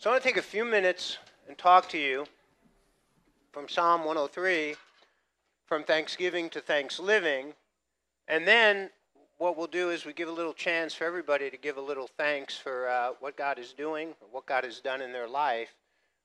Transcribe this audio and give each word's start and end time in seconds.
So 0.00 0.08
I 0.08 0.14
want 0.14 0.22
to 0.22 0.28
take 0.30 0.38
a 0.38 0.42
few 0.42 0.64
minutes 0.64 1.18
and 1.46 1.58
talk 1.58 1.86
to 1.90 1.98
you 1.98 2.24
from 3.52 3.68
Psalm 3.68 4.00
103, 4.00 4.74
from 5.66 5.84
Thanksgiving 5.84 6.48
to 6.48 6.62
Thanksliving. 6.62 7.52
And 8.26 8.48
then 8.48 8.88
what 9.36 9.58
we'll 9.58 9.66
do 9.66 9.90
is 9.90 10.06
we 10.06 10.14
give 10.14 10.30
a 10.30 10.32
little 10.32 10.54
chance 10.54 10.94
for 10.94 11.04
everybody 11.04 11.50
to 11.50 11.58
give 11.58 11.76
a 11.76 11.82
little 11.82 12.08
thanks 12.16 12.56
for 12.56 12.88
uh, 12.88 13.10
what 13.20 13.36
God 13.36 13.58
is 13.58 13.74
doing, 13.74 14.14
or 14.22 14.28
what 14.30 14.46
God 14.46 14.64
has 14.64 14.80
done 14.80 15.02
in 15.02 15.12
their 15.12 15.28
life 15.28 15.74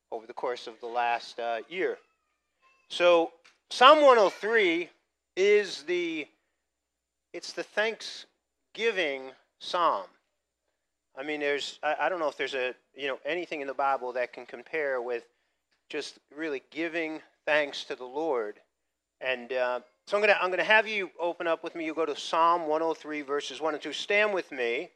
over 0.09 0.25
the 0.25 0.33
course 0.33 0.67
of 0.67 0.79
the 0.79 0.87
last 0.87 1.37
uh, 1.37 1.57
year. 1.67 1.97
So 2.87 3.33
Psalm 3.69 3.97
103 3.97 4.89
is 5.35 5.83
the 5.83 6.25
it's 7.33 7.51
the 7.51 7.63
Thanksgiving 7.63 9.31
psalm. 9.59 10.05
I 11.17 11.23
mean, 11.23 11.39
there's 11.39 11.79
I, 11.83 11.95
I 12.01 12.09
don't 12.09 12.19
know 12.19 12.27
if 12.27 12.37
there's 12.37 12.55
a 12.55 12.73
you 12.95 13.07
know 13.07 13.19
anything 13.25 13.61
in 13.61 13.67
the 13.67 13.73
Bible 13.73 14.13
that 14.13 14.33
can 14.33 14.45
compare 14.45 15.01
with 15.01 15.23
just 15.89 16.19
really 16.35 16.63
giving 16.71 17.21
thanks 17.45 17.83
to 17.85 17.95
the 17.95 18.05
Lord. 18.05 18.59
And 19.21 19.53
uh, 19.53 19.79
so 20.07 20.17
I'm 20.17 20.21
gonna 20.21 20.37
I'm 20.41 20.49
gonna 20.49 20.63
have 20.63 20.87
you 20.87 21.09
open 21.19 21.47
up 21.47 21.63
with 21.63 21.75
me. 21.75 21.85
You 21.85 21.93
go 21.93 22.05
to 22.05 22.15
Psalm 22.15 22.63
103 22.67 23.21
verses 23.21 23.61
one 23.61 23.73
and 23.73 23.81
two. 23.81 23.93
Stand 23.93 24.33
with 24.33 24.51
me. 24.51 24.89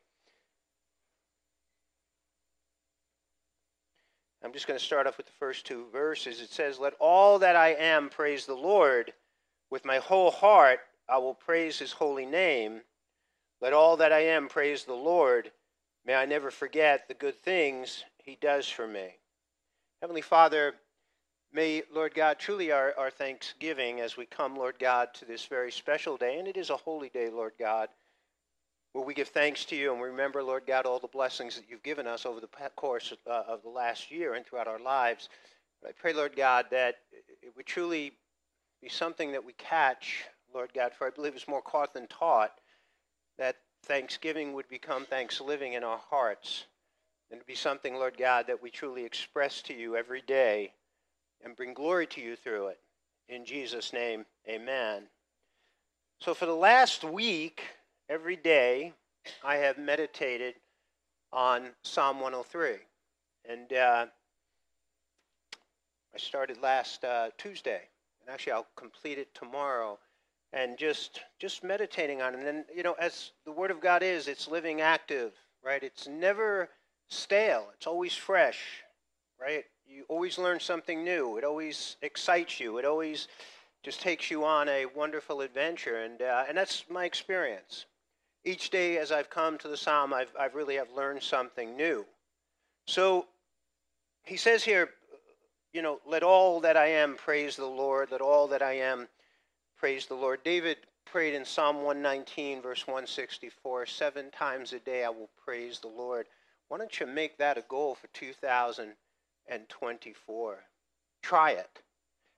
I'm 4.44 4.54
just 4.54 4.68
going 4.68 4.80
to 4.80 4.86
start 4.86 5.06
off 5.06 5.18
with 5.18 5.26
the 5.26 5.34
first 5.38 5.66
two 5.66 5.86
verses. 5.92 6.40
It 6.40 6.50
says, 6.50 6.80
Let 6.80 6.94
all 7.00 7.40
that 7.40 7.56
I 7.58 7.74
am 7.74 8.10
praise 8.10 8.46
the 8.46 8.54
Lord. 8.54 9.14
With 9.70 9.84
my 9.84 9.98
whole 9.98 10.32
heart 10.32 10.80
I 11.10 11.18
will 11.18 11.34
praise 11.34 11.80
his 11.80 11.92
holy 11.92 12.26
name. 12.26 12.82
Let 13.62 13.74
all 13.74 13.98
that 13.98 14.14
I 14.14 14.20
am 14.20 14.48
praise 14.48 14.86
the 14.86 14.94
Lord. 14.94 15.52
May 16.06 16.16
I 16.16 16.26
never 16.26 16.52
forget 16.52 17.08
the 17.08 17.14
good 17.14 17.38
things 17.40 18.04
he 18.18 18.38
does 18.40 18.68
for 18.68 18.88
me. 18.88 19.18
Heavenly 20.02 20.22
Father, 20.22 20.76
may, 21.52 21.84
Lord 21.94 22.14
God, 22.14 22.40
truly 22.40 22.72
our, 22.72 22.94
our 22.98 23.12
thanksgiving 23.12 24.00
as 24.00 24.16
we 24.16 24.26
come, 24.26 24.56
Lord 24.56 24.80
God, 24.80 25.14
to 25.16 25.26
this 25.26 25.46
very 25.46 25.72
special 25.72 26.18
day, 26.18 26.40
and 26.40 26.48
it 26.48 26.58
is 26.58 26.70
a 26.70 26.78
holy 26.78 27.10
day, 27.10 27.30
Lord 27.30 27.54
God, 27.60 27.90
where 28.94 29.06
we 29.06 29.14
give 29.14 29.28
thanks 29.28 29.66
to 29.66 29.76
you 29.76 29.94
and 29.94 30.02
remember, 30.02 30.42
Lord 30.42 30.64
God, 30.66 30.86
all 30.86 31.00
the 31.00 31.08
blessings 31.08 31.56
that 31.56 31.66
you've 31.70 31.84
given 31.84 32.08
us 32.08 32.26
over 32.26 32.40
the 32.40 32.48
course 32.76 33.12
of, 33.12 33.18
uh, 33.28 33.44
of 33.48 33.62
the 33.62 33.70
last 33.70 34.10
year 34.10 34.34
and 34.34 34.46
throughout 34.46 34.68
our 34.68 34.80
lives. 34.80 35.30
I 35.86 35.92
pray, 35.92 36.14
Lord 36.14 36.36
God, 36.36 36.66
that 36.72 36.96
it 37.42 37.56
would 37.56 37.66
truly 37.66 38.14
be 38.82 38.90
something 38.90 39.32
that 39.32 39.46
we 39.46 39.54
catch, 39.54 40.26
Lord 40.54 40.74
God, 40.74 40.94
for 40.94 41.08
I 41.08 41.10
believe 41.10 41.36
it's 41.36 41.48
more 41.48 41.62
caught 41.62 41.94
than 41.94 42.08
taught, 42.08 42.52
that 43.38 43.58
thanksgiving 43.84 44.54
would 44.54 44.68
become 44.68 45.06
thanks 45.06 45.42
living 45.42 45.74
in 45.74 45.84
our 45.84 46.00
hearts. 46.10 46.66
And 47.32 47.46
be 47.46 47.56
something, 47.56 47.94
Lord 47.94 48.18
God, 48.18 48.48
that 48.48 48.62
we 48.62 48.72
truly 48.72 49.06
express 49.06 49.62
to 49.64 49.74
you 49.74 49.96
every 49.96 50.22
day 50.22 50.74
and 51.44 51.56
bring 51.56 51.74
glory 51.74 52.08
to 52.08 52.22
you 52.22 52.36
through 52.36 52.68
it. 52.68 52.80
In 53.28 53.46
Jesus' 53.46 53.94
name, 53.94 54.26
amen. 54.48 55.04
So 56.20 56.34
for 56.34 56.48
the 56.48 56.56
last 56.56 57.04
week, 57.04 57.62
every 58.10 58.36
day, 58.36 58.94
I 59.44 59.58
have 59.58 59.78
meditated 59.78 60.56
on 61.32 61.70
Psalm 61.84 62.20
103. 62.20 62.78
And 63.48 63.72
uh, 63.74 64.06
I 66.14 66.18
started 66.18 66.62
last 66.62 67.04
uh, 67.04 67.30
Tuesday. 67.38 67.82
And 68.22 68.34
actually, 68.34 68.54
I'll 68.54 68.68
complete 68.76 69.20
it 69.20 69.34
tomorrow 69.36 70.00
and 70.54 70.78
just 70.78 71.22
just 71.40 71.64
meditating 71.64 72.22
on 72.22 72.34
it. 72.34 72.38
And 72.40 72.48
then, 72.48 72.66
you 72.76 72.84
know, 72.84 72.94
as 72.94 73.32
the 73.46 73.52
Word 73.52 73.72
of 73.72 73.82
God 73.82 74.04
is, 74.04 74.28
it's 74.28 74.48
living, 74.48 74.82
active, 74.82 75.34
right? 75.64 75.84
It's 75.84 76.08
never 76.08 76.70
stale. 77.08 77.68
It's 77.76 77.88
always 77.88 78.16
fresh, 78.16 78.60
right? 79.40 79.64
You 79.88 80.06
always 80.08 80.38
learn 80.38 80.60
something 80.60 81.04
new. 81.04 81.38
It 81.38 81.44
always 81.44 81.98
excites 82.02 82.60
you. 82.60 82.78
It 82.78 82.86
always 82.86 83.28
just 83.84 84.02
takes 84.02 84.30
you 84.30 84.44
on 84.46 84.68
a 84.70 84.86
wonderful 84.86 85.42
adventure, 85.42 86.04
and 86.04 86.22
uh, 86.22 86.46
and 86.48 86.58
that's 86.58 86.86
my 86.90 87.06
experience. 87.06 87.86
Each 88.46 88.70
day, 88.70 88.98
as 88.98 89.12
I've 89.12 89.30
come 89.30 89.58
to 89.60 89.68
the 89.68 89.78
Psalm, 89.78 90.14
I've 90.14 90.34
I've 90.40 90.56
really 90.56 90.76
have 90.76 90.92
learned 90.96 91.22
something 91.24 91.76
new. 91.76 92.06
So, 92.88 93.28
he 94.24 94.38
says 94.38 94.64
here, 94.64 94.90
you 95.74 95.82
know, 95.82 96.00
let 96.08 96.24
all 96.24 96.60
that 96.62 96.76
I 96.76 96.88
am 96.88 97.16
praise 97.16 97.56
the 97.56 97.66
Lord. 97.66 98.12
Let 98.12 98.22
all 98.22 98.48
that 98.48 98.62
I 98.62 98.74
am 98.74 99.08
Praise 99.80 100.06
the 100.08 100.16
Lord. 100.16 100.44
David 100.44 100.78
prayed 101.06 101.34
in 101.34 101.46
Psalm 101.46 101.78
119, 101.78 102.62
verse 102.62 102.86
164 102.86 103.86
Seven 103.86 104.30
times 104.30 104.74
a 104.74 104.80
day 104.80 105.06
I 105.06 105.10
will 105.10 105.30
praise 105.46 105.80
the 105.80 105.88
Lord. 105.88 106.26
Why 106.68 106.78
don't 106.78 107.00
you 107.00 107.06
make 107.06 107.38
that 107.38 107.58
a 107.58 107.62
goal 107.62 107.96
for 107.96 108.08
2024? 108.08 110.58
Try 111.24 111.52
it. 111.52 111.82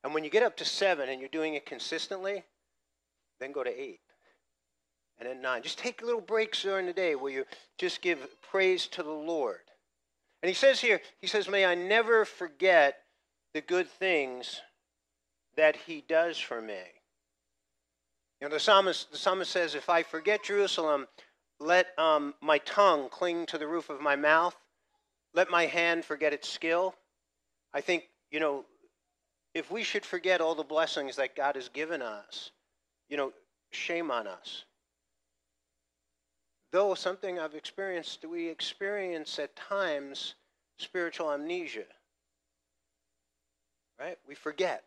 And 0.04 0.14
when 0.14 0.24
you 0.24 0.30
get 0.30 0.44
up 0.44 0.56
to 0.58 0.66
seven 0.66 1.10
and 1.10 1.20
you're 1.20 1.30
doing 1.30 1.56
it 1.56 1.66
consistently, 1.66 2.44
then 3.40 3.52
go 3.52 3.64
to 3.64 3.82
eight. 3.82 4.02
And 5.20 5.28
then 5.28 5.42
nine. 5.42 5.64
Just 5.64 5.80
take 5.80 6.04
little 6.04 6.22
breaks 6.22 6.62
during 6.62 6.86
the 6.86 6.94
day 6.94 7.16
where 7.16 7.32
you 7.32 7.46
just 7.80 8.04
give 8.04 8.20
praise 8.52 8.86
to 8.88 9.02
the 9.02 9.10
Lord. 9.10 9.62
And 10.44 10.48
he 10.48 10.54
says 10.54 10.80
here, 10.80 11.02
he 11.20 11.26
says, 11.26 11.50
May 11.50 11.66
I 11.66 11.74
never 11.74 12.24
forget 12.24 12.98
the 13.56 13.62
good 13.62 13.90
things 13.90 14.62
that 15.58 15.76
he 15.76 16.04
does 16.08 16.38
for 16.38 16.62
me. 16.62 17.01
You 18.42 18.48
know, 18.48 18.56
the 18.56 18.60
psalmist, 18.60 19.12
the 19.12 19.18
psalmist 19.20 19.52
says, 19.52 19.76
If 19.76 19.88
I 19.88 20.02
forget 20.02 20.44
Jerusalem, 20.44 21.08
let 21.60 21.88
um, 22.00 22.34
my 22.42 22.58
tongue 22.60 23.08
cling 23.10 23.46
to 23.48 23.60
the 23.60 23.68
roof 23.68 23.92
of 23.92 24.02
my 24.02 24.16
mouth, 24.16 24.56
let 25.36 25.52
my 25.52 25.68
hand 25.68 26.04
forget 26.04 26.34
its 26.34 26.50
skill. 26.50 26.96
I 27.72 27.82
think, 27.82 28.06
you 28.32 28.40
know, 28.40 28.66
if 29.54 29.70
we 29.70 29.84
should 29.84 30.06
forget 30.06 30.42
all 30.42 30.56
the 30.56 30.64
blessings 30.64 31.16
that 31.18 31.36
God 31.36 31.56
has 31.56 31.70
given 31.70 32.02
us, 32.02 32.50
you 33.10 33.18
know, 33.18 33.32
shame 33.70 34.10
on 34.10 34.26
us. 34.26 34.66
Though 36.72 36.96
something 36.96 37.38
I've 37.38 37.54
experienced, 37.54 38.26
we 38.26 38.48
experience 38.48 39.38
at 39.38 39.56
times 39.56 40.34
spiritual 40.80 41.32
amnesia. 41.32 41.84
Right? 44.00 44.18
We 44.28 44.34
forget 44.34 44.84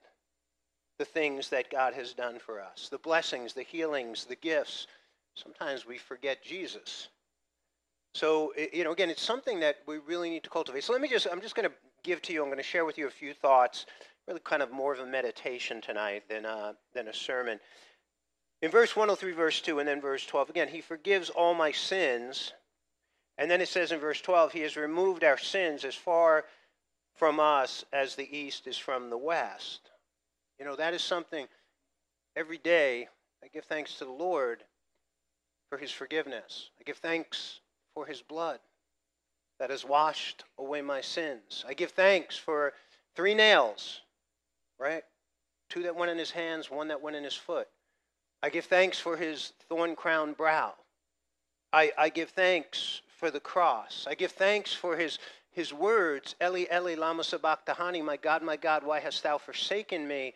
the 0.99 1.05
things 1.05 1.49
that 1.49 1.71
God 1.71 1.95
has 1.95 2.13
done 2.13 2.39
for 2.39 2.61
us 2.61 2.89
the 2.91 2.99
blessings, 2.99 3.53
the 3.53 3.63
healings, 3.63 4.25
the 4.25 4.37
gifts. 4.37 4.87
Sometimes 5.35 5.85
we 5.85 5.99
forget 5.99 6.43
Jesus. 6.43 7.09
So, 8.15 8.53
you 8.73 8.85
know, 8.85 8.93
again, 8.93 9.11
it's 9.11 9.23
something 9.23 9.59
that 9.61 9.79
we 9.89 9.99
really 9.99 10.31
need 10.31 10.45
to 10.45 10.51
cultivate. 10.51 10.85
So, 10.85 10.93
let 10.93 11.03
me 11.03 11.09
just, 11.09 11.27
I'm 11.31 11.41
just 11.41 11.57
going 11.57 11.69
to 11.69 11.75
give 12.05 12.23
to 12.23 12.33
you, 12.33 12.43
I'm 12.43 12.49
going 12.49 12.59
to 12.59 12.63
share 12.63 12.85
with 12.85 12.97
you 12.97 13.09
a 13.09 13.11
few 13.11 13.35
thoughts, 13.35 13.87
really 14.29 14.41
kind 14.45 14.63
of 14.63 14.71
more 14.71 14.93
of 14.93 15.01
a 15.01 15.07
meditation 15.07 15.81
tonight 15.81 16.23
than, 16.29 16.47
uh, 16.47 16.75
than 16.95 17.09
a 17.09 17.15
sermon. 17.15 17.59
In 18.63 18.71
verse 18.71 18.95
103, 18.95 19.33
verse 19.33 19.61
2, 19.61 19.81
and 19.81 19.89
then 19.89 20.01
verse 20.01 20.25
12, 20.25 20.51
again, 20.51 20.69
He 20.69 20.81
forgives 20.81 21.29
all 21.29 21.55
my 21.55 21.73
sins. 21.73 22.53
And 23.37 23.51
then 23.51 23.61
it 23.61 23.69
says 23.69 23.91
in 23.91 23.99
verse 23.99 24.21
12, 24.21 24.53
He 24.53 24.61
has 24.61 24.77
removed 24.77 25.25
our 25.25 25.39
sins 25.39 25.85
as 25.85 25.97
far 25.97 26.45
from 27.17 27.41
us 27.41 27.85
as 27.93 28.15
the 28.15 28.37
east 28.37 28.69
is 28.69 28.79
from 28.79 29.11
the 29.11 29.19
west. 29.19 29.91
You 30.59 30.65
know, 30.65 30.77
that 30.77 30.95
is 30.95 31.03
something 31.03 31.47
every 32.37 32.59
day 32.59 33.09
I 33.43 33.49
give 33.49 33.65
thanks 33.65 33.97
to 33.99 34.05
the 34.05 34.11
Lord 34.13 34.63
for 35.69 35.79
his 35.79 35.91
forgiveness. 35.91 36.71
I 36.79 36.85
give 36.85 36.99
thanks 36.99 37.61
for 37.95 38.07
his 38.07 38.23
blood 38.23 38.61
that 39.59 39.71
has 39.71 39.85
washed 39.85 40.45
away 40.59 40.83
my 40.83 41.01
sins. 41.01 41.65
I 41.67 41.75
give 41.75 41.91
thanks 41.91 42.37
for 42.37 42.73
three 43.15 43.35
nails, 43.35 44.01
right? 44.79 45.03
Two 45.71 45.83
that 45.85 45.97
went 45.97 46.11
in 46.11 46.19
his 46.19 46.31
hands, 46.31 46.71
one 46.71 46.89
that 46.89 47.03
went 47.03 47.17
in 47.17 47.25
his 47.25 47.35
foot. 47.35 47.69
I 48.43 48.51
give 48.51 48.65
thanks 48.67 48.99
for 48.99 49.17
his 49.17 49.53
thorn 49.69 49.97
crowned 49.97 50.37
brow. 50.37 50.75
I, 51.73 51.93
I 51.99 52.09
give 52.09 52.31
thanks 52.31 53.01
for 53.17 53.31
the 53.31 53.41
cross. 53.41 54.07
I 54.09 54.15
give 54.15 54.33
thanks 54.33 54.73
for 54.73 54.97
his, 54.97 55.19
his 55.55 55.73
words, 55.73 56.35
Eli, 56.43 56.67
Eli, 56.73 56.97
lama 56.97 57.23
sabachthani, 57.23 58.03
my 58.03 58.17
God, 58.17 58.43
my 58.43 58.57
God, 58.57 58.85
why 58.85 58.99
hast 58.99 59.23
thou 59.23 59.39
forsaken 59.39 60.07
me? 60.07 60.35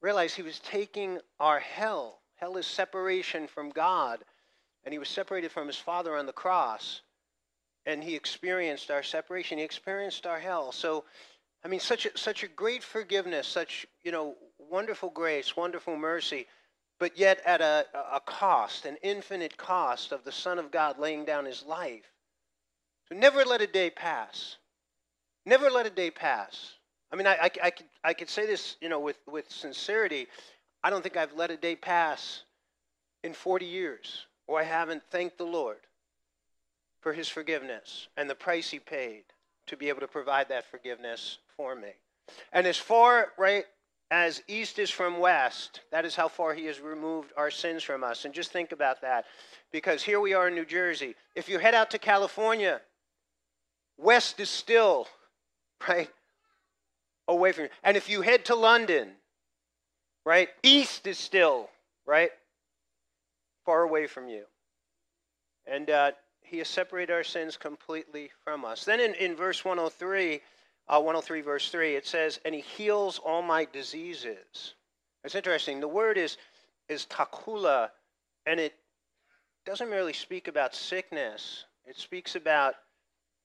Realize 0.00 0.34
he 0.34 0.42
was 0.42 0.58
taking 0.60 1.18
our 1.38 1.60
hell. 1.60 2.20
Hell 2.36 2.56
is 2.56 2.66
separation 2.66 3.48
from 3.48 3.68
God. 3.68 4.24
And 4.84 4.94
he 4.94 4.98
was 4.98 5.08
separated 5.08 5.52
from 5.52 5.66
his 5.66 5.76
Father 5.76 6.16
on 6.16 6.24
the 6.24 6.32
cross. 6.32 7.02
And 7.84 8.02
he 8.02 8.14
experienced 8.14 8.90
our 8.90 9.02
separation. 9.02 9.58
He 9.58 9.64
experienced 9.64 10.26
our 10.26 10.38
hell. 10.38 10.72
So, 10.72 11.04
I 11.62 11.68
mean, 11.68 11.80
such 11.80 12.06
a, 12.06 12.16
such 12.16 12.42
a 12.42 12.48
great 12.48 12.82
forgiveness, 12.82 13.46
such, 13.46 13.86
you 14.02 14.10
know, 14.10 14.36
wonderful 14.58 15.10
grace, 15.10 15.54
wonderful 15.54 15.96
mercy, 15.96 16.46
but 16.98 17.18
yet 17.18 17.40
at 17.44 17.60
a, 17.60 17.84
a 18.12 18.20
cost, 18.20 18.86
an 18.86 18.96
infinite 19.02 19.58
cost 19.58 20.12
of 20.12 20.24
the 20.24 20.32
Son 20.32 20.58
of 20.58 20.70
God 20.70 20.98
laying 20.98 21.26
down 21.26 21.44
his 21.44 21.62
life. 21.62 22.15
So 23.08 23.16
never 23.16 23.44
let 23.44 23.60
a 23.60 23.66
day 23.66 23.90
pass. 23.90 24.56
Never 25.44 25.70
let 25.70 25.86
a 25.86 25.90
day 25.90 26.10
pass 26.10 26.76
I 27.12 27.16
mean, 27.16 27.26
I, 27.26 27.34
I, 27.34 27.50
I, 27.62 27.70
could, 27.70 27.86
I 28.04 28.14
could 28.14 28.28
say 28.28 28.46
this, 28.46 28.76
you 28.80 28.88
know, 28.88 29.00
with, 29.00 29.18
with 29.26 29.50
sincerity. 29.50 30.26
I 30.82 30.90
don't 30.90 31.02
think 31.02 31.16
I've 31.16 31.34
let 31.34 31.50
a 31.50 31.56
day 31.56 31.76
pass 31.76 32.42
in 33.22 33.32
40 33.32 33.64
years 33.64 34.26
where 34.46 34.60
I 34.60 34.64
haven't 34.64 35.02
thanked 35.10 35.38
the 35.38 35.44
Lord 35.44 35.78
for 37.00 37.12
his 37.12 37.28
forgiveness 37.28 38.08
and 38.16 38.28
the 38.28 38.34
price 38.34 38.70
he 38.70 38.78
paid 38.78 39.24
to 39.66 39.76
be 39.76 39.88
able 39.88 40.00
to 40.00 40.08
provide 40.08 40.48
that 40.48 40.70
forgiveness 40.70 41.38
for 41.56 41.74
me. 41.74 41.90
And 42.52 42.66
as 42.66 42.76
far, 42.76 43.32
right, 43.38 43.64
as 44.10 44.42
east 44.48 44.78
is 44.78 44.90
from 44.90 45.18
west, 45.18 45.80
that 45.90 46.04
is 46.04 46.14
how 46.14 46.28
far 46.28 46.54
he 46.54 46.66
has 46.66 46.80
removed 46.80 47.32
our 47.36 47.50
sins 47.50 47.82
from 47.82 48.04
us. 48.04 48.24
And 48.24 48.34
just 48.34 48.52
think 48.52 48.72
about 48.72 49.00
that. 49.02 49.26
Because 49.72 50.02
here 50.02 50.20
we 50.20 50.34
are 50.34 50.48
in 50.48 50.54
New 50.54 50.64
Jersey. 50.64 51.14
If 51.34 51.48
you 51.48 51.58
head 51.58 51.74
out 51.74 51.90
to 51.92 51.98
California, 51.98 52.80
west 53.98 54.40
is 54.40 54.50
still, 54.50 55.06
right, 55.88 56.10
away 57.28 57.52
from 57.52 57.64
you. 57.64 57.70
And 57.82 57.96
if 57.96 58.08
you 58.08 58.22
head 58.22 58.44
to 58.46 58.54
London, 58.54 59.10
right, 60.24 60.48
east 60.62 61.06
is 61.06 61.18
still, 61.18 61.68
right, 62.06 62.30
far 63.64 63.82
away 63.82 64.06
from 64.06 64.28
you. 64.28 64.44
And 65.66 65.90
uh, 65.90 66.12
he 66.42 66.58
has 66.58 66.68
separated 66.68 67.12
our 67.12 67.24
sins 67.24 67.56
completely 67.56 68.30
from 68.44 68.64
us. 68.64 68.84
Then 68.84 69.00
in, 69.00 69.14
in 69.14 69.34
verse 69.34 69.64
103, 69.64 70.40
uh, 70.88 71.00
103 71.00 71.40
verse 71.40 71.70
3, 71.70 71.96
it 71.96 72.06
says, 72.06 72.38
and 72.44 72.54
he 72.54 72.60
heals 72.60 73.18
all 73.18 73.42
my 73.42 73.66
diseases. 73.72 74.74
It's 75.24 75.34
interesting. 75.34 75.80
The 75.80 75.88
word 75.88 76.16
is, 76.16 76.36
is 76.88 77.06
takula, 77.06 77.90
and 78.46 78.60
it 78.60 78.74
doesn't 79.64 79.90
merely 79.90 80.12
speak 80.12 80.46
about 80.46 80.72
sickness. 80.72 81.64
It 81.84 81.96
speaks 81.96 82.36
about 82.36 82.76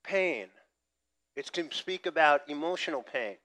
pain. 0.04 0.48
It 1.36 1.52
can 1.52 1.72
speak 1.72 2.06
about 2.06 2.42
emotional 2.48 3.04
pain. 3.04 3.38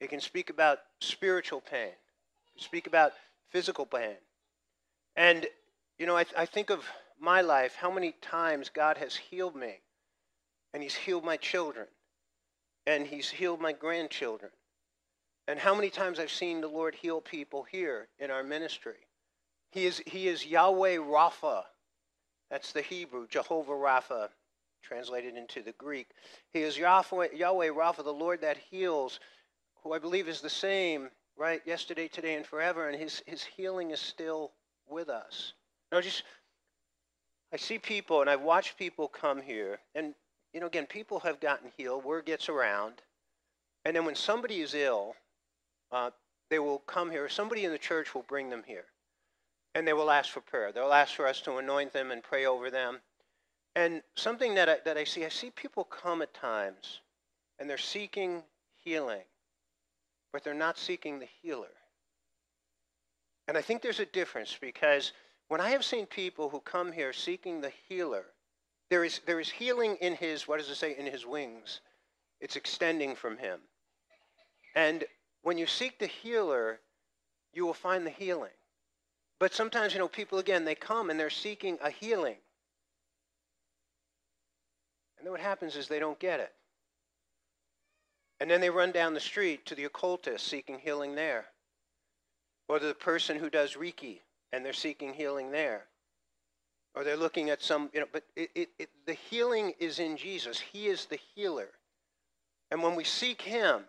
It 0.00 0.10
can 0.10 0.20
speak 0.20 0.50
about 0.50 0.78
spiritual 1.00 1.60
pain. 1.60 1.92
Speak 2.56 2.86
about 2.86 3.12
physical 3.50 3.86
pain. 3.86 4.16
And, 5.16 5.46
you 5.98 6.06
know, 6.06 6.16
I, 6.16 6.24
th- 6.24 6.36
I 6.36 6.46
think 6.46 6.70
of 6.70 6.84
my 7.20 7.40
life, 7.40 7.74
how 7.76 7.90
many 7.90 8.12
times 8.20 8.68
God 8.68 8.96
has 8.98 9.16
healed 9.16 9.56
me. 9.56 9.80
And 10.72 10.82
He's 10.82 10.94
healed 10.94 11.24
my 11.24 11.36
children. 11.36 11.86
And 12.86 13.06
He's 13.06 13.30
healed 13.30 13.60
my 13.60 13.72
grandchildren. 13.72 14.50
And 15.46 15.58
how 15.58 15.74
many 15.74 15.90
times 15.90 16.18
I've 16.18 16.30
seen 16.30 16.60
the 16.60 16.68
Lord 16.68 16.94
heal 16.94 17.20
people 17.20 17.64
here 17.64 18.08
in 18.18 18.30
our 18.30 18.42
ministry. 18.42 19.06
He 19.70 19.86
is, 19.86 20.02
he 20.06 20.28
is 20.28 20.46
Yahweh 20.46 20.96
Rapha. 20.96 21.64
That's 22.50 22.72
the 22.72 22.82
Hebrew, 22.82 23.26
Jehovah 23.28 23.72
Rapha, 23.72 24.28
translated 24.84 25.36
into 25.36 25.62
the 25.62 25.72
Greek. 25.72 26.08
He 26.52 26.60
is 26.60 26.78
Yahweh, 26.78 27.28
Yahweh 27.34 27.68
Rapha, 27.68 28.04
the 28.04 28.12
Lord 28.12 28.40
that 28.42 28.58
heals, 28.70 29.18
who 29.82 29.92
I 29.92 29.98
believe 29.98 30.28
is 30.28 30.40
the 30.40 30.50
same, 30.50 31.08
right, 31.36 31.60
yesterday, 31.66 32.08
today, 32.08 32.34
and 32.34 32.46
forever. 32.46 32.88
And 32.88 33.00
his, 33.00 33.22
his 33.26 33.42
healing 33.42 33.90
is 33.90 34.00
still 34.00 34.52
with 34.86 35.08
us. 35.08 35.54
Now, 35.90 36.00
just 36.00 36.24
I 37.52 37.56
see 37.56 37.78
people, 37.78 38.20
and 38.20 38.28
I've 38.28 38.40
watched 38.40 38.76
people 38.76 39.06
come 39.06 39.40
here, 39.40 39.78
and 39.94 40.14
you 40.52 40.58
know, 40.58 40.66
again, 40.66 40.86
people 40.86 41.20
have 41.20 41.38
gotten 41.38 41.70
healed. 41.76 42.04
Word 42.04 42.26
gets 42.26 42.48
around, 42.48 42.94
and 43.84 43.94
then 43.94 44.04
when 44.04 44.16
somebody 44.16 44.60
is 44.60 44.74
ill, 44.74 45.14
uh, 45.92 46.10
they 46.50 46.58
will 46.58 46.80
come 46.80 47.12
here. 47.12 47.28
Somebody 47.28 47.64
in 47.64 47.70
the 47.70 47.78
church 47.78 48.12
will 48.12 48.24
bring 48.28 48.50
them 48.50 48.64
here, 48.66 48.86
and 49.74 49.86
they 49.86 49.92
will 49.92 50.10
ask 50.10 50.32
for 50.32 50.40
prayer. 50.40 50.72
They'll 50.72 50.92
ask 50.92 51.14
for 51.14 51.28
us 51.28 51.40
to 51.42 51.56
anoint 51.58 51.92
them 51.92 52.10
and 52.10 52.24
pray 52.24 52.44
over 52.44 52.70
them. 52.70 52.98
And 53.76 54.02
something 54.14 54.54
that 54.54 54.68
I, 54.68 54.76
that 54.84 54.96
I 54.96 55.04
see, 55.04 55.24
I 55.24 55.28
see 55.28 55.50
people 55.50 55.84
come 55.84 56.22
at 56.22 56.32
times, 56.32 57.00
and 57.58 57.68
they're 57.68 57.76
seeking 57.76 58.42
healing, 58.76 59.22
but 60.32 60.44
they're 60.44 60.54
not 60.54 60.78
seeking 60.78 61.18
the 61.18 61.28
healer. 61.42 61.72
And 63.48 63.58
I 63.58 63.62
think 63.62 63.82
there's 63.82 64.00
a 64.00 64.06
difference 64.06 64.56
because 64.60 65.12
when 65.48 65.60
I 65.60 65.70
have 65.70 65.84
seen 65.84 66.06
people 66.06 66.48
who 66.48 66.60
come 66.60 66.92
here 66.92 67.12
seeking 67.12 67.60
the 67.60 67.72
healer, 67.88 68.24
there 68.90 69.04
is, 69.04 69.20
there 69.26 69.40
is 69.40 69.50
healing 69.50 69.96
in 70.00 70.14
his, 70.14 70.46
what 70.46 70.58
does 70.58 70.70
it 70.70 70.76
say, 70.76 70.96
in 70.96 71.06
his 71.06 71.26
wings. 71.26 71.80
It's 72.40 72.56
extending 72.56 73.14
from 73.14 73.38
him. 73.38 73.60
And 74.74 75.04
when 75.42 75.58
you 75.58 75.66
seek 75.66 75.98
the 75.98 76.06
healer, 76.06 76.80
you 77.52 77.66
will 77.66 77.74
find 77.74 78.06
the 78.06 78.10
healing. 78.10 78.50
But 79.38 79.52
sometimes, 79.52 79.92
you 79.92 79.98
know, 79.98 80.08
people, 80.08 80.38
again, 80.38 80.64
they 80.64 80.74
come 80.74 81.10
and 81.10 81.18
they're 81.18 81.30
seeking 81.30 81.78
a 81.82 81.90
healing. 81.90 82.36
And 85.24 85.28
then 85.28 85.32
what 85.32 85.40
happens 85.40 85.74
is 85.74 85.88
they 85.88 86.00
don't 86.00 86.18
get 86.18 86.38
it. 86.38 86.52
And 88.40 88.50
then 88.50 88.60
they 88.60 88.68
run 88.68 88.92
down 88.92 89.14
the 89.14 89.20
street 89.20 89.64
to 89.64 89.74
the 89.74 89.84
occultist 89.84 90.46
seeking 90.46 90.78
healing 90.78 91.14
there. 91.14 91.46
Or 92.68 92.78
to 92.78 92.86
the 92.86 92.92
person 92.92 93.38
who 93.38 93.48
does 93.48 93.72
Reiki 93.72 94.18
and 94.52 94.62
they're 94.62 94.74
seeking 94.74 95.14
healing 95.14 95.50
there. 95.50 95.86
Or 96.94 97.04
they're 97.04 97.16
looking 97.16 97.48
at 97.48 97.62
some, 97.62 97.88
you 97.94 98.00
know, 98.00 98.06
but 98.12 98.24
it, 98.36 98.50
it, 98.54 98.68
it, 98.78 98.90
the 99.06 99.14
healing 99.14 99.72
is 99.78 99.98
in 99.98 100.18
Jesus. 100.18 100.60
He 100.60 100.88
is 100.88 101.06
the 101.06 101.18
healer. 101.34 101.70
And 102.70 102.82
when 102.82 102.94
we 102.94 103.04
seek 103.04 103.40
Him, 103.40 103.80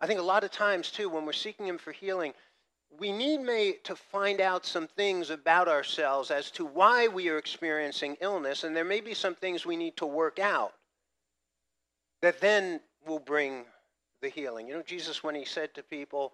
I 0.00 0.06
think 0.06 0.20
a 0.20 0.22
lot 0.22 0.44
of 0.44 0.52
times 0.52 0.92
too, 0.92 1.08
when 1.08 1.26
we're 1.26 1.32
seeking 1.32 1.66
Him 1.66 1.78
for 1.78 1.90
healing, 1.90 2.32
we 2.98 3.12
need 3.12 3.82
to 3.84 3.96
find 3.96 4.40
out 4.40 4.64
some 4.64 4.86
things 4.86 5.30
about 5.30 5.68
ourselves 5.68 6.30
as 6.30 6.50
to 6.52 6.64
why 6.64 7.08
we 7.08 7.28
are 7.28 7.38
experiencing 7.38 8.16
illness, 8.20 8.64
and 8.64 8.74
there 8.74 8.84
may 8.84 9.00
be 9.00 9.14
some 9.14 9.34
things 9.34 9.66
we 9.66 9.76
need 9.76 9.96
to 9.96 10.06
work 10.06 10.38
out 10.38 10.72
that 12.22 12.40
then 12.40 12.80
will 13.06 13.18
bring 13.18 13.64
the 14.22 14.28
healing. 14.28 14.68
You 14.68 14.74
know, 14.74 14.82
Jesus, 14.82 15.22
when 15.22 15.34
he 15.34 15.44
said 15.44 15.74
to 15.74 15.82
people 15.82 16.32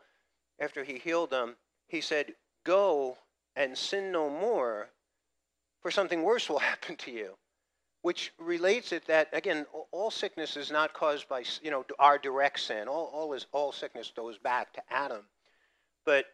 after 0.61 0.85
he 0.85 0.99
healed 0.99 1.31
them, 1.31 1.57
he 1.89 2.01
said, 2.01 2.35
Go 2.65 3.17
and 3.57 3.77
sin 3.77 4.13
no 4.13 4.29
more, 4.31 4.89
for 5.81 5.91
something 5.91 6.23
worse 6.23 6.49
will 6.49 6.59
happen 6.73 6.97
to 6.97 7.11
you. 7.11 7.37
Which 8.03 8.33
relates 8.39 8.93
it 8.93 9.07
that 9.09 9.29
again, 9.35 9.67
all 9.91 10.11
sickness 10.11 10.57
is 10.57 10.71
not 10.71 10.95
caused 10.95 11.29
by 11.29 11.45
you 11.61 11.71
know 11.71 11.85
our 11.99 12.17
direct 12.17 12.61
sin. 12.61 12.89
All, 12.89 13.11
all 13.13 13.35
is 13.35 13.47
all 13.53 13.73
sickness 13.73 14.11
goes 14.17 14.39
back 14.39 14.73
to 14.73 14.83
Adam, 14.91 15.21
but 16.07 16.25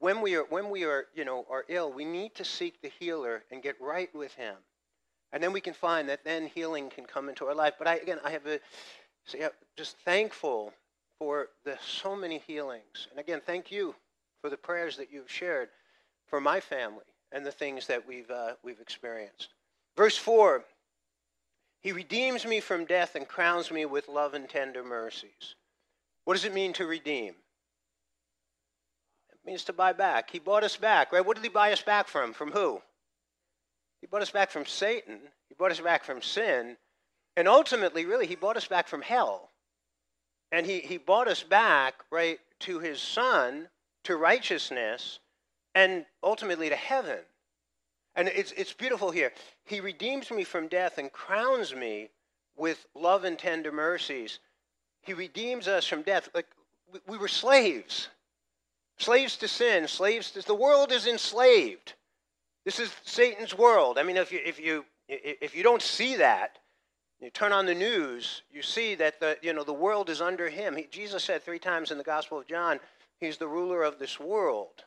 when 0.00 0.20
we 0.20 0.34
are 0.34 0.44
when 0.44 0.70
we 0.70 0.84
are 0.84 1.06
you 1.14 1.24
know 1.24 1.46
are 1.48 1.64
ill, 1.68 1.92
we 1.92 2.04
need 2.04 2.34
to 2.34 2.44
seek 2.44 2.82
the 2.82 2.90
healer 2.98 3.44
and 3.50 3.62
get 3.62 3.80
right 3.80 4.12
with 4.14 4.34
Him, 4.34 4.56
and 5.32 5.42
then 5.42 5.52
we 5.52 5.60
can 5.60 5.74
find 5.74 6.08
that 6.08 6.24
then 6.24 6.46
healing 6.46 6.90
can 6.90 7.04
come 7.04 7.28
into 7.28 7.46
our 7.46 7.54
life. 7.54 7.74
But 7.78 7.86
I 7.86 7.96
again, 7.96 8.18
I 8.24 8.30
have 8.30 8.46
a 8.46 8.58
so 9.24 9.38
yeah, 9.38 9.48
just 9.76 9.96
thankful 9.98 10.72
for 11.18 11.48
the 11.64 11.78
so 11.80 12.16
many 12.16 12.38
healings, 12.46 13.06
and 13.10 13.20
again, 13.20 13.40
thank 13.44 13.70
you 13.70 13.94
for 14.40 14.50
the 14.50 14.56
prayers 14.56 14.96
that 14.96 15.12
you've 15.12 15.30
shared 15.30 15.68
for 16.26 16.40
my 16.40 16.60
family 16.60 17.04
and 17.32 17.44
the 17.44 17.52
things 17.52 17.86
that 17.86 18.06
we've, 18.06 18.30
uh, 18.30 18.52
we've 18.62 18.80
experienced. 18.80 19.48
Verse 19.96 20.16
4 20.16 20.64
He 21.80 21.92
redeems 21.92 22.46
me 22.46 22.60
from 22.60 22.84
death 22.84 23.14
and 23.14 23.28
crowns 23.28 23.70
me 23.70 23.84
with 23.84 24.08
love 24.08 24.34
and 24.34 24.48
tender 24.48 24.82
mercies. 24.82 25.56
What 26.24 26.34
does 26.34 26.44
it 26.44 26.54
mean 26.54 26.72
to 26.74 26.86
redeem? 26.86 27.34
Means 29.44 29.64
to 29.64 29.72
buy 29.72 29.92
back. 29.92 30.30
He 30.30 30.38
bought 30.38 30.64
us 30.64 30.76
back, 30.76 31.12
right? 31.12 31.24
What 31.24 31.36
did 31.36 31.44
he 31.44 31.50
buy 31.50 31.72
us 31.72 31.82
back 31.82 32.08
from? 32.08 32.32
From 32.32 32.52
who? 32.52 32.80
He 34.00 34.06
bought 34.06 34.22
us 34.22 34.30
back 34.30 34.50
from 34.50 34.66
Satan. 34.66 35.20
He 35.48 35.54
bought 35.54 35.70
us 35.70 35.80
back 35.80 36.04
from 36.04 36.22
sin. 36.22 36.76
And 37.36 37.48
ultimately, 37.48 38.04
really, 38.04 38.26
he 38.26 38.36
bought 38.36 38.56
us 38.56 38.66
back 38.66 38.88
from 38.88 39.02
hell. 39.02 39.50
And 40.52 40.66
he, 40.66 40.80
he 40.80 40.98
bought 40.98 41.28
us 41.28 41.42
back, 41.42 41.94
right, 42.10 42.38
to 42.60 42.80
his 42.80 43.00
son, 43.00 43.68
to 44.04 44.16
righteousness, 44.16 45.20
and 45.74 46.04
ultimately 46.22 46.68
to 46.68 46.76
heaven. 46.76 47.20
And 48.16 48.28
it's, 48.28 48.52
it's 48.52 48.72
beautiful 48.72 49.10
here. 49.10 49.32
He 49.64 49.80
redeems 49.80 50.30
me 50.30 50.44
from 50.44 50.68
death 50.68 50.98
and 50.98 51.12
crowns 51.12 51.74
me 51.74 52.10
with 52.56 52.86
love 52.94 53.24
and 53.24 53.38
tender 53.38 53.72
mercies. 53.72 54.40
He 55.02 55.14
redeems 55.14 55.68
us 55.68 55.86
from 55.86 56.02
death. 56.02 56.28
Like 56.34 56.46
we 57.06 57.16
were 57.16 57.28
slaves, 57.28 58.08
slaves 59.00 59.36
to 59.38 59.48
sin, 59.48 59.88
slaves 59.88 60.30
to 60.32 60.42
the 60.42 60.54
world 60.54 60.92
is 60.92 61.06
enslaved. 61.06 61.94
This 62.64 62.78
is 62.78 62.92
Satan's 63.04 63.56
world. 63.56 63.98
I 63.98 64.02
mean, 64.02 64.16
if 64.16 64.32
you 64.32 64.40
if 64.44 64.60
you 64.60 64.84
if 65.08 65.54
you 65.54 65.62
don't 65.62 65.82
see 65.82 66.16
that, 66.16 66.58
you 67.20 67.30
turn 67.30 67.52
on 67.52 67.66
the 67.66 67.74
news, 67.74 68.42
you 68.52 68.62
see 68.62 68.94
that 68.96 69.20
the 69.20 69.38
you 69.42 69.52
know 69.52 69.64
the 69.64 69.72
world 69.72 70.10
is 70.10 70.20
under 70.20 70.48
him. 70.48 70.76
He, 70.76 70.86
Jesus 70.90 71.24
said 71.24 71.42
three 71.42 71.58
times 71.58 71.90
in 71.90 71.98
the 71.98 72.04
Gospel 72.04 72.38
of 72.38 72.46
John, 72.46 72.80
he's 73.18 73.38
the 73.38 73.48
ruler 73.48 73.82
of 73.82 73.98
this 73.98 74.20
world 74.20 74.84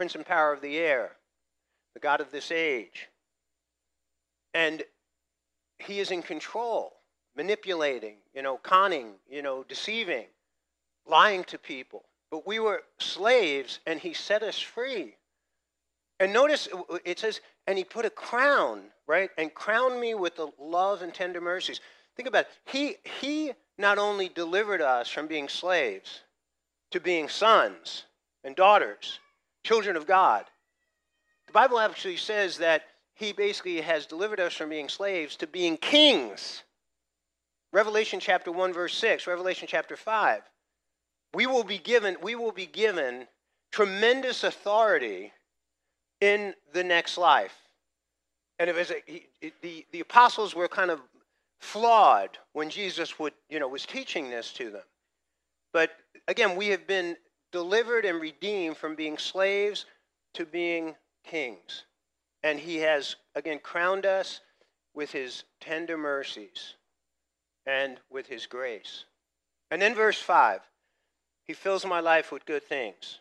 prince 0.00 0.14
and 0.14 0.24
power 0.24 0.50
of 0.50 0.62
the 0.62 0.78
air, 0.78 1.10
the 1.92 2.00
God 2.00 2.22
of 2.22 2.30
this 2.30 2.50
age. 2.50 3.08
And 4.54 4.82
he 5.78 6.00
is 6.00 6.10
in 6.10 6.22
control, 6.22 6.94
manipulating, 7.36 8.16
you 8.34 8.40
know, 8.40 8.56
conning, 8.56 9.16
you 9.28 9.42
know, 9.42 9.62
deceiving, 9.68 10.24
lying 11.06 11.44
to 11.44 11.58
people. 11.58 12.04
But 12.30 12.46
we 12.46 12.58
were 12.58 12.82
slaves 12.98 13.80
and 13.86 13.98
he 13.98 14.12
set 14.12 14.42
us 14.42 14.58
free. 14.58 15.14
And 16.18 16.32
notice 16.32 16.68
it 17.04 17.18
says, 17.18 17.40
and 17.66 17.78
he 17.78 17.84
put 17.84 18.04
a 18.04 18.10
crown, 18.10 18.82
right? 19.06 19.30
And 19.38 19.52
crowned 19.52 20.00
me 20.00 20.14
with 20.14 20.36
the 20.36 20.48
love 20.58 21.02
and 21.02 21.12
tender 21.12 21.40
mercies. 21.40 21.80
Think 22.16 22.28
about 22.28 22.44
it. 22.44 22.48
He, 22.66 22.96
he 23.20 23.52
not 23.78 23.98
only 23.98 24.28
delivered 24.28 24.82
us 24.82 25.08
from 25.08 25.26
being 25.26 25.48
slaves 25.48 26.20
to 26.90 27.00
being 27.00 27.28
sons 27.28 28.04
and 28.44 28.54
daughters, 28.54 29.18
children 29.64 29.96
of 29.96 30.06
God. 30.06 30.44
The 31.46 31.52
Bible 31.52 31.78
actually 31.78 32.16
says 32.16 32.58
that 32.58 32.82
he 33.14 33.32
basically 33.32 33.80
has 33.80 34.06
delivered 34.06 34.40
us 34.40 34.54
from 34.54 34.70
being 34.70 34.88
slaves 34.88 35.36
to 35.36 35.46
being 35.46 35.76
kings. 35.76 36.62
Revelation 37.72 38.20
chapter 38.20 38.52
1 38.52 38.72
verse 38.72 38.94
6, 38.94 39.26
Revelation 39.26 39.66
chapter 39.70 39.96
5. 39.96 40.42
We 41.34 41.46
will 41.46 41.64
be 41.64 41.78
given 41.78 42.16
we 42.22 42.34
will 42.34 42.52
be 42.52 42.66
given 42.66 43.26
tremendous 43.72 44.44
authority 44.44 45.32
in 46.20 46.54
the 46.72 46.84
next 46.84 47.16
life. 47.16 47.56
And 48.58 48.68
it 48.68 48.76
was 48.76 48.90
a, 48.90 48.96
he, 49.06 49.26
the 49.62 49.86
the 49.92 50.00
apostles 50.00 50.54
were 50.54 50.68
kind 50.68 50.90
of 50.90 51.00
flawed 51.60 52.38
when 52.52 52.70
Jesus 52.70 53.18
would, 53.18 53.34
you 53.48 53.60
know, 53.60 53.68
was 53.68 53.86
teaching 53.86 54.30
this 54.30 54.52
to 54.54 54.70
them. 54.70 54.82
But 55.72 55.90
again, 56.26 56.56
we 56.56 56.68
have 56.68 56.86
been 56.86 57.16
delivered 57.52 58.04
and 58.04 58.20
redeemed 58.20 58.76
from 58.76 58.94
being 58.94 59.18
slaves 59.18 59.86
to 60.34 60.46
being 60.46 60.96
kings. 61.24 61.84
And 62.42 62.58
he 62.58 62.76
has, 62.78 63.16
again, 63.34 63.60
crowned 63.62 64.06
us 64.06 64.40
with 64.94 65.12
his 65.12 65.44
tender 65.60 65.98
mercies 65.98 66.74
and 67.66 67.98
with 68.10 68.26
his 68.26 68.46
grace. 68.46 69.04
And 69.70 69.80
then 69.80 69.94
verse 69.94 70.20
5 70.20 70.60
He 71.50 71.54
fills 71.54 71.84
my 71.84 71.98
life 71.98 72.30
with 72.30 72.46
good 72.46 72.62
things. 72.62 73.18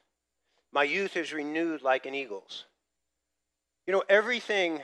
My 0.71 0.83
youth 0.83 1.17
is 1.17 1.33
renewed 1.33 1.81
like 1.81 2.05
an 2.05 2.13
eagle's. 2.13 2.65
You 3.87 3.93
know, 3.93 4.03
everything 4.07 4.81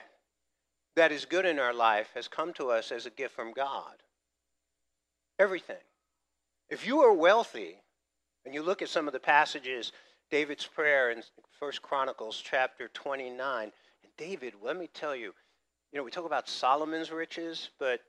that 0.95 1.11
is 1.11 1.25
good 1.25 1.45
in 1.45 1.59
our 1.59 1.71
life 1.71 2.09
has 2.15 2.27
come 2.27 2.53
to 2.53 2.71
us 2.71 2.91
as 2.91 3.05
a 3.05 3.11
gift 3.11 3.35
from 3.35 3.53
God. 3.53 4.01
Everything. 5.37 5.83
If 6.71 6.87
you 6.87 7.01
are 7.01 7.13
wealthy, 7.13 7.75
and 8.45 8.55
you 8.55 8.63
look 8.63 8.81
at 8.81 8.89
some 8.89 9.05
of 9.05 9.13
the 9.13 9.19
passages, 9.19 9.91
David's 10.31 10.65
prayer 10.65 11.11
in 11.11 11.21
First 11.59 11.83
Chronicles 11.83 12.41
chapter 12.43 12.87
29, 12.95 13.61
and 13.65 13.71
David, 14.17 14.55
let 14.63 14.75
me 14.75 14.89
tell 14.91 15.15
you, 15.15 15.35
you 15.91 15.99
know, 15.99 16.03
we 16.03 16.09
talk 16.09 16.25
about 16.25 16.49
Solomon's 16.49 17.11
riches, 17.11 17.69
but 17.77 17.99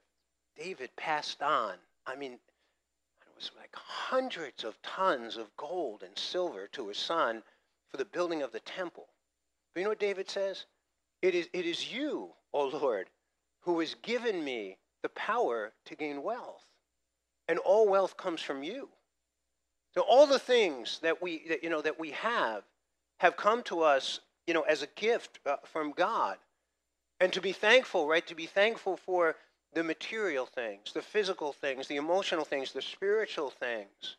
David 0.56 0.88
passed 0.96 1.42
on. 1.42 1.74
I 2.06 2.16
mean, 2.16 2.38
was 3.36 3.50
like 3.58 3.74
hundreds 3.74 4.64
of 4.64 4.80
tons 4.82 5.36
of 5.36 5.54
gold 5.56 6.02
and 6.02 6.18
silver 6.18 6.68
to 6.72 6.88
his 6.88 6.96
son 6.96 7.42
for 7.90 7.98
the 7.98 8.04
building 8.04 8.42
of 8.42 8.52
the 8.52 8.60
temple. 8.60 9.06
But 9.72 9.80
you 9.80 9.84
know 9.84 9.90
what 9.90 10.00
David 10.00 10.30
says? 10.30 10.64
It 11.22 11.34
is, 11.34 11.48
it 11.52 11.66
is 11.66 11.92
you, 11.92 12.30
O 12.52 12.68
Lord, 12.68 13.08
who 13.60 13.78
has 13.80 13.94
given 14.02 14.42
me 14.42 14.78
the 15.02 15.08
power 15.10 15.72
to 15.84 15.94
gain 15.94 16.22
wealth. 16.22 16.64
And 17.48 17.58
all 17.58 17.88
wealth 17.88 18.16
comes 18.16 18.40
from 18.40 18.62
you. 18.62 18.88
So 19.94 20.02
all 20.02 20.26
the 20.26 20.38
things 20.38 20.98
that 21.02 21.22
we, 21.22 21.42
that, 21.48 21.62
you 21.62 21.70
know, 21.70 21.82
that 21.82 21.98
we 21.98 22.10
have 22.10 22.64
have 23.18 23.36
come 23.36 23.62
to 23.64 23.80
us, 23.80 24.20
you 24.46 24.54
know, 24.54 24.62
as 24.62 24.82
a 24.82 24.88
gift 24.88 25.38
uh, 25.46 25.56
from 25.64 25.92
God. 25.92 26.36
And 27.20 27.32
to 27.32 27.40
be 27.40 27.52
thankful, 27.52 28.06
right? 28.06 28.26
To 28.26 28.34
be 28.34 28.46
thankful 28.46 28.96
for 28.96 29.36
the 29.74 29.82
material 29.82 30.46
things, 30.46 30.92
the 30.92 31.02
physical 31.02 31.52
things, 31.52 31.86
the 31.88 31.96
emotional 31.96 32.44
things, 32.44 32.72
the 32.72 32.82
spiritual 32.82 33.50
things. 33.50 34.16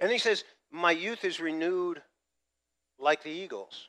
And 0.00 0.10
he 0.10 0.18
says, 0.18 0.44
My 0.70 0.90
youth 0.90 1.24
is 1.24 1.40
renewed 1.40 2.02
like 2.98 3.22
the 3.22 3.30
eagles. 3.30 3.88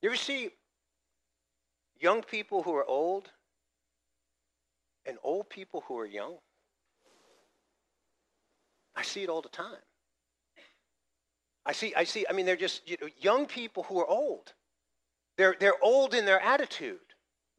You 0.00 0.08
ever 0.08 0.16
see 0.16 0.50
young 2.00 2.22
people 2.22 2.62
who 2.62 2.74
are 2.74 2.84
old 2.84 3.30
and 5.06 5.16
old 5.22 5.48
people 5.48 5.84
who 5.86 5.98
are 5.98 6.06
young? 6.06 6.36
I 8.96 9.02
see 9.02 9.22
it 9.22 9.28
all 9.28 9.42
the 9.42 9.48
time. 9.48 9.82
I 11.64 11.72
see, 11.72 11.94
I 11.94 12.04
see, 12.04 12.26
I 12.28 12.32
mean, 12.32 12.44
they're 12.44 12.56
just 12.56 12.88
you 12.88 12.96
know, 13.00 13.08
young 13.20 13.46
people 13.46 13.84
who 13.84 14.00
are 14.00 14.06
old. 14.06 14.52
They're, 15.38 15.54
they're 15.58 15.82
old 15.82 16.14
in 16.14 16.26
their 16.26 16.40
attitude, 16.40 16.98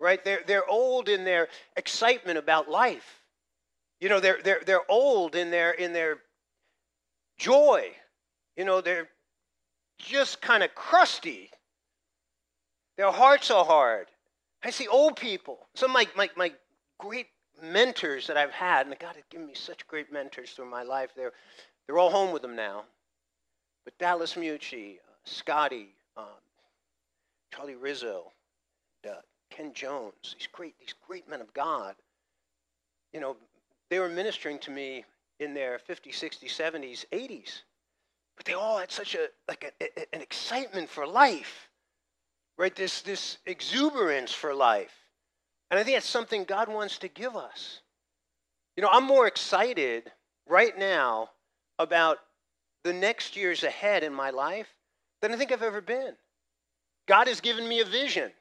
right? 0.04 0.24
They're, 0.24 0.42
they're 0.46 0.70
old 0.70 1.08
in 1.08 1.24
their 1.24 1.48
excitement 1.78 2.38
about 2.38 2.70
life. 2.70 3.22
You 4.02 4.10
know, 4.10 4.20
they're, 4.20 4.40
they're, 4.44 4.62
they're 4.66 4.92
old 4.92 5.34
in 5.34 5.50
their, 5.50 5.72
in 5.72 5.94
their 5.94 6.18
joy. 7.38 7.88
You 8.58 8.66
know, 8.66 8.82
they're 8.82 9.08
just 9.98 10.42
kind 10.42 10.62
of 10.62 10.76
crusty. 10.76 11.50
Their 12.98 13.12
hearts 13.12 13.50
are 13.50 13.64
hard. 13.64 14.08
I 14.62 14.72
see 14.72 14.90
old 14.90 15.16
people. 15.16 15.60
Some 15.74 15.92
of 15.92 15.94
my, 15.94 16.08
my, 16.18 16.30
my 16.36 16.52
great 17.00 17.28
mentors 17.62 18.28
that 18.28 18.36
I've 18.36 18.52
had, 18.52 18.88
and 18.88 19.00
God 19.00 19.16
has 19.16 19.24
given 19.30 19.48
me 19.48 19.54
such 19.56 19.88
great 19.88 20.12
mentors 20.12 20.52
through 20.52 20.70
my 20.70 20.84
life. 20.84 21.12
They're, 21.16 21.32
they're 21.88 21.98
all 21.98 22.12
home 22.12 22.34
with 22.34 22.42
them 22.42 22.58
now. 22.58 22.84
But 23.86 23.98
Dallas 24.00 24.34
Mucci, 24.34 24.96
uh, 24.96 25.14
Scotty, 25.24 25.96
um, 26.18 26.26
Charlie 27.54 27.76
Rizzo, 27.76 28.32
uh, 29.10 29.14
Ken 29.56 29.72
Jones, 29.74 30.36
these 30.38 30.48
great, 30.52 30.78
these 30.80 30.96
great 31.08 31.30
men 31.30 31.42
of 31.42 31.54
God, 31.54 31.96
you 33.14 33.20
know, 33.20 33.38
they 33.90 34.00
were 34.00 34.10
ministering 34.10 34.58
to 34.60 34.72
me 34.72 35.06
in 35.40 35.54
their 35.54 35.80
50s, 35.88 36.14
60s, 36.14 36.50
70s, 36.50 37.06
80s. 37.12 37.62
But 38.36 38.46
they 38.46 38.54
all 38.54 38.80
had 38.80 38.92
such 38.92 39.14
a, 39.16 39.28
like 39.48 39.74
a, 39.80 39.84
a, 39.84 40.16
an 40.16 40.22
excitement 40.22 40.90
for 40.90 41.06
life, 41.06 41.70
right? 42.58 42.76
This, 42.76 43.02
this 43.02 43.38
exuberance 43.46 44.34
for 44.34 44.54
life. 44.56 44.94
And 45.70 45.80
I 45.80 45.84
think 45.84 45.98
that's 45.98 46.10
something 46.10 46.44
God 46.44 46.68
wants 46.68 46.98
to 47.00 47.08
give 47.08 47.36
us. 47.36 47.82
You 48.76 48.82
know, 48.82 48.90
I'm 48.92 49.06
more 49.06 49.28
excited 49.28 50.12
right 50.48 50.76
now 50.78 51.30
about 51.78 52.18
the 52.84 52.94
next 52.94 53.36
years 53.36 53.64
ahead 53.64 54.04
in 54.04 54.14
my 54.14 54.32
life 54.32 54.68
than 55.22 55.32
I 55.32 55.36
think 55.36 55.52
I've 55.52 55.62
ever 55.62 55.82
been. 55.82 56.16
God 57.08 57.28
has 57.28 57.42
given 57.42 57.68
me 57.68 57.82
a 57.82 57.86
vision, 57.86 58.32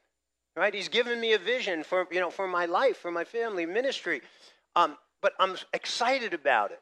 right? 0.57 0.75
He's 0.75 0.89
given 0.89 1.21
me 1.21 1.33
a 1.33 1.39
vision 1.39 1.83
for, 1.83 2.07
you 2.11 2.21
know, 2.21 2.31
for 2.31 2.47
my 2.47 2.67
life, 2.67 2.99
for 2.99 3.11
my 3.11 3.25
family, 3.25 3.67
ministry. 3.67 4.23
Um, 4.77 4.97
but 5.21 5.33
I'm 5.39 5.57
excited 5.73 6.35
about 6.35 6.73
it. 6.73 6.81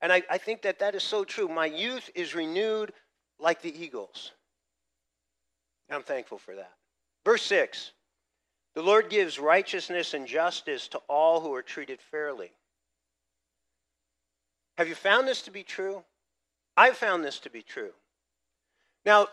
And 0.00 0.12
I, 0.12 0.22
I 0.30 0.38
think 0.38 0.62
that 0.62 0.80
that 0.80 0.94
is 0.94 1.02
so 1.02 1.24
true. 1.24 1.48
My 1.48 1.66
youth 1.66 2.10
is 2.14 2.34
renewed 2.34 2.92
like 3.38 3.62
the 3.62 3.82
eagles. 3.82 4.32
And 5.88 5.96
I'm 5.96 6.02
thankful 6.02 6.38
for 6.38 6.56
that. 6.56 6.72
Verse 7.24 7.42
6 7.42 7.92
the 8.74 8.82
Lord 8.82 9.10
gives 9.10 9.38
righteousness 9.38 10.14
and 10.14 10.26
justice 10.26 10.88
to 10.88 10.98
all 11.08 11.40
who 11.40 11.52
are 11.54 11.62
treated 11.62 12.00
fairly. 12.00 12.52
Have 14.78 14.88
you 14.88 14.94
found 14.94 15.28
this 15.28 15.42
to 15.42 15.50
be 15.50 15.62
true? 15.62 16.02
I've 16.76 16.96
found 16.96 17.22
this 17.22 17.38
to 17.40 17.50
be 17.50 17.62
true. 17.62 17.90
Now, 19.04 19.28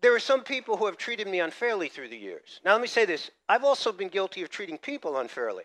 there 0.00 0.14
are 0.14 0.20
some 0.20 0.42
people 0.42 0.76
who 0.76 0.86
have 0.86 0.96
treated 0.96 1.26
me 1.28 1.40
unfairly 1.40 1.88
through 1.88 2.08
the 2.08 2.16
years. 2.16 2.60
Now, 2.64 2.72
let 2.72 2.80
me 2.80 2.88
say 2.88 3.04
this 3.04 3.30
I've 3.48 3.64
also 3.64 3.92
been 3.92 4.08
guilty 4.08 4.42
of 4.42 4.50
treating 4.50 4.78
people 4.78 5.18
unfairly. 5.18 5.64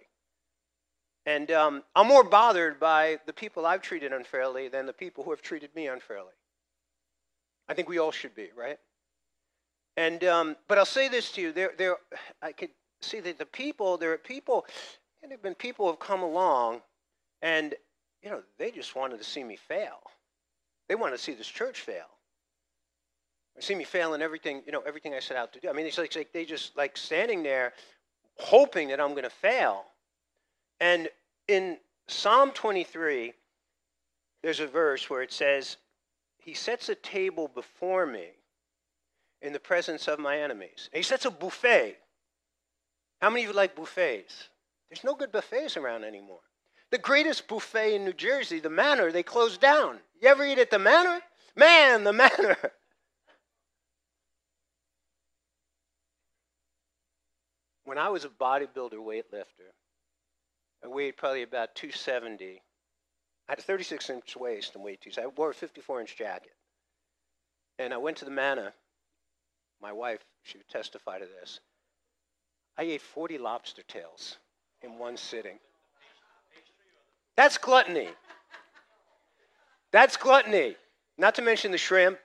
And 1.27 1.49
um, 1.51 1.83
I'm 1.95 2.07
more 2.07 2.23
bothered 2.23 2.79
by 2.79 3.17
the 3.25 3.33
people 3.33 3.65
I've 3.65 3.81
treated 3.81 4.13
unfairly 4.13 4.67
than 4.67 4.85
the 4.85 4.93
people 4.93 5.23
who 5.23 5.31
have 5.31 5.41
treated 5.41 5.73
me 5.75 5.87
unfairly. 5.87 6.33
I 7.67 7.73
think 7.73 7.89
we 7.89 7.97
all 7.97 8.11
should 8.11 8.35
be, 8.35 8.49
right? 8.55 8.77
And 9.97 10.23
um, 10.23 10.55
but 10.67 10.77
I'll 10.77 10.85
say 10.85 11.07
this 11.07 11.31
to 11.31 11.41
you: 11.41 11.51
there, 11.51 11.71
there, 11.77 11.95
I 12.41 12.51
could 12.51 12.69
see 13.01 13.21
that 13.21 13.39
the 13.39 13.45
people, 13.45 13.97
there 13.97 14.13
are 14.13 14.17
people, 14.17 14.65
and 15.21 15.31
there 15.31 15.37
have 15.37 15.43
been 15.43 15.55
people 15.55 15.85
who 15.85 15.91
have 15.91 15.99
come 15.99 16.21
along 16.21 16.81
and, 17.41 17.75
you 18.23 18.29
know, 18.29 18.41
they 18.57 18.71
just 18.71 18.95
wanted 18.95 19.19
to 19.19 19.23
see 19.23 19.43
me 19.43 19.55
fail. 19.55 19.99
They 20.89 20.95
wanted 20.95 21.17
to 21.17 21.23
see 21.23 21.33
this 21.33 21.47
church 21.47 21.81
fail. 21.81 22.05
They 23.55 23.61
see 23.61 23.75
me 23.75 23.83
failing 23.83 24.21
everything, 24.21 24.63
you 24.65 24.71
know, 24.71 24.81
everything 24.81 25.13
I 25.13 25.19
set 25.19 25.37
out 25.37 25.53
to 25.53 25.59
do. 25.59 25.69
I 25.69 25.73
mean, 25.73 25.85
it's 25.85 25.97
like, 25.97 26.15
like 26.15 26.33
they 26.33 26.45
just 26.45 26.75
like 26.75 26.97
standing 26.97 27.43
there 27.43 27.73
hoping 28.37 28.89
that 28.89 28.99
I'm 28.99 29.11
going 29.11 29.23
to 29.23 29.29
fail. 29.29 29.85
And 30.79 31.07
in 31.47 31.77
Psalm 32.07 32.51
23, 32.51 33.33
there's 34.43 34.59
a 34.59 34.67
verse 34.67 35.09
where 35.09 35.21
it 35.21 35.31
says, 35.31 35.77
He 36.37 36.53
sets 36.53 36.89
a 36.89 36.95
table 36.95 37.49
before 37.53 38.05
me 38.05 38.27
in 39.41 39.53
the 39.53 39.59
presence 39.59 40.07
of 40.07 40.19
my 40.19 40.37
enemies. 40.39 40.89
And 40.91 40.97
he 40.97 41.03
sets 41.03 41.25
a 41.25 41.31
buffet. 41.31 41.97
How 43.21 43.29
many 43.29 43.43
of 43.43 43.51
you 43.51 43.55
like 43.55 43.75
buffets? 43.75 44.49
There's 44.89 45.03
no 45.03 45.15
good 45.15 45.31
buffets 45.31 45.77
around 45.77 46.03
anymore. 46.03 46.41
The 46.91 46.97
greatest 46.97 47.47
buffet 47.47 47.95
in 47.95 48.05
New 48.05 48.13
Jersey, 48.13 48.59
the 48.59 48.69
Manor, 48.69 49.11
they 49.11 49.23
closed 49.23 49.61
down. 49.61 49.99
You 50.21 50.29
ever 50.29 50.45
eat 50.45 50.59
at 50.59 50.71
the 50.71 50.79
Manor? 50.79 51.21
Man, 51.55 52.03
the 52.03 52.13
Manor. 52.13 52.57
When 57.85 57.97
I 57.99 58.09
was 58.09 58.25
a 58.25 58.29
bodybuilder 58.29 58.93
weightlifter, 58.93 59.71
I 60.83 60.87
weighed 60.87 61.17
probably 61.17 61.43
about 61.43 61.75
270. 61.75 62.61
I 63.47 63.51
had 63.51 63.59
a 63.59 63.61
36 63.61 64.09
inch 64.09 64.35
waist 64.35 64.75
and 64.75 64.83
weighed 64.83 65.01
270. 65.01 65.21
I 65.21 65.39
wore 65.39 65.51
a 65.51 65.53
54 65.53 66.01
inch 66.01 66.17
jacket. 66.17 66.53
And 67.77 67.93
I 67.93 67.97
went 67.97 68.17
to 68.17 68.25
the 68.25 68.31
Manor. 68.31 68.73
My 69.81 69.91
wife, 69.91 70.19
she 70.43 70.57
would 70.57 70.67
testify 70.67 71.19
to 71.19 71.25
this. 71.25 71.59
I 72.77 72.83
ate 72.83 73.01
40 73.01 73.37
lobster 73.37 73.83
tails 73.83 74.37
in 74.81 74.97
one 74.97 75.15
sitting. 75.15 75.59
That's 77.37 77.57
gluttony. 77.57 78.09
That's 79.91 80.17
gluttony. 80.17 80.75
Not 81.17 81.35
to 81.35 81.41
mention 81.41 81.71
the 81.71 81.77
shrimp 81.77 82.17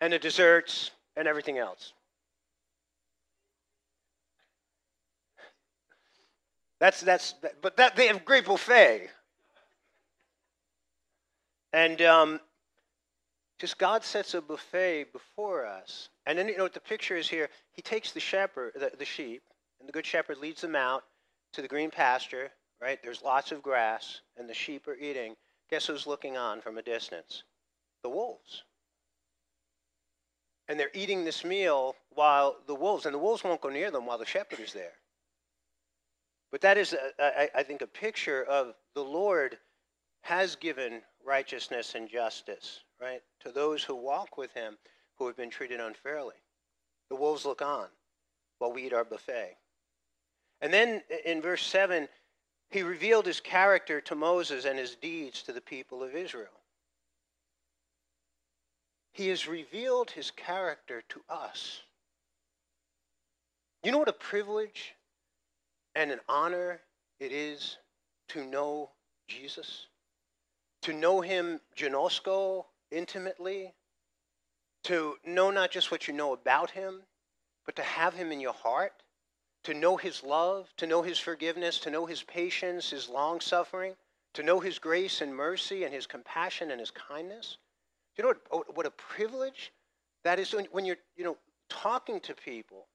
and 0.00 0.12
the 0.12 0.18
desserts 0.18 0.90
and 1.16 1.26
everything 1.26 1.58
else. 1.58 1.92
That's, 6.80 7.02
that's, 7.02 7.34
but 7.60 7.76
that, 7.76 7.94
they 7.94 8.06
have 8.06 8.24
great 8.24 8.46
buffet. 8.46 9.10
And 11.72 12.02
um, 12.02 12.40
just 13.58 13.78
God 13.78 14.02
sets 14.02 14.34
a 14.34 14.40
buffet 14.40 15.12
before 15.12 15.66
us. 15.66 16.08
And 16.26 16.38
then, 16.38 16.48
you 16.48 16.56
know, 16.56 16.62
what 16.62 16.72
the 16.72 16.80
picture 16.80 17.16
is 17.16 17.28
here. 17.28 17.50
He 17.72 17.82
takes 17.82 18.12
the 18.12 18.20
shepherd, 18.20 18.72
the, 18.74 18.90
the 18.98 19.04
sheep, 19.04 19.42
and 19.78 19.88
the 19.88 19.92
good 19.92 20.06
shepherd 20.06 20.38
leads 20.38 20.62
them 20.62 20.74
out 20.74 21.04
to 21.52 21.62
the 21.62 21.68
green 21.68 21.90
pasture, 21.90 22.50
right? 22.80 22.98
There's 23.02 23.22
lots 23.22 23.52
of 23.52 23.62
grass, 23.62 24.22
and 24.38 24.48
the 24.48 24.54
sheep 24.54 24.88
are 24.88 24.96
eating. 24.96 25.34
Guess 25.70 25.86
who's 25.86 26.06
looking 26.06 26.36
on 26.36 26.62
from 26.62 26.78
a 26.78 26.82
distance? 26.82 27.44
The 28.02 28.08
wolves. 28.08 28.64
And 30.68 30.80
they're 30.80 30.90
eating 30.94 31.24
this 31.24 31.44
meal 31.44 31.94
while 32.14 32.56
the 32.66 32.74
wolves, 32.74 33.04
and 33.04 33.14
the 33.14 33.18
wolves 33.18 33.44
won't 33.44 33.60
go 33.60 33.68
near 33.68 33.90
them 33.90 34.06
while 34.06 34.18
the 34.18 34.24
shepherd 34.24 34.60
is 34.60 34.72
there. 34.72 34.92
But 36.50 36.60
that 36.62 36.78
is, 36.78 36.96
I 37.18 37.62
think, 37.62 37.82
a 37.82 37.86
picture 37.86 38.42
of 38.44 38.74
the 38.94 39.04
Lord 39.04 39.58
has 40.22 40.56
given 40.56 41.02
righteousness 41.24 41.94
and 41.94 42.08
justice, 42.08 42.80
right, 43.00 43.22
to 43.40 43.52
those 43.52 43.84
who 43.84 43.94
walk 43.94 44.36
with 44.36 44.52
him 44.52 44.76
who 45.16 45.26
have 45.26 45.36
been 45.36 45.50
treated 45.50 45.80
unfairly. 45.80 46.34
The 47.08 47.16
wolves 47.16 47.44
look 47.44 47.62
on 47.62 47.86
while 48.58 48.72
we 48.72 48.86
eat 48.86 48.92
our 48.92 49.04
buffet. 49.04 49.56
And 50.60 50.72
then 50.72 51.02
in 51.24 51.40
verse 51.40 51.64
7, 51.64 52.08
he 52.70 52.82
revealed 52.82 53.26
his 53.26 53.40
character 53.40 54.00
to 54.02 54.14
Moses 54.14 54.64
and 54.64 54.78
his 54.78 54.94
deeds 54.96 55.42
to 55.42 55.52
the 55.52 55.60
people 55.60 56.02
of 56.02 56.14
Israel. 56.14 56.48
He 59.12 59.28
has 59.28 59.48
revealed 59.48 60.10
his 60.10 60.30
character 60.30 61.02
to 61.08 61.20
us. 61.28 61.80
You 63.82 63.92
know 63.92 63.98
what 63.98 64.08
a 64.08 64.12
privilege 64.12 64.94
and 65.94 66.10
an 66.10 66.20
honor 66.28 66.80
it 67.18 67.32
is 67.32 67.78
to 68.28 68.44
know 68.44 68.90
Jesus? 69.28 69.86
To 70.82 70.92
know 70.92 71.20
him 71.20 71.60
ginosko, 71.76 72.64
intimately? 72.90 73.74
To 74.84 75.16
know 75.26 75.50
not 75.50 75.70
just 75.70 75.90
what 75.90 76.08
you 76.08 76.14
know 76.14 76.32
about 76.32 76.70
him, 76.70 77.02
but 77.66 77.76
to 77.76 77.82
have 77.82 78.14
him 78.14 78.32
in 78.32 78.40
your 78.40 78.54
heart? 78.54 78.92
To 79.64 79.74
know 79.74 79.96
his 79.96 80.24
love, 80.24 80.68
to 80.78 80.86
know 80.86 81.02
his 81.02 81.18
forgiveness, 81.18 81.78
to 81.80 81.90
know 81.90 82.06
his 82.06 82.22
patience, 82.22 82.90
his 82.90 83.08
long 83.08 83.40
suffering, 83.40 83.94
to 84.34 84.42
know 84.42 84.60
his 84.60 84.78
grace 84.78 85.20
and 85.20 85.34
mercy 85.34 85.84
and 85.84 85.92
his 85.92 86.06
compassion 86.06 86.70
and 86.70 86.80
his 86.80 86.90
kindness? 86.90 87.58
You 88.16 88.24
know 88.24 88.34
what, 88.48 88.76
what 88.76 88.86
a 88.86 88.90
privilege 88.90 89.72
that 90.24 90.38
is 90.38 90.54
when 90.72 90.84
you're, 90.84 90.96
you 91.16 91.24
know, 91.24 91.36
talking 91.68 92.20
to 92.20 92.34
people 92.34 92.86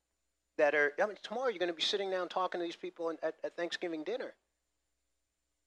that 0.57 0.75
are, 0.75 0.93
I 1.01 1.05
mean, 1.05 1.17
tomorrow 1.23 1.49
you're 1.49 1.59
going 1.59 1.67
to 1.67 1.73
be 1.73 1.81
sitting 1.81 2.09
down 2.09 2.29
talking 2.29 2.59
to 2.59 2.65
these 2.65 2.75
people 2.75 3.11
at, 3.23 3.35
at 3.43 3.55
Thanksgiving 3.55 4.03
dinner, 4.03 4.33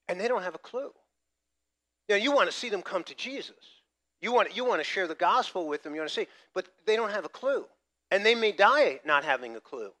and 0.07 0.19
they 0.19 0.27
don't 0.27 0.43
have 0.43 0.55
a 0.55 0.59
clue. 0.59 0.91
Know, 2.09 2.15
you 2.15 2.31
want 2.31 2.49
to 2.49 2.55
see 2.55 2.69
them 2.69 2.81
come 2.81 3.03
to 3.03 3.15
Jesus. 3.15 3.53
You 4.21 4.33
want, 4.33 4.55
you 4.55 4.65
want 4.65 4.81
to 4.81 4.83
share 4.83 5.07
the 5.07 5.15
gospel 5.15 5.67
with 5.67 5.83
them, 5.83 5.93
you 5.93 6.01
want 6.01 6.09
to 6.09 6.15
see, 6.15 6.27
but 6.53 6.67
they 6.85 6.95
don't 6.95 7.11
have 7.11 7.25
a 7.25 7.29
clue. 7.29 7.65
And 8.11 8.25
they 8.25 8.35
may 8.35 8.51
die 8.51 8.99
not 9.05 9.23
having 9.23 9.55
a 9.55 9.61
clue. 9.61 9.91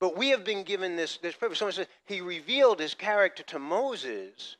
But 0.00 0.16
we 0.16 0.30
have 0.30 0.44
been 0.44 0.64
given 0.64 0.96
this, 0.96 1.18
this 1.18 1.34
privilege. 1.34 1.58
Someone 1.58 1.74
says, 1.74 1.86
He 2.06 2.22
revealed 2.22 2.80
His 2.80 2.94
character 2.94 3.42
to 3.44 3.58
Moses, 3.58 4.56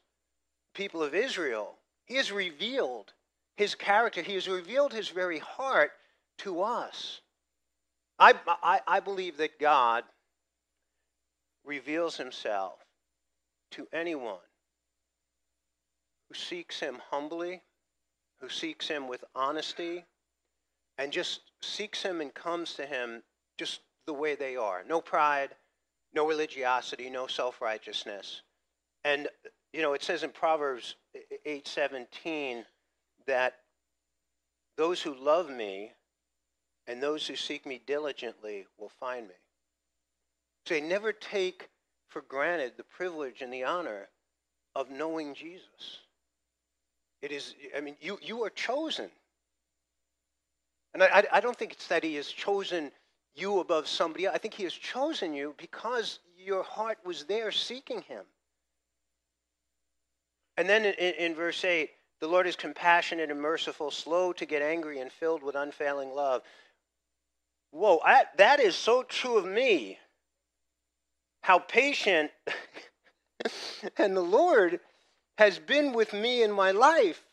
people 0.75 1.03
of 1.03 1.15
Israel. 1.15 1.77
He 2.05 2.17
has 2.17 2.31
revealed 2.31 3.15
His 3.57 3.75
character, 3.75 4.21
He 4.21 4.35
has 4.35 4.47
revealed 4.47 4.93
His 4.93 5.09
very 5.09 5.39
heart 5.39 5.93
to 6.39 6.61
us. 6.61 7.23
I, 8.21 8.35
I, 8.63 8.81
I 8.87 9.01
believe 9.01 9.39
that 9.39 9.59
God 9.59 10.05
reveals 11.65 12.17
himself 12.17 12.75
to 13.73 13.89
anyone 13.93 14.37
who 16.29 16.35
seeks 16.35 16.79
him 16.79 16.99
humbly, 17.11 17.63
who 18.41 18.49
seeks 18.49 18.87
him 18.87 19.09
with 19.09 19.25
honesty, 19.35 20.05
and 20.99 21.11
just 21.13 21.41
seeks 21.63 22.03
him 22.03 22.21
and 22.21 22.33
comes 22.35 22.75
to 22.75 22.85
him 22.85 23.23
just 23.59 23.81
the 24.07 24.13
way 24.13 24.35
they 24.35 24.55
are. 24.55 24.85
No 24.87 25.01
pride, 25.01 25.51
no 26.15 26.27
religiosity, 26.27 27.09
no 27.09 27.27
self-righteousness. 27.27 28.43
And 29.05 29.29
you 29.73 29.83
know, 29.83 29.95
it 29.95 30.03
says 30.03 30.25
in 30.25 30.31
Proverbs 30.31 30.97
8:17 31.47 32.65
that 33.27 33.55
those 34.77 35.01
who 35.01 35.15
love 35.15 35.49
me 35.49 35.93
and 36.91 37.01
those 37.01 37.25
who 37.25 37.37
seek 37.37 37.65
me 37.65 37.81
diligently 37.87 38.67
will 38.77 38.91
find 38.99 39.29
me. 39.29 39.35
They 40.67 40.81
never 40.81 41.13
take 41.13 41.69
for 42.09 42.21
granted 42.23 42.73
the 42.77 42.83
privilege 42.83 43.43
and 43.43 43.53
the 43.53 43.63
honor 43.63 44.09
of 44.75 44.91
knowing 44.91 45.35
Jesus. 45.35 46.01
It 47.23 47.31
is, 47.31 47.55
I 47.77 47.81
mean, 47.81 47.95
you, 48.01 48.19
you 48.21 48.43
are 48.43 48.51
chosen. 48.51 49.09
And 50.93 51.05
I, 51.05 51.25
I 51.33 51.41
don't 51.41 51.57
think 51.57 51.73
it's 51.73 51.87
that 51.87 52.03
he 52.03 52.17
has 52.17 52.27
chosen 52.27 52.91
you 53.37 53.61
above 53.61 53.87
somebody 53.87 54.27
else. 54.27 54.35
I 54.35 54.39
think 54.39 54.55
he 54.55 54.65
has 54.65 54.73
chosen 54.73 55.33
you 55.33 55.55
because 55.59 56.19
your 56.37 56.65
heart 56.65 56.99
was 57.05 57.25
there 57.25 57.53
seeking 57.53 58.03
him. 58.03 58.25
And 60.57 60.69
then 60.69 60.85
in, 60.85 61.15
in 61.15 61.35
verse 61.37 61.65
8, 61.65 61.89
the 62.19 62.27
Lord 62.27 62.49
is 62.49 62.57
compassionate 62.57 63.31
and 63.31 63.41
merciful, 63.41 63.93
slow 63.93 64.33
to 64.33 64.45
get 64.45 64.61
angry, 64.61 65.01
and 65.01 65.13
filled 65.13 65.45
with 65.45 65.55
unfailing 65.55 66.13
love. 66.15 66.43
Whoa, 67.71 68.01
I, 68.05 68.25
that 68.37 68.61
is 68.61 68.75
so 68.75 69.03
true 69.03 69.39
of 69.39 69.47
me. 69.47 69.99
How 71.43 71.59
patient 71.59 72.31
and 73.97 74.17
the 74.17 74.21
Lord 74.21 74.81
has 75.39 75.59
been 75.59 75.93
with 75.93 76.13
me 76.13 76.43
in 76.43 76.53
my 76.53 76.71
life. 76.73 77.25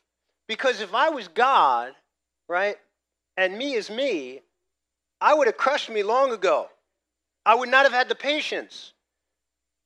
Because 0.48 0.80
if 0.80 0.94
I 0.94 1.10
was 1.10 1.28
God, 1.28 1.94
right, 2.48 2.78
and 3.36 3.58
me 3.58 3.74
is 3.74 3.90
me, 3.90 4.42
I 5.20 5.34
would 5.34 5.48
have 5.48 5.58
crushed 5.58 5.90
me 5.90 6.04
long 6.04 6.32
ago. 6.32 6.70
I 7.46 7.56
would 7.56 7.70
not 7.70 7.84
have 7.84 7.94
had 7.94 8.08
the 8.08 8.16
patience. 8.16 8.94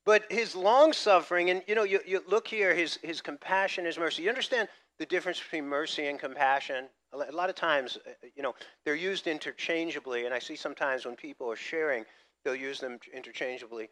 But 0.04 0.30
his 0.30 0.54
long 0.54 0.92
suffering, 0.92 1.50
and 1.50 1.62
you 1.66 1.74
know, 1.74 1.84
you, 1.84 2.00
you 2.06 2.22
look 2.28 2.48
here, 2.48 2.74
his, 2.74 2.98
his 3.02 3.20
compassion, 3.20 3.84
his 3.84 3.98
mercy. 3.98 4.22
You 4.22 4.28
understand 4.28 4.68
the 4.98 5.06
difference 5.06 5.40
between 5.40 5.66
mercy 5.66 6.06
and 6.06 6.18
compassion? 6.18 6.86
A 7.12 7.32
lot 7.32 7.50
of 7.50 7.54
times, 7.54 7.98
uh, 8.06 8.10
uh, 8.10 8.28
you 8.34 8.42
know, 8.42 8.54
they're 8.84 8.94
used 8.94 9.26
interchangeably, 9.26 10.24
and 10.24 10.34
I 10.34 10.38
see 10.38 10.56
sometimes 10.56 11.04
when 11.04 11.14
people 11.14 11.50
are 11.50 11.56
sharing, 11.56 12.04
they'll 12.42 12.54
use 12.54 12.80
them 12.80 12.98
interchangeably. 13.14 13.90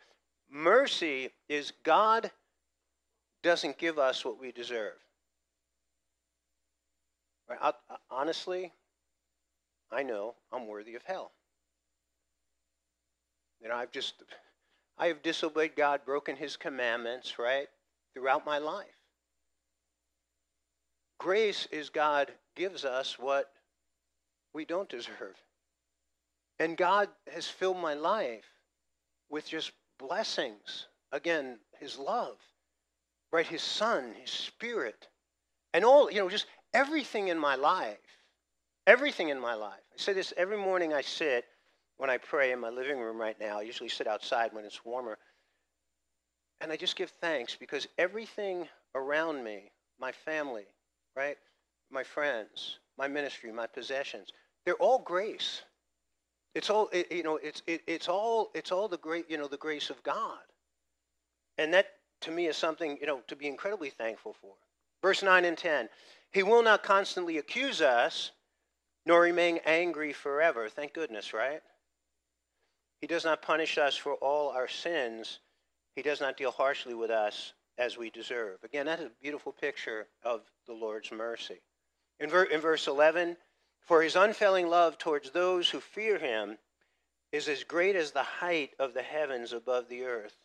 Mercy 0.51 1.31
is 1.49 1.73
God 1.85 2.31
doesn't 3.43 3.79
give 3.79 3.99
us 3.99 4.25
what 4.25 4.41
we 4.41 4.53
deserve. 4.53 4.95
Right? 7.49 7.59
I, 7.61 7.73
honestly, 8.11 8.73
I 9.93 10.03
know 10.03 10.35
I'm 10.53 10.67
worthy 10.67 10.95
of 10.95 11.03
hell. 11.05 11.33
You 13.61 13.69
know, 13.69 13.75
I've 13.75 13.93
just, 13.93 14.15
I 14.97 15.09
have 15.09 15.23
disobeyed 15.23 15.77
God, 15.77 16.01
broken 16.07 16.37
His 16.37 16.57
commandments, 16.57 17.39
right, 17.39 17.67
throughout 18.15 18.47
my 18.47 18.59
life. 18.59 18.87
Grace 21.21 21.69
is 21.71 21.91
God 21.91 22.33
gives 22.57 22.83
us 22.83 23.19
what 23.19 23.53
we 24.55 24.65
don't 24.65 24.89
deserve. 24.89 25.37
And 26.59 26.79
God 26.79 27.11
has 27.31 27.47
filled 27.47 27.77
my 27.77 27.93
life 27.93 28.47
with 29.29 29.47
just 29.47 29.73
blessings. 29.99 30.87
Again, 31.13 31.59
His 31.79 31.99
love, 31.99 32.39
right? 33.33 33.47
His 33.47 33.61
Son, 33.61 34.15
His 34.19 34.31
Spirit, 34.31 35.09
and 35.75 35.85
all, 35.85 36.11
you 36.11 36.21
know, 36.21 36.31
just 36.31 36.47
everything 36.73 37.29
in 37.29 37.39
my 37.39 37.55
life. 37.55 37.99
Everything 38.87 39.29
in 39.29 39.39
my 39.39 39.53
life. 39.53 39.83
I 39.93 39.99
say 39.99 40.15
this 40.15 40.33
every 40.39 40.57
morning 40.57 40.95
I 40.95 41.03
sit 41.03 41.45
when 41.99 42.09
I 42.09 42.17
pray 42.17 42.51
in 42.51 42.61
my 42.61 42.71
living 42.71 42.99
room 42.99 43.19
right 43.19 43.39
now. 43.39 43.59
I 43.59 43.63
usually 43.63 43.91
sit 43.91 44.07
outside 44.07 44.55
when 44.55 44.65
it's 44.65 44.87
warmer. 44.87 45.19
And 46.63 46.73
I 46.73 46.77
just 46.77 46.97
give 46.97 47.11
thanks 47.11 47.55
because 47.61 47.87
everything 47.99 48.69
around 48.95 49.45
me, 49.45 49.71
my 50.01 50.13
family, 50.13 50.65
right? 51.17 51.37
my 51.91 52.05
friends, 52.05 52.79
my 52.97 53.09
ministry, 53.09 53.53
my 53.53 53.67
possessions. 53.67 54.33
They're 54.65 54.75
all 54.75 55.01
grace. 55.01 55.63
It's 56.55 56.71
all 56.71 56.91
you 57.11 57.23
know. 57.23 57.37
It's 57.37 57.63
it, 57.67 57.83
it's 57.87 58.09
all 58.09 58.51
it's 58.55 58.73
all 58.73 58.89
the 58.89 58.99
great 58.99 59.31
you 59.31 59.39
know 59.39 59.47
the 59.47 59.57
grace 59.57 59.91
of 59.91 60.03
God, 60.03 60.39
and 61.59 61.73
that 61.75 61.87
to 62.23 62.31
me 62.31 62.47
is 62.47 62.57
something 62.57 62.99
you 63.01 63.07
know 63.07 63.21
to 63.29 63.37
be 63.37 63.47
incredibly 63.47 63.91
thankful 63.91 64.35
for. 64.41 64.53
Verse 65.03 65.23
nine 65.23 65.45
and 65.45 65.57
ten. 65.57 65.89
He 66.33 66.43
will 66.43 66.63
not 66.63 66.83
constantly 66.83 67.39
accuse 67.39 67.81
us, 67.81 68.31
nor 69.07 69.21
remain 69.21 69.59
angry 69.65 70.13
forever. 70.13 70.69
Thank 70.69 70.95
goodness, 70.95 71.33
right? 71.33 71.63
He 73.01 73.07
does 73.07 73.25
not 73.25 73.43
punish 73.43 73.79
us 73.79 73.97
for 73.97 74.15
all 74.15 74.51
our 74.51 74.69
sins. 74.69 75.41
He 75.97 76.03
does 76.03 76.21
not 76.21 76.37
deal 76.37 76.53
harshly 76.53 76.95
with 76.95 77.11
us 77.11 77.53
as 77.81 77.97
we 77.97 78.11
deserve. 78.11 78.63
Again, 78.63 78.87
that 78.87 79.01
is 79.01 79.07
a 79.07 79.23
beautiful 79.23 79.53
picture 79.53 80.07
of 80.23 80.43
the 80.67 80.75
Lord's 80.75 81.11
mercy. 81.11 81.63
In, 82.21 82.29
ver- 82.29 82.45
in 82.45 82.61
verse 82.61 82.87
11, 82.87 83.39
for 83.81 84.03
his 84.03 84.17
unfailing 84.17 84.69
love 84.69 84.99
towards 84.99 85.31
those 85.31 85.71
who 85.71 85.81
fear 85.81 86.19
him 86.19 86.59
is 87.33 87.49
as 87.49 87.65
great 87.65 87.97
as 87.97 88.11
the 88.13 88.23
height 88.23 88.73
of 88.79 88.93
the 88.93 89.03
heavens 89.03 89.53
above 89.55 89.89
the 89.89 90.05
earth. 90.05 90.37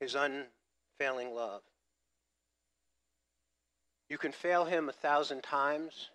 his 0.00 0.14
unfailing 0.14 1.34
love. 1.34 1.62
You 4.08 4.18
can 4.18 4.32
fail 4.32 4.64
him 4.64 4.88
a 4.88 4.92
thousand 4.92 5.42
times, 5.42 6.10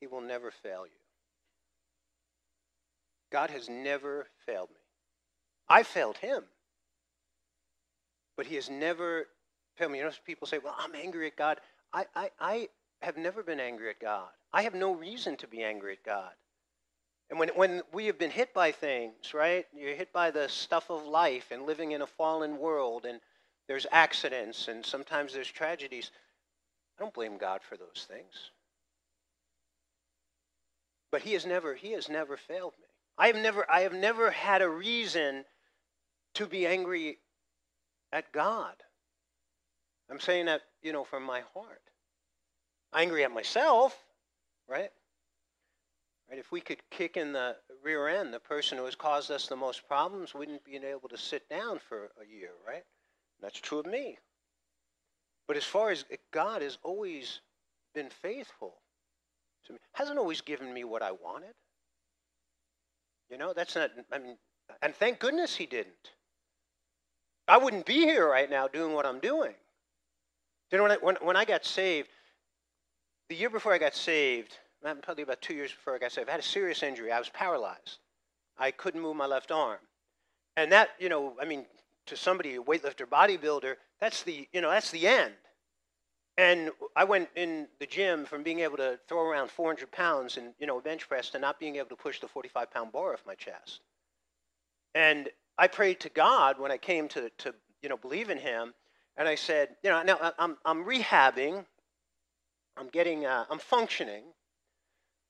he 0.00 0.06
will 0.06 0.20
never 0.20 0.50
fail 0.50 0.86
you. 0.86 0.92
God 3.30 3.50
has 3.50 3.68
never 3.68 4.26
failed 4.46 4.70
me. 4.70 4.76
I 5.68 5.82
failed 5.82 6.16
him, 6.18 6.44
but 8.40 8.46
he 8.46 8.54
has 8.54 8.70
never 8.70 9.26
failed 9.76 9.92
me. 9.92 9.98
You 9.98 10.04
know, 10.04 10.10
people 10.24 10.46
say, 10.46 10.56
well, 10.56 10.74
I'm 10.78 10.94
angry 10.94 11.26
at 11.26 11.36
God. 11.36 11.60
I, 11.92 12.06
I, 12.16 12.30
I 12.40 12.68
have 13.02 13.18
never 13.18 13.42
been 13.42 13.60
angry 13.60 13.90
at 13.90 14.00
God. 14.00 14.30
I 14.50 14.62
have 14.62 14.74
no 14.74 14.94
reason 14.94 15.36
to 15.36 15.46
be 15.46 15.62
angry 15.62 15.92
at 15.92 16.04
God. 16.06 16.32
And 17.28 17.38
when, 17.38 17.50
when 17.50 17.82
we 17.92 18.06
have 18.06 18.18
been 18.18 18.30
hit 18.30 18.54
by 18.54 18.72
things, 18.72 19.34
right? 19.34 19.66
You're 19.76 19.94
hit 19.94 20.10
by 20.14 20.30
the 20.30 20.48
stuff 20.48 20.90
of 20.90 21.04
life 21.04 21.48
and 21.50 21.66
living 21.66 21.92
in 21.92 22.00
a 22.00 22.06
fallen 22.06 22.56
world, 22.56 23.04
and 23.04 23.20
there's 23.68 23.86
accidents, 23.92 24.68
and 24.68 24.86
sometimes 24.86 25.34
there's 25.34 25.46
tragedies. 25.46 26.10
I 26.98 27.02
don't 27.02 27.12
blame 27.12 27.36
God 27.36 27.60
for 27.62 27.76
those 27.76 28.06
things. 28.08 28.52
But 31.12 31.20
He 31.20 31.34
has 31.34 31.44
never, 31.44 31.74
He 31.74 31.92
has 31.92 32.08
never 32.08 32.38
failed 32.38 32.72
me. 32.80 32.86
I 33.18 33.26
have 33.26 33.36
never, 33.36 33.70
I 33.70 33.80
have 33.82 33.92
never 33.92 34.30
had 34.30 34.62
a 34.62 34.68
reason 34.70 35.44
to 36.36 36.46
be 36.46 36.66
angry 36.66 37.18
at 38.12 38.32
God. 38.32 38.74
I'm 40.10 40.20
saying 40.20 40.46
that, 40.46 40.62
you 40.82 40.92
know, 40.92 41.04
from 41.04 41.22
my 41.22 41.42
heart. 41.54 41.82
Angry 42.94 43.22
at 43.22 43.32
myself, 43.32 43.96
right? 44.68 44.90
Right? 46.28 46.38
If 46.38 46.50
we 46.50 46.60
could 46.60 46.80
kick 46.90 47.16
in 47.16 47.32
the 47.32 47.56
rear 47.82 48.08
end, 48.08 48.34
the 48.34 48.40
person 48.40 48.78
who 48.78 48.84
has 48.84 48.94
caused 48.96 49.30
us 49.30 49.46
the 49.46 49.56
most 49.56 49.86
problems 49.86 50.34
wouldn't 50.34 50.64
be 50.64 50.76
able 50.76 51.08
to 51.08 51.16
sit 51.16 51.48
down 51.48 51.78
for 51.88 52.10
a 52.20 52.26
year, 52.26 52.50
right? 52.66 52.82
That's 53.40 53.60
true 53.60 53.78
of 53.78 53.86
me. 53.86 54.18
But 55.46 55.56
as 55.56 55.64
far 55.64 55.90
as 55.90 56.04
God 56.32 56.62
has 56.62 56.78
always 56.82 57.40
been 57.94 58.10
faithful 58.10 58.74
to 59.66 59.72
me, 59.72 59.78
hasn't 59.92 60.18
always 60.18 60.40
given 60.40 60.72
me 60.72 60.84
what 60.84 61.02
I 61.02 61.12
wanted. 61.12 61.54
You 63.30 63.38
know, 63.38 63.52
that's 63.54 63.76
not, 63.76 63.90
I 64.12 64.18
mean, 64.18 64.36
and 64.82 64.94
thank 64.94 65.20
goodness 65.20 65.56
he 65.56 65.66
didn't. 65.66 66.10
I 67.50 67.56
wouldn't 67.56 67.84
be 67.84 67.94
here 67.94 68.28
right 68.28 68.48
now 68.48 68.68
doing 68.68 68.94
what 68.94 69.04
I'm 69.04 69.18
doing. 69.18 69.54
You 70.70 70.78
know, 70.78 70.84
when 70.84 70.92
I, 70.92 70.96
when, 70.98 71.16
when 71.16 71.36
I 71.36 71.44
got 71.44 71.64
saved, 71.64 72.08
the 73.28 73.34
year 73.34 73.50
before 73.50 73.72
I 73.72 73.78
got 73.78 73.96
saved, 73.96 74.56
probably 74.80 75.24
about 75.24 75.42
two 75.42 75.54
years 75.54 75.72
before 75.72 75.96
I 75.96 75.98
got 75.98 76.12
saved, 76.12 76.28
I 76.28 76.32
had 76.32 76.40
a 76.40 76.44
serious 76.44 76.84
injury. 76.84 77.10
I 77.10 77.18
was 77.18 77.28
paralyzed. 77.28 77.98
I 78.56 78.70
couldn't 78.70 79.00
move 79.00 79.16
my 79.16 79.26
left 79.26 79.50
arm. 79.50 79.78
And 80.56 80.70
that, 80.70 80.90
you 81.00 81.08
know, 81.08 81.34
I 81.42 81.44
mean, 81.44 81.66
to 82.06 82.16
somebody, 82.16 82.54
a 82.54 82.62
weightlifter, 82.62 83.04
bodybuilder, 83.04 83.74
that's 84.00 84.22
the, 84.22 84.46
you 84.52 84.60
know, 84.60 84.70
that's 84.70 84.92
the 84.92 85.08
end. 85.08 85.34
And 86.38 86.70
I 86.94 87.02
went 87.02 87.30
in 87.34 87.66
the 87.80 87.86
gym 87.86 88.26
from 88.26 88.44
being 88.44 88.60
able 88.60 88.76
to 88.76 89.00
throw 89.08 89.28
around 89.28 89.50
400 89.50 89.90
pounds 89.90 90.36
and, 90.36 90.54
you 90.60 90.68
know, 90.68 90.80
bench 90.80 91.08
press 91.08 91.30
to 91.30 91.40
not 91.40 91.58
being 91.58 91.76
able 91.76 91.88
to 91.88 91.96
push 91.96 92.20
the 92.20 92.28
45 92.28 92.70
pound 92.70 92.92
bar 92.92 93.12
off 93.12 93.24
my 93.26 93.34
chest. 93.34 93.80
And 94.94 95.28
I 95.60 95.68
prayed 95.68 96.00
to 96.00 96.08
God 96.08 96.58
when 96.58 96.72
I 96.72 96.78
came 96.78 97.06
to, 97.08 97.30
to 97.38 97.54
you 97.82 97.88
know, 97.88 97.96
believe 97.96 98.30
in 98.30 98.38
Him. 98.38 98.74
And 99.16 99.28
I 99.28 99.36
said, 99.36 99.76
you 99.84 99.90
know, 99.90 100.02
now 100.02 100.32
I'm, 100.38 100.56
I'm 100.64 100.84
rehabbing. 100.84 101.64
I'm 102.76 102.88
getting, 102.88 103.26
uh, 103.26 103.44
I'm 103.50 103.58
functioning 103.58 104.24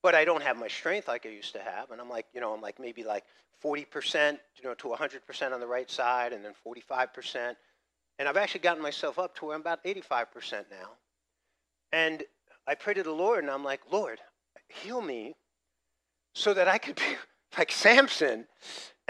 but 0.03 0.14
I 0.14 0.25
don't 0.25 0.43
have 0.43 0.57
my 0.57 0.69
strength 0.69 1.09
like 1.09 1.27
I 1.27 1.31
used 1.31 1.53
to 1.55 1.61
have. 1.61 1.90
And 1.90 2.01
I'm 2.01 2.09
like, 2.09 2.27
you 2.33 2.40
know, 2.40 2.53
I'm 2.55 2.61
like 2.61 2.79
maybe 2.79 3.05
like 3.05 3.25
40%, 3.62 4.38
you 4.57 4.64
know, 4.64 4.75
to 4.75 4.88
100% 4.88 5.53
on 5.53 5.61
the 5.61 5.66
right 5.66 5.90
side 5.90 6.33
and 6.33 6.45
then 6.45 6.53
45%. 6.66 7.55
And 8.19 8.29
I've 8.29 8.37
actually 8.37 8.61
gotten 8.61 8.83
myself 8.83 9.19
up 9.19 9.35
to 9.37 9.47
where 9.47 9.55
I'm 9.55 9.61
about 9.61 9.85
85% 9.85 10.64
now. 10.71 10.90
And 11.93 12.23
I 12.66 12.75
pray 12.75 12.95
to 12.95 13.03
the 13.03 13.12
Lord 13.12 13.43
and 13.43 13.51
I'm 13.51 13.64
like, 13.64 13.81
Lord, 13.90 14.19
heal 14.69 15.03
me 15.03 15.35
so 16.35 16.55
that 16.55 16.69
I 16.69 16.79
could 16.79 16.97
be 16.97 17.16
like 17.59 17.73
Samson 17.73 18.47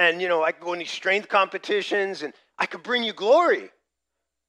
and, 0.00 0.22
you 0.22 0.28
know, 0.28 0.42
I 0.42 0.52
could 0.52 0.64
go 0.64 0.72
in 0.72 0.78
these 0.78 0.90
strength 0.90 1.28
competitions 1.28 2.22
and 2.22 2.32
I 2.58 2.64
could 2.64 2.82
bring 2.82 3.02
you 3.02 3.12
glory. 3.12 3.68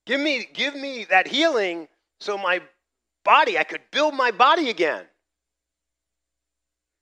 Give 0.05 0.21
me, 0.21 0.47
give 0.53 0.73
me 0.75 1.05
that 1.09 1.27
healing 1.27 1.89
so 2.21 2.37
my 2.37 2.61
body, 3.25 3.57
I 3.57 3.65
could 3.65 3.81
build 3.91 4.13
my 4.13 4.31
body 4.31 4.69
again. 4.69 5.03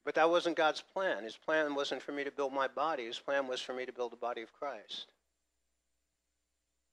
But 0.03 0.15
that 0.15 0.31
wasn't 0.31 0.57
God's 0.57 0.81
plan. 0.81 1.23
His 1.23 1.37
plan 1.37 1.75
wasn't 1.75 2.01
for 2.01 2.11
me 2.11 2.23
to 2.23 2.31
build 2.31 2.51
my 2.51 2.67
body. 2.67 3.05
His 3.05 3.19
plan 3.19 3.47
was 3.47 3.61
for 3.61 3.73
me 3.73 3.85
to 3.85 3.93
build 3.93 4.11
the 4.11 4.17
body 4.17 4.41
of 4.41 4.51
Christ. 4.51 5.11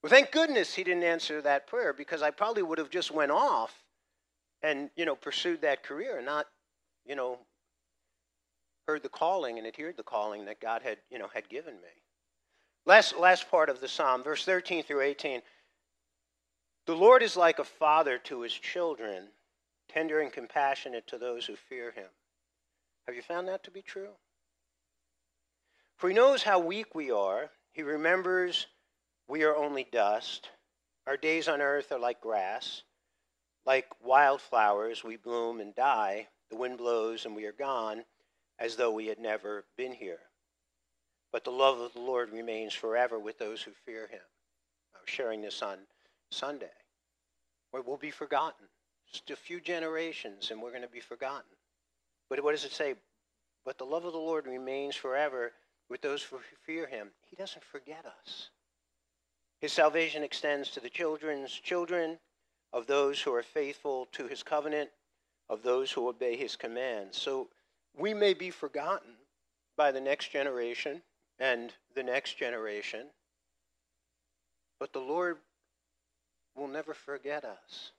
Well, 0.02 0.10
thank 0.10 0.32
goodness 0.32 0.74
he 0.74 0.84
didn't 0.84 1.04
answer 1.04 1.40
that 1.40 1.66
prayer 1.66 1.94
because 1.94 2.20
I 2.20 2.32
probably 2.32 2.64
would 2.64 2.76
have 2.76 2.90
just 2.90 3.10
went 3.10 3.30
off 3.30 3.82
and, 4.62 4.90
you 4.94 5.06
know, 5.06 5.16
pursued 5.16 5.62
that 5.62 5.82
career 5.82 6.18
and 6.18 6.26
not, 6.26 6.48
you 7.06 7.16
know, 7.16 7.38
heard 8.86 9.02
the 9.02 9.08
calling 9.08 9.58
and 9.58 9.66
adhered 9.66 9.96
the 9.96 10.02
calling 10.02 10.44
that 10.44 10.60
God 10.60 10.82
had, 10.82 10.98
you 11.10 11.18
know, 11.18 11.28
had 11.32 11.48
given 11.48 11.74
me. 11.74 12.02
Last, 12.84 13.18
last 13.18 13.50
part 13.50 13.68
of 13.68 13.80
the 13.80 13.88
psalm, 13.88 14.22
verse 14.22 14.44
13 14.44 14.84
through 14.84 15.00
18. 15.00 15.42
The 16.86 16.94
Lord 16.94 17.22
is 17.22 17.36
like 17.36 17.58
a 17.58 17.64
father 17.64 18.18
to 18.18 18.42
his 18.42 18.52
children, 18.52 19.28
tender 19.88 20.20
and 20.20 20.32
compassionate 20.32 21.06
to 21.08 21.18
those 21.18 21.44
who 21.44 21.56
fear 21.56 21.90
him. 21.90 22.06
Have 23.06 23.16
you 23.16 23.22
found 23.22 23.48
that 23.48 23.64
to 23.64 23.72
be 23.72 23.82
true? 23.82 24.10
For 25.96 26.08
he 26.08 26.14
knows 26.14 26.44
how 26.44 26.60
weak 26.60 26.94
we 26.94 27.10
are. 27.10 27.50
He 27.72 27.82
remembers 27.82 28.66
we 29.28 29.42
are 29.42 29.56
only 29.56 29.86
dust. 29.90 30.50
Our 31.08 31.16
days 31.16 31.48
on 31.48 31.60
earth 31.60 31.90
are 31.90 31.98
like 31.98 32.20
grass. 32.20 32.82
Like 33.64 33.86
wildflowers, 34.00 35.02
we 35.02 35.16
bloom 35.16 35.60
and 35.60 35.74
die. 35.74 36.28
The 36.50 36.56
wind 36.56 36.78
blows 36.78 37.26
and 37.26 37.34
we 37.34 37.46
are 37.46 37.52
gone, 37.52 38.04
as 38.58 38.76
though 38.76 38.90
we 38.90 39.06
had 39.06 39.18
never 39.18 39.64
been 39.76 39.92
here. 39.92 40.20
But 41.32 41.44
the 41.44 41.50
love 41.50 41.80
of 41.80 41.92
the 41.92 42.00
Lord 42.00 42.30
remains 42.32 42.72
forever 42.72 43.18
with 43.18 43.38
those 43.38 43.62
who 43.62 43.72
fear 43.84 44.06
him. 44.06 44.20
I 44.94 44.98
was 45.00 45.10
sharing 45.10 45.42
this 45.42 45.62
on 45.62 45.78
Sunday. 46.30 46.70
Where 47.70 47.82
we'll 47.82 47.96
be 47.96 48.10
forgotten. 48.10 48.66
Just 49.10 49.30
a 49.30 49.36
few 49.36 49.60
generations 49.60 50.50
and 50.50 50.60
we're 50.60 50.70
going 50.70 50.82
to 50.82 50.88
be 50.88 51.00
forgotten. 51.00 51.50
But 52.30 52.42
what 52.42 52.52
does 52.52 52.64
it 52.64 52.72
say? 52.72 52.94
But 53.64 53.78
the 53.78 53.84
love 53.84 54.04
of 54.04 54.12
the 54.12 54.18
Lord 54.18 54.46
remains 54.46 54.96
forever 54.96 55.52
with 55.88 56.00
those 56.00 56.22
who 56.22 56.38
fear 56.64 56.86
him. 56.86 57.08
He 57.28 57.36
doesn't 57.36 57.64
forget 57.64 58.04
us. 58.06 58.50
His 59.60 59.72
salvation 59.72 60.22
extends 60.22 60.70
to 60.70 60.80
the 60.80 60.90
children's 60.90 61.52
children, 61.52 62.18
of 62.72 62.86
those 62.86 63.20
who 63.20 63.32
are 63.32 63.42
faithful 63.42 64.06
to 64.12 64.26
his 64.26 64.42
covenant, 64.42 64.90
of 65.48 65.62
those 65.62 65.90
who 65.90 66.08
obey 66.08 66.36
his 66.36 66.56
commands. 66.56 67.16
So 67.16 67.48
we 67.98 68.14
may 68.14 68.34
be 68.34 68.50
forgotten 68.50 69.12
by 69.76 69.90
the 69.92 70.00
next 70.00 70.30
generation 70.30 71.02
and 71.38 71.72
the 71.94 72.02
next 72.02 72.38
generation, 72.38 73.06
but 74.78 74.92
the 74.92 75.00
Lord 75.00 75.38
will 76.54 76.68
never 76.68 76.94
forget 76.94 77.44
us. 77.44 77.92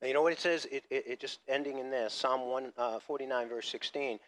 Now, 0.00 0.08
you 0.08 0.14
know 0.14 0.22
what 0.22 0.32
it 0.32 0.40
says? 0.40 0.66
It, 0.66 0.84
it, 0.90 1.04
it 1.06 1.20
just 1.20 1.40
ending 1.48 1.78
in 1.78 1.90
this 1.90 2.12
Psalm 2.12 2.42
149, 2.42 3.44
uh, 3.44 3.48
verse 3.48 3.68
16. 3.68 4.18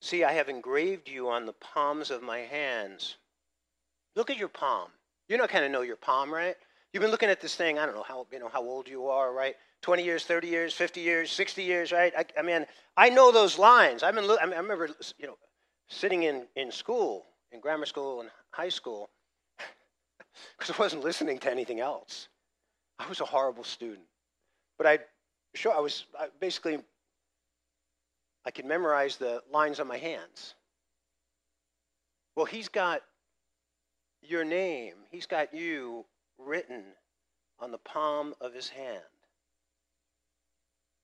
See, 0.00 0.24
I 0.24 0.32
have 0.32 0.48
engraved 0.48 1.08
you 1.08 1.28
on 1.28 1.46
the 1.46 1.52
palms 1.54 2.10
of 2.10 2.22
my 2.22 2.40
hands. 2.40 3.16
Look 4.14 4.30
at 4.30 4.38
your 4.38 4.48
palm. 4.48 4.88
You 5.28 5.36
know, 5.36 5.46
kind 5.46 5.64
of 5.64 5.70
know 5.70 5.82
your 5.82 5.96
palm, 5.96 6.32
right? 6.32 6.56
You've 6.96 7.02
been 7.02 7.10
looking 7.10 7.28
at 7.28 7.42
this 7.42 7.54
thing. 7.54 7.78
I 7.78 7.84
don't 7.84 7.94
know 7.94 8.04
how 8.08 8.26
you 8.32 8.38
know 8.38 8.48
how 8.48 8.62
old 8.62 8.88
you 8.88 9.08
are, 9.08 9.30
right? 9.30 9.54
20 9.82 10.02
years, 10.02 10.24
30 10.24 10.48
years, 10.48 10.72
50 10.72 11.02
years, 11.02 11.30
60 11.30 11.62
years, 11.62 11.92
right? 11.92 12.10
I, 12.16 12.24
I 12.38 12.40
mean, 12.40 12.64
I 12.96 13.10
know 13.10 13.30
those 13.30 13.58
lines. 13.58 14.02
I've 14.02 14.14
been. 14.14 14.24
I, 14.24 14.46
mean, 14.46 14.54
I 14.54 14.60
remember, 14.60 14.88
you 15.18 15.26
know, 15.26 15.36
sitting 15.88 16.22
in 16.22 16.46
in 16.56 16.72
school, 16.72 17.26
in 17.52 17.60
grammar 17.60 17.84
school 17.84 18.22
and 18.22 18.30
high 18.50 18.70
school, 18.70 19.10
because 20.58 20.74
I 20.74 20.80
wasn't 20.80 21.04
listening 21.04 21.38
to 21.40 21.50
anything 21.50 21.80
else. 21.80 22.28
I 22.98 23.06
was 23.10 23.20
a 23.20 23.26
horrible 23.26 23.64
student. 23.64 24.06
But 24.78 24.86
I, 24.86 24.98
sure, 25.54 25.76
I 25.76 25.80
was 25.80 26.06
I 26.18 26.28
basically, 26.40 26.78
I 28.46 28.50
could 28.50 28.64
memorize 28.64 29.18
the 29.18 29.42
lines 29.52 29.80
on 29.80 29.86
my 29.86 29.98
hands. 29.98 30.54
Well, 32.36 32.46
he's 32.46 32.70
got 32.70 33.02
your 34.22 34.44
name, 34.46 34.94
he's 35.10 35.26
got 35.26 35.52
you 35.52 36.06
written 36.38 36.82
on 37.58 37.70
the 37.70 37.78
palm 37.78 38.34
of 38.40 38.52
his 38.52 38.68
hand. 38.68 39.02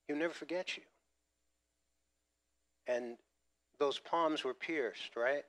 He'll 0.07 0.17
never 0.17 0.35
forget 0.35 0.77
you. 0.77 0.83
And 2.87 3.17
those 3.79 3.99
palms 3.99 4.45
were 4.45 4.55
pierced, 4.55 5.17
right? 5.17 5.45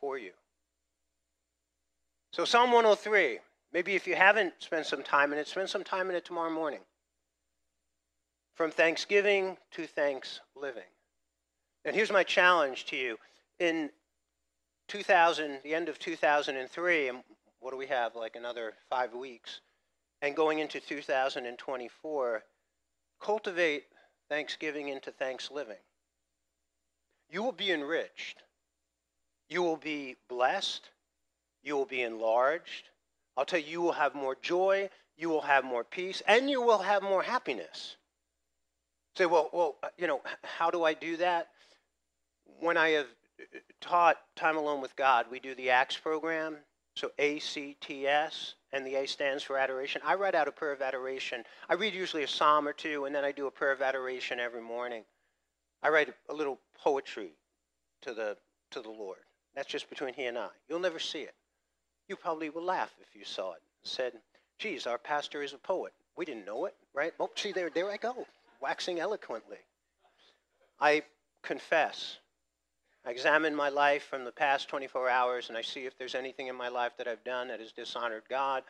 For 0.00 0.18
you. 0.18 0.32
So, 2.32 2.44
Psalm 2.44 2.72
103, 2.72 3.38
maybe 3.72 3.94
if 3.94 4.06
you 4.06 4.14
haven't 4.14 4.54
spent 4.58 4.86
some 4.86 5.02
time 5.02 5.32
in 5.32 5.38
it, 5.38 5.48
spend 5.48 5.68
some 5.68 5.84
time 5.84 6.08
in 6.08 6.16
it 6.16 6.24
tomorrow 6.24 6.50
morning. 6.50 6.80
From 8.54 8.70
thanksgiving 8.70 9.56
to 9.72 9.86
thanks 9.86 10.40
living. 10.54 10.82
And 11.84 11.96
here's 11.96 12.12
my 12.12 12.22
challenge 12.22 12.86
to 12.86 12.96
you. 12.96 13.18
In 13.58 13.90
2000, 14.88 15.60
the 15.64 15.74
end 15.74 15.88
of 15.88 15.98
2003, 15.98 17.08
and 17.08 17.18
what 17.62 17.70
do 17.70 17.76
we 17.76 17.86
have, 17.86 18.16
like 18.16 18.34
another 18.34 18.74
five 18.90 19.14
weeks, 19.14 19.60
and 20.20 20.34
going 20.34 20.58
into 20.58 20.80
2024, 20.80 22.42
cultivate 23.20 23.84
Thanksgiving 24.28 24.88
into 24.88 25.12
thanks 25.12 25.50
living. 25.50 25.76
You 27.30 27.42
will 27.42 27.52
be 27.52 27.70
enriched. 27.70 28.42
You 29.48 29.62
will 29.62 29.76
be 29.76 30.16
blessed. 30.28 30.90
You 31.62 31.76
will 31.76 31.86
be 31.86 32.02
enlarged. 32.02 32.88
I'll 33.36 33.44
tell 33.44 33.60
you, 33.60 33.66
you 33.66 33.80
will 33.80 33.92
have 33.92 34.14
more 34.14 34.36
joy. 34.42 34.90
You 35.16 35.28
will 35.28 35.42
have 35.42 35.64
more 35.64 35.84
peace, 35.84 36.20
and 36.26 36.50
you 36.50 36.62
will 36.62 36.78
have 36.78 37.02
more 37.02 37.22
happiness. 37.22 37.96
Say, 39.16 39.26
well, 39.26 39.50
well, 39.52 39.76
you 39.98 40.06
know, 40.06 40.20
how 40.42 40.70
do 40.70 40.82
I 40.84 40.94
do 40.94 41.16
that? 41.18 41.48
When 42.60 42.76
I 42.76 42.90
have 42.90 43.06
uh, 43.40 43.58
taught 43.80 44.16
time 44.34 44.56
alone 44.56 44.80
with 44.80 44.96
God, 44.96 45.26
we 45.30 45.38
do 45.38 45.54
the 45.54 45.70
ACTS 45.70 45.98
program. 45.98 46.56
So 46.94 47.10
A 47.18 47.38
C 47.38 47.76
T 47.80 48.06
S, 48.06 48.54
and 48.72 48.86
the 48.86 48.96
A 48.96 49.06
stands 49.06 49.42
for 49.42 49.56
adoration. 49.56 50.02
I 50.04 50.14
write 50.14 50.34
out 50.34 50.48
a 50.48 50.52
prayer 50.52 50.72
of 50.72 50.82
adoration. 50.82 51.44
I 51.68 51.74
read 51.74 51.94
usually 51.94 52.22
a 52.22 52.28
psalm 52.28 52.68
or 52.68 52.72
two, 52.72 53.06
and 53.06 53.14
then 53.14 53.24
I 53.24 53.32
do 53.32 53.46
a 53.46 53.50
prayer 53.50 53.72
of 53.72 53.80
adoration 53.80 54.38
every 54.38 54.60
morning. 54.60 55.04
I 55.82 55.88
write 55.88 56.12
a 56.28 56.34
little 56.34 56.60
poetry 56.82 57.32
to 58.02 58.12
the 58.12 58.36
to 58.70 58.82
the 58.82 58.90
Lord. 58.90 59.18
That's 59.54 59.68
just 59.68 59.88
between 59.88 60.14
he 60.14 60.26
and 60.26 60.38
I. 60.38 60.48
You'll 60.68 60.80
never 60.80 60.98
see 60.98 61.20
it. 61.20 61.34
You 62.08 62.16
probably 62.16 62.50
will 62.50 62.64
laugh 62.64 62.92
if 63.00 63.14
you 63.14 63.24
saw 63.24 63.52
it. 63.52 63.62
Said, 63.82 64.12
"Geez, 64.58 64.86
our 64.86 64.98
pastor 64.98 65.42
is 65.42 65.54
a 65.54 65.58
poet. 65.58 65.92
We 66.16 66.24
didn't 66.24 66.44
know 66.44 66.66
it, 66.66 66.74
right? 66.94 67.14
Oh, 67.18 67.30
see, 67.34 67.52
there, 67.52 67.70
there 67.70 67.90
I 67.90 67.96
go, 67.96 68.26
waxing 68.60 69.00
eloquently." 69.00 69.58
I 70.78 71.04
confess 71.42 72.18
I 73.04 73.10
examine 73.10 73.54
my 73.54 73.68
life 73.68 74.04
from 74.04 74.24
the 74.24 74.32
past 74.32 74.68
24 74.68 75.08
hours 75.08 75.48
and 75.48 75.58
I 75.58 75.62
see 75.62 75.86
if 75.86 75.98
there's 75.98 76.14
anything 76.14 76.46
in 76.46 76.54
my 76.54 76.68
life 76.68 76.92
that 76.98 77.08
I've 77.08 77.24
done 77.24 77.48
that 77.48 77.60
has 77.60 77.72
dishonored 77.72 78.22
God 78.28 78.62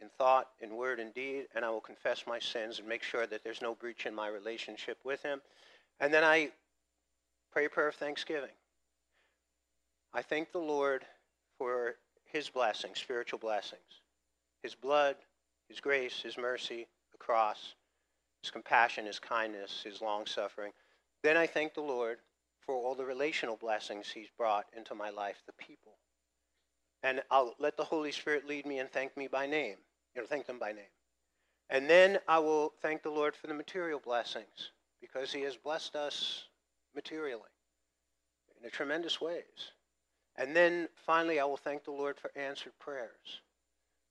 in 0.00 0.08
thought, 0.18 0.48
in 0.60 0.76
word, 0.76 0.98
and 1.00 1.14
deed, 1.14 1.46
and 1.54 1.64
I 1.64 1.70
will 1.70 1.80
confess 1.80 2.24
my 2.26 2.38
sins 2.38 2.78
and 2.78 2.88
make 2.88 3.02
sure 3.02 3.26
that 3.26 3.44
there's 3.44 3.62
no 3.62 3.74
breach 3.74 4.06
in 4.06 4.14
my 4.14 4.28
relationship 4.28 4.98
with 5.04 5.22
Him. 5.22 5.40
And 6.00 6.12
then 6.12 6.24
I 6.24 6.50
pray 7.52 7.66
a 7.66 7.70
prayer 7.70 7.88
of 7.88 7.94
thanksgiving. 7.94 8.50
I 10.12 10.22
thank 10.22 10.52
the 10.52 10.58
Lord 10.58 11.04
for 11.58 11.94
His 12.24 12.48
blessings, 12.48 12.98
spiritual 12.98 13.38
blessings, 13.38 14.02
His 14.62 14.74
blood, 14.74 15.16
His 15.68 15.80
grace, 15.80 16.20
His 16.22 16.36
mercy, 16.36 16.86
the 17.12 17.18
cross, 17.18 17.74
His 18.42 18.50
compassion, 18.50 19.06
His 19.06 19.20
kindness, 19.20 19.82
His 19.84 20.00
long 20.00 20.26
suffering. 20.26 20.72
Then 21.22 21.36
I 21.36 21.46
thank 21.46 21.74
the 21.74 21.80
Lord 21.80 22.18
for 22.64 22.74
all 22.74 22.94
the 22.94 23.04
relational 23.04 23.56
blessings 23.56 24.10
He's 24.10 24.28
brought 24.36 24.66
into 24.76 24.94
my 24.94 25.10
life, 25.10 25.36
the 25.46 25.52
people. 25.52 25.94
And 27.02 27.22
I'll 27.30 27.54
let 27.58 27.76
the 27.76 27.84
Holy 27.84 28.12
Spirit 28.12 28.48
lead 28.48 28.66
me 28.66 28.78
and 28.78 28.90
thank 28.90 29.16
me 29.16 29.28
by 29.28 29.46
name, 29.46 29.76
you 30.14 30.22
know, 30.22 30.26
thank 30.26 30.46
them 30.46 30.58
by 30.58 30.72
name. 30.72 30.84
And 31.70 31.88
then 31.88 32.18
I 32.28 32.38
will 32.38 32.72
thank 32.82 33.02
the 33.02 33.10
Lord 33.10 33.34
for 33.34 33.46
the 33.46 33.54
material 33.54 34.00
blessings 34.04 34.72
because 35.00 35.32
He 35.32 35.42
has 35.42 35.56
blessed 35.56 35.96
us 35.96 36.44
materially 36.94 37.42
in 38.60 38.66
a 38.66 38.70
tremendous 38.70 39.20
ways. 39.20 39.72
And 40.36 40.54
then 40.54 40.88
finally, 41.06 41.38
I 41.38 41.44
will 41.44 41.56
thank 41.56 41.84
the 41.84 41.92
Lord 41.92 42.18
for 42.18 42.30
answered 42.36 42.72
prayers. 42.78 43.40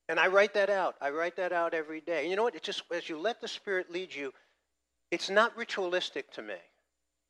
And 0.10 0.20
I 0.20 0.28
write 0.28 0.54
that 0.54 0.70
out. 0.70 0.96
I 1.02 1.10
write 1.10 1.36
that 1.38 1.52
out 1.52 1.74
every 1.74 2.02
day. 2.02 2.22
And 2.22 2.30
you 2.30 2.36
know 2.36 2.44
what? 2.44 2.56
It 2.56 2.63
just 2.63 2.84
as 2.94 3.10
you 3.10 3.18
let 3.18 3.42
the 3.42 3.48
Spirit 3.48 3.92
lead 3.92 4.13
you, 4.13 4.34
it's 5.12 5.30
not 5.30 5.56
ritualistic 5.56 6.32
to 6.34 6.42
me. 6.42 6.56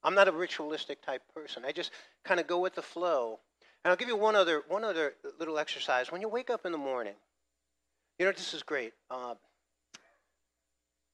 I'm 0.03 0.15
not 0.15 0.27
a 0.27 0.31
ritualistic 0.31 1.01
type 1.01 1.21
person. 1.33 1.63
I 1.65 1.71
just 1.71 1.91
kind 2.23 2.39
of 2.39 2.47
go 2.47 2.59
with 2.59 2.75
the 2.75 2.81
flow. 2.81 3.39
And 3.83 3.91
I'll 3.91 3.97
give 3.97 4.07
you 4.07 4.15
one 4.15 4.35
other 4.35 4.63
one 4.67 4.83
other 4.83 5.13
little 5.39 5.57
exercise. 5.57 6.11
When 6.11 6.21
you 6.21 6.29
wake 6.29 6.49
up 6.49 6.65
in 6.65 6.71
the 6.71 6.77
morning, 6.77 7.15
you 8.17 8.25
know 8.25 8.31
this 8.31 8.53
is 8.53 8.63
great. 8.63 8.93
Uh, 9.09 9.35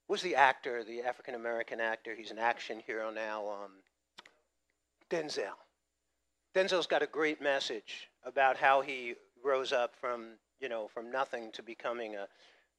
was 0.08 0.21
the 0.21 0.36
actor, 0.36 0.84
the 0.84 1.02
African 1.02 1.36
American 1.36 1.80
actor? 1.80 2.15
He's 2.15 2.32
an 2.32 2.39
action 2.39 2.82
hero 2.86 3.12
now. 3.12 3.47
Um, 3.47 3.71
Denzel. 5.10 5.58
Denzel's 6.56 6.88
got 6.88 7.04
a 7.04 7.08
great 7.08 7.41
message 7.41 8.10
about 8.23 8.58
how 8.58 8.82
he 8.82 9.15
rose 9.43 9.71
up 9.71 9.95
from 9.99 10.34
you 10.60 10.69
know 10.69 10.88
from 10.88 11.12
nothing 11.12 11.52
to 11.54 11.63
becoming 11.63 12.15
a 12.15 12.28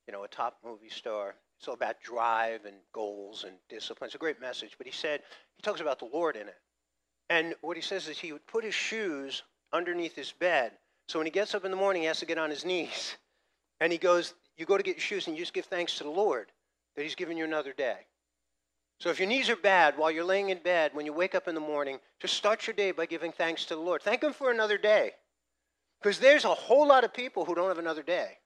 you 0.07 0.12
know 0.12 0.25
a 0.25 0.29
top 0.29 0.59
movie 0.64 0.88
star. 0.88 1.35
It's 1.61 1.68
all 1.68 1.75
about 1.75 2.01
drive 2.01 2.64
and 2.64 2.77
goals 2.94 3.44
and 3.44 3.55
discipline. 3.68 4.09
It's 4.09 4.14
a 4.14 4.18
great 4.18 4.40
message. 4.40 4.77
But 4.79 4.87
he 4.87 4.92
said, 4.94 5.20
he 5.57 5.62
talks 5.62 5.83
about 5.83 5.99
the 5.99 6.09
Lord 6.11 6.35
in 6.37 6.49
it. 6.49 6.57
And 7.29 7.55
what 7.61 7.77
he 7.77 7.83
says 7.83 8.09
is 8.09 8.18
he 8.18 8.33
would 8.33 8.46
put 8.46 8.64
his 8.64 8.75
shoes 8.75 9.42
underneath 9.70 10.16
his 10.16 10.33
bed. 10.33 10.73
So 11.07 11.18
when 11.18 11.27
he 11.27 11.31
gets 11.31 11.55
up 11.55 11.66
in 11.66 11.70
the 11.70 11.77
morning, 11.77 12.01
he 12.01 12.09
has 12.09 12.18
to 12.20 12.27
get 12.27 12.38
on 12.38 12.51
his 12.51 12.64
knees. 12.64 13.16
And 13.83 13.90
he 13.90 13.96
goes, 13.96 14.35
You 14.59 14.66
go 14.66 14.77
to 14.77 14.83
get 14.83 14.96
your 14.96 15.01
shoes 15.01 15.27
and 15.27 15.35
you 15.35 15.40
just 15.40 15.55
give 15.55 15.64
thanks 15.64 15.96
to 15.96 16.05
the 16.05 16.11
Lord 16.11 16.53
that 16.96 17.03
he's 17.03 17.14
given 17.14 17.38
you 17.38 17.44
another 17.44 17.73
day. 17.73 17.96
So 18.99 19.09
if 19.09 19.18
your 19.18 19.27
knees 19.27 19.49
are 19.49 19.57
bad 19.57 19.96
while 19.96 20.11
you're 20.11 20.23
laying 20.23 20.51
in 20.51 20.59
bed, 20.59 20.90
when 20.92 21.07
you 21.07 21.14
wake 21.14 21.35
up 21.35 21.49
in 21.49 21.55
the 21.55 21.62
morning, 21.62 21.99
just 22.20 22.35
start 22.35 22.66
your 22.66 22.75
day 22.75 22.90
by 22.90 23.07
giving 23.07 23.33
thanks 23.33 23.64
to 23.64 23.75
the 23.75 23.81
Lord. 23.81 24.03
Thank 24.03 24.23
him 24.23 24.35
for 24.35 24.51
another 24.51 24.77
day. 24.77 25.12
Because 26.03 26.18
there's 26.18 26.44
a 26.44 26.53
whole 26.53 26.87
lot 26.87 27.05
of 27.05 27.14
people 27.14 27.46
who 27.46 27.55
don't 27.55 27.68
have 27.68 27.79
another 27.79 28.03
day. 28.03 28.39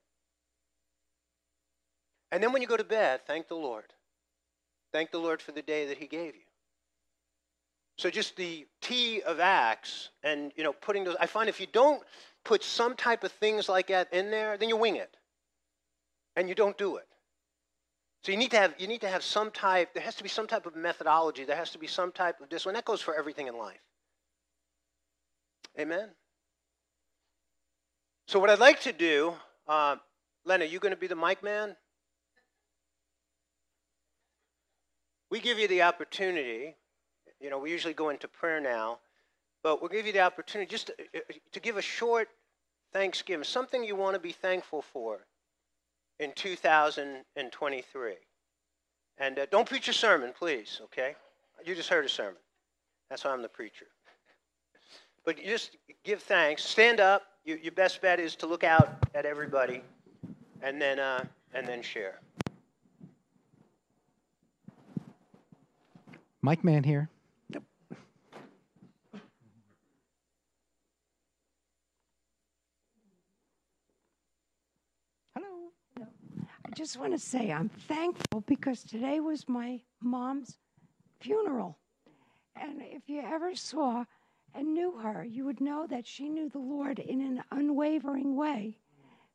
And 2.32 2.42
then 2.42 2.52
when 2.52 2.62
you 2.62 2.68
go 2.68 2.76
to 2.76 2.84
bed, 2.84 3.20
thank 3.26 3.48
the 3.48 3.54
Lord. 3.54 3.84
Thank 4.92 5.10
the 5.10 5.18
Lord 5.18 5.42
for 5.42 5.52
the 5.52 5.62
day 5.62 5.86
that 5.86 5.98
He 5.98 6.06
gave 6.06 6.34
you. 6.34 6.42
So 7.96 8.10
just 8.10 8.36
the 8.36 8.66
T 8.80 9.22
of 9.22 9.38
Acts 9.40 10.10
and 10.22 10.52
you 10.56 10.64
know 10.64 10.72
putting 10.72 11.04
those 11.04 11.16
I 11.20 11.26
find 11.26 11.48
if 11.48 11.60
you 11.60 11.66
don't 11.72 12.02
put 12.44 12.62
some 12.62 12.96
type 12.96 13.24
of 13.24 13.32
things 13.32 13.68
like 13.68 13.88
that 13.88 14.12
in 14.12 14.30
there, 14.30 14.56
then 14.56 14.68
you 14.68 14.76
wing 14.76 14.96
it. 14.96 15.16
And 16.36 16.48
you 16.48 16.54
don't 16.54 16.76
do 16.76 16.96
it. 16.96 17.06
So 18.24 18.32
you 18.32 18.38
need 18.38 18.50
to 18.50 18.56
have 18.56 18.74
you 18.78 18.88
need 18.88 19.02
to 19.02 19.08
have 19.08 19.22
some 19.22 19.50
type 19.50 19.94
there 19.94 20.02
has 20.02 20.16
to 20.16 20.22
be 20.22 20.28
some 20.28 20.46
type 20.46 20.66
of 20.66 20.74
methodology, 20.74 21.44
there 21.44 21.56
has 21.56 21.70
to 21.70 21.78
be 21.78 21.86
some 21.86 22.10
type 22.10 22.40
of 22.40 22.48
discipline. 22.48 22.74
That 22.74 22.84
goes 22.84 23.00
for 23.00 23.14
everything 23.14 23.46
in 23.46 23.56
life. 23.56 23.80
Amen. 25.78 26.08
So 28.26 28.38
what 28.38 28.48
I'd 28.48 28.58
like 28.58 28.80
to 28.82 28.92
do, 28.92 29.34
uh, 29.68 29.96
Len, 30.44 30.62
are 30.62 30.66
you 30.66 30.78
going 30.78 30.94
to 30.94 31.00
be 31.00 31.06
the 31.06 31.16
mic 31.16 31.42
man? 31.42 31.76
We 35.34 35.40
give 35.40 35.58
you 35.58 35.66
the 35.66 35.82
opportunity, 35.82 36.76
you 37.40 37.50
know, 37.50 37.58
we 37.58 37.68
usually 37.68 37.92
go 37.92 38.10
into 38.10 38.28
prayer 38.28 38.60
now, 38.60 39.00
but 39.64 39.80
we'll 39.80 39.90
give 39.90 40.06
you 40.06 40.12
the 40.12 40.20
opportunity 40.20 40.70
just 40.70 40.86
to, 40.86 40.92
uh, 40.92 41.18
to 41.50 41.58
give 41.58 41.76
a 41.76 41.82
short 41.82 42.28
thanksgiving, 42.92 43.42
something 43.42 43.82
you 43.82 43.96
want 43.96 44.14
to 44.14 44.20
be 44.20 44.30
thankful 44.30 44.80
for 44.80 45.26
in 46.20 46.30
2023. 46.36 48.12
And 49.18 49.38
uh, 49.40 49.46
don't 49.50 49.68
preach 49.68 49.88
a 49.88 49.92
sermon, 49.92 50.32
please, 50.38 50.80
okay? 50.84 51.16
You 51.66 51.74
just 51.74 51.88
heard 51.88 52.04
a 52.04 52.08
sermon. 52.08 52.40
That's 53.10 53.24
why 53.24 53.32
I'm 53.32 53.42
the 53.42 53.48
preacher. 53.48 53.86
But 55.24 55.42
just 55.42 55.78
give 56.04 56.22
thanks. 56.22 56.62
Stand 56.62 57.00
up. 57.00 57.22
You, 57.44 57.58
your 57.60 57.72
best 57.72 58.00
bet 58.00 58.20
is 58.20 58.36
to 58.36 58.46
look 58.46 58.62
out 58.62 59.04
at 59.16 59.26
everybody, 59.26 59.82
and 60.62 60.80
then 60.80 61.00
uh, 61.00 61.24
and 61.54 61.66
then 61.66 61.82
share. 61.82 62.20
Mike 66.44 66.62
Mann 66.62 66.84
here. 66.84 67.08
Yep. 67.48 67.62
Hello. 75.34 75.70
I 75.98 76.70
just 76.76 76.98
want 76.98 77.12
to 77.12 77.18
say 77.18 77.50
I'm 77.50 77.70
thankful 77.70 78.42
because 78.42 78.82
today 78.82 79.20
was 79.20 79.48
my 79.48 79.80
mom's 80.02 80.58
funeral. 81.18 81.78
And 82.60 82.82
if 82.82 83.08
you 83.08 83.22
ever 83.22 83.54
saw 83.54 84.04
and 84.54 84.74
knew 84.74 84.98
her, 84.98 85.24
you 85.24 85.46
would 85.46 85.62
know 85.62 85.86
that 85.86 86.06
she 86.06 86.28
knew 86.28 86.50
the 86.50 86.58
Lord 86.58 86.98
in 86.98 87.22
an 87.22 87.42
unwavering 87.52 88.36
way. 88.36 88.76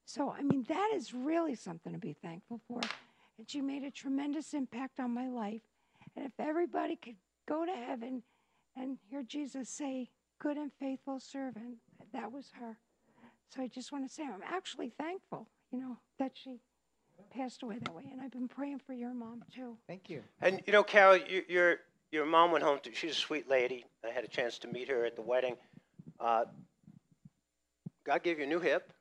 So, 0.05 0.29
I 0.29 0.43
mean, 0.43 0.63
that 0.69 0.91
is 0.93 1.11
really 1.11 1.55
something 1.55 1.91
to 1.91 1.97
be 1.97 2.13
thankful 2.13 2.61
for. 2.67 2.81
And 3.39 3.49
she 3.49 3.61
made 3.61 3.83
a 3.83 3.89
tremendous 3.89 4.53
impact 4.53 4.99
on 4.99 5.11
my 5.11 5.27
life. 5.27 5.63
And 6.19 6.27
if 6.27 6.33
everybody 6.37 6.97
could 6.97 7.15
go 7.47 7.65
to 7.65 7.71
heaven 7.71 8.23
and 8.75 8.97
hear 9.09 9.23
Jesus 9.23 9.69
say, 9.69 10.09
Good 10.41 10.57
and 10.57 10.71
faithful 10.79 11.19
servant, 11.19 11.77
that 12.13 12.31
was 12.31 12.51
her. 12.59 12.77
So 13.53 13.61
I 13.61 13.67
just 13.67 13.91
want 13.91 14.07
to 14.07 14.13
say 14.13 14.23
I'm 14.23 14.43
actually 14.45 14.91
thankful, 14.97 15.47
you 15.71 15.79
know, 15.79 15.97
that 16.17 16.31
she 16.33 16.59
passed 17.33 17.63
away 17.63 17.77
that 17.79 17.93
way. 17.93 18.03
And 18.11 18.21
I've 18.21 18.31
been 18.31 18.47
praying 18.47 18.79
for 18.85 18.93
your 18.93 19.13
mom 19.13 19.43
too. 19.53 19.77
Thank 19.87 20.09
you. 20.09 20.23
And 20.41 20.61
you 20.65 20.73
know, 20.73 20.83
Carol, 20.83 21.17
you, 21.17 21.43
your 21.47 21.77
your 22.11 22.25
mom 22.25 22.51
went 22.51 22.63
home. 22.63 22.79
To, 22.83 22.93
she's 22.93 23.11
a 23.11 23.15
sweet 23.15 23.49
lady. 23.49 23.85
I 24.05 24.11
had 24.11 24.23
a 24.23 24.29
chance 24.29 24.59
to 24.59 24.67
meet 24.67 24.89
her 24.89 25.05
at 25.05 25.15
the 25.15 25.21
wedding. 25.21 25.55
Uh, 26.19 26.45
God 28.05 28.23
gave 28.23 28.39
you 28.39 28.45
a 28.45 28.47
new 28.47 28.59
hip. 28.59 28.91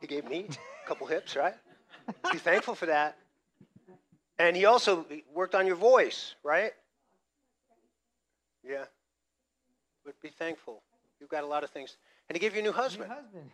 He 0.00 0.06
gave 0.06 0.26
me 0.26 0.48
a 0.84 0.88
couple 0.88 1.06
hips, 1.06 1.34
right? 1.34 1.54
Be 2.30 2.38
thankful 2.38 2.74
for 2.74 2.86
that. 2.86 3.16
And 4.38 4.56
he 4.56 4.64
also 4.66 5.04
worked 5.34 5.54
on 5.54 5.66
your 5.66 5.76
voice, 5.76 6.34
right? 6.44 6.72
Yeah. 8.62 8.84
But 10.04 10.20
be 10.20 10.28
thankful. 10.28 10.82
You've 11.20 11.30
got 11.30 11.42
a 11.42 11.46
lot 11.46 11.64
of 11.64 11.70
things. 11.70 11.96
And 12.28 12.36
he 12.36 12.40
gave 12.40 12.54
you 12.54 12.60
a 12.60 12.62
new 12.62 12.72
husband. 12.72 13.10
New 13.10 13.16
husband. 13.16 13.50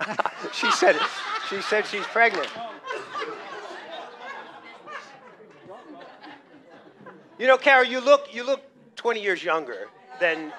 she 0.52 0.70
said 0.70 0.96
she 1.48 1.60
said 1.62 1.86
she's 1.86 2.04
pregnant. 2.04 2.48
You 7.38 7.46
know, 7.46 7.56
Carol, 7.56 7.84
you 7.84 8.00
look 8.00 8.32
you 8.32 8.44
look 8.44 8.62
20 8.96 9.22
years 9.22 9.42
younger 9.42 9.88
than. 10.20 10.52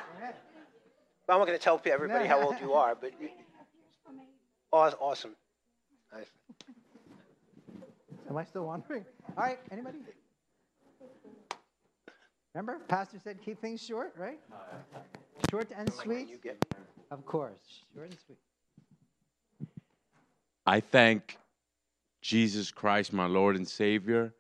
I'm 1.30 1.38
not 1.38 1.46
going 1.46 1.58
to 1.60 1.64
tell 1.64 1.80
everybody 1.86 2.26
how 2.26 2.42
old 2.42 2.60
you 2.60 2.74
are, 2.74 2.96
but 3.00 3.12
you, 3.22 3.30
awesome. 4.74 5.36
Nice. 6.14 6.26
Am 8.30 8.38
I 8.38 8.44
still 8.44 8.66
wandering? 8.66 9.06
All 9.38 9.44
right, 9.44 9.60
anybody? 9.72 10.00
Remember, 12.54 12.80
Pastor 12.88 13.20
said 13.24 13.42
keep 13.44 13.62
things 13.62 13.82
short, 13.82 14.14
right? 14.18 14.40
Short 15.50 15.68
and 15.76 15.92
sweet. 15.94 16.40
Of 17.12 17.26
course, 17.26 17.84
short 17.94 18.10
and 18.10 18.18
sweet. 18.26 18.38
I 20.66 20.80
thank 20.80 21.38
Jesus 22.22 22.72
Christ, 22.72 23.14
my 23.14 23.26
Lord 23.26 23.56
and 23.56 23.68
Savior, 23.68 24.34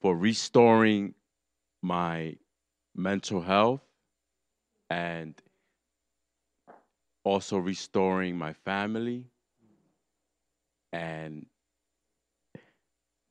for 0.00 0.16
restoring 0.16 1.14
my 1.82 2.36
mental 2.94 3.40
health 3.40 3.80
and 4.90 5.34
also 7.24 7.56
restoring 7.56 8.36
my 8.36 8.52
family. 8.52 9.26
And 10.92 11.46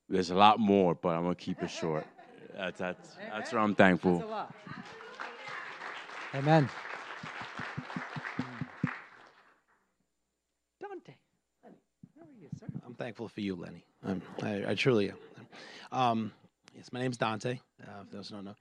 there's 0.09 0.31
a 0.31 0.35
lot 0.35 0.59
more, 0.59 0.95
but 0.95 1.09
I'm 1.09 1.23
gonna 1.23 1.35
keep 1.35 1.61
it 1.63 1.69
short. 1.69 2.05
That's 2.57 2.79
that's 2.79 3.15
that's 3.31 3.51
what 3.53 3.61
I'm 3.61 3.75
thankful. 3.75 4.23
Amen. 6.35 6.69
Dante, 10.81 11.13
how 11.63 12.23
are 12.23 12.39
you, 12.39 12.49
sir? 12.59 12.67
I'm 12.85 12.93
thankful 12.93 13.29
for 13.29 13.39
you, 13.41 13.55
Lenny. 13.55 13.85
I'm, 14.05 14.21
I, 14.43 14.71
I 14.71 14.75
truly 14.75 15.11
am. 15.11 15.17
Um, 15.91 16.31
yes, 16.75 16.91
my 16.91 16.99
name's 16.99 17.17
Dante. 17.17 17.59
Uh, 17.81 18.03
for 18.09 18.15
those 18.17 18.29
who 18.29 18.35
don't 18.35 18.45
know. 18.45 18.55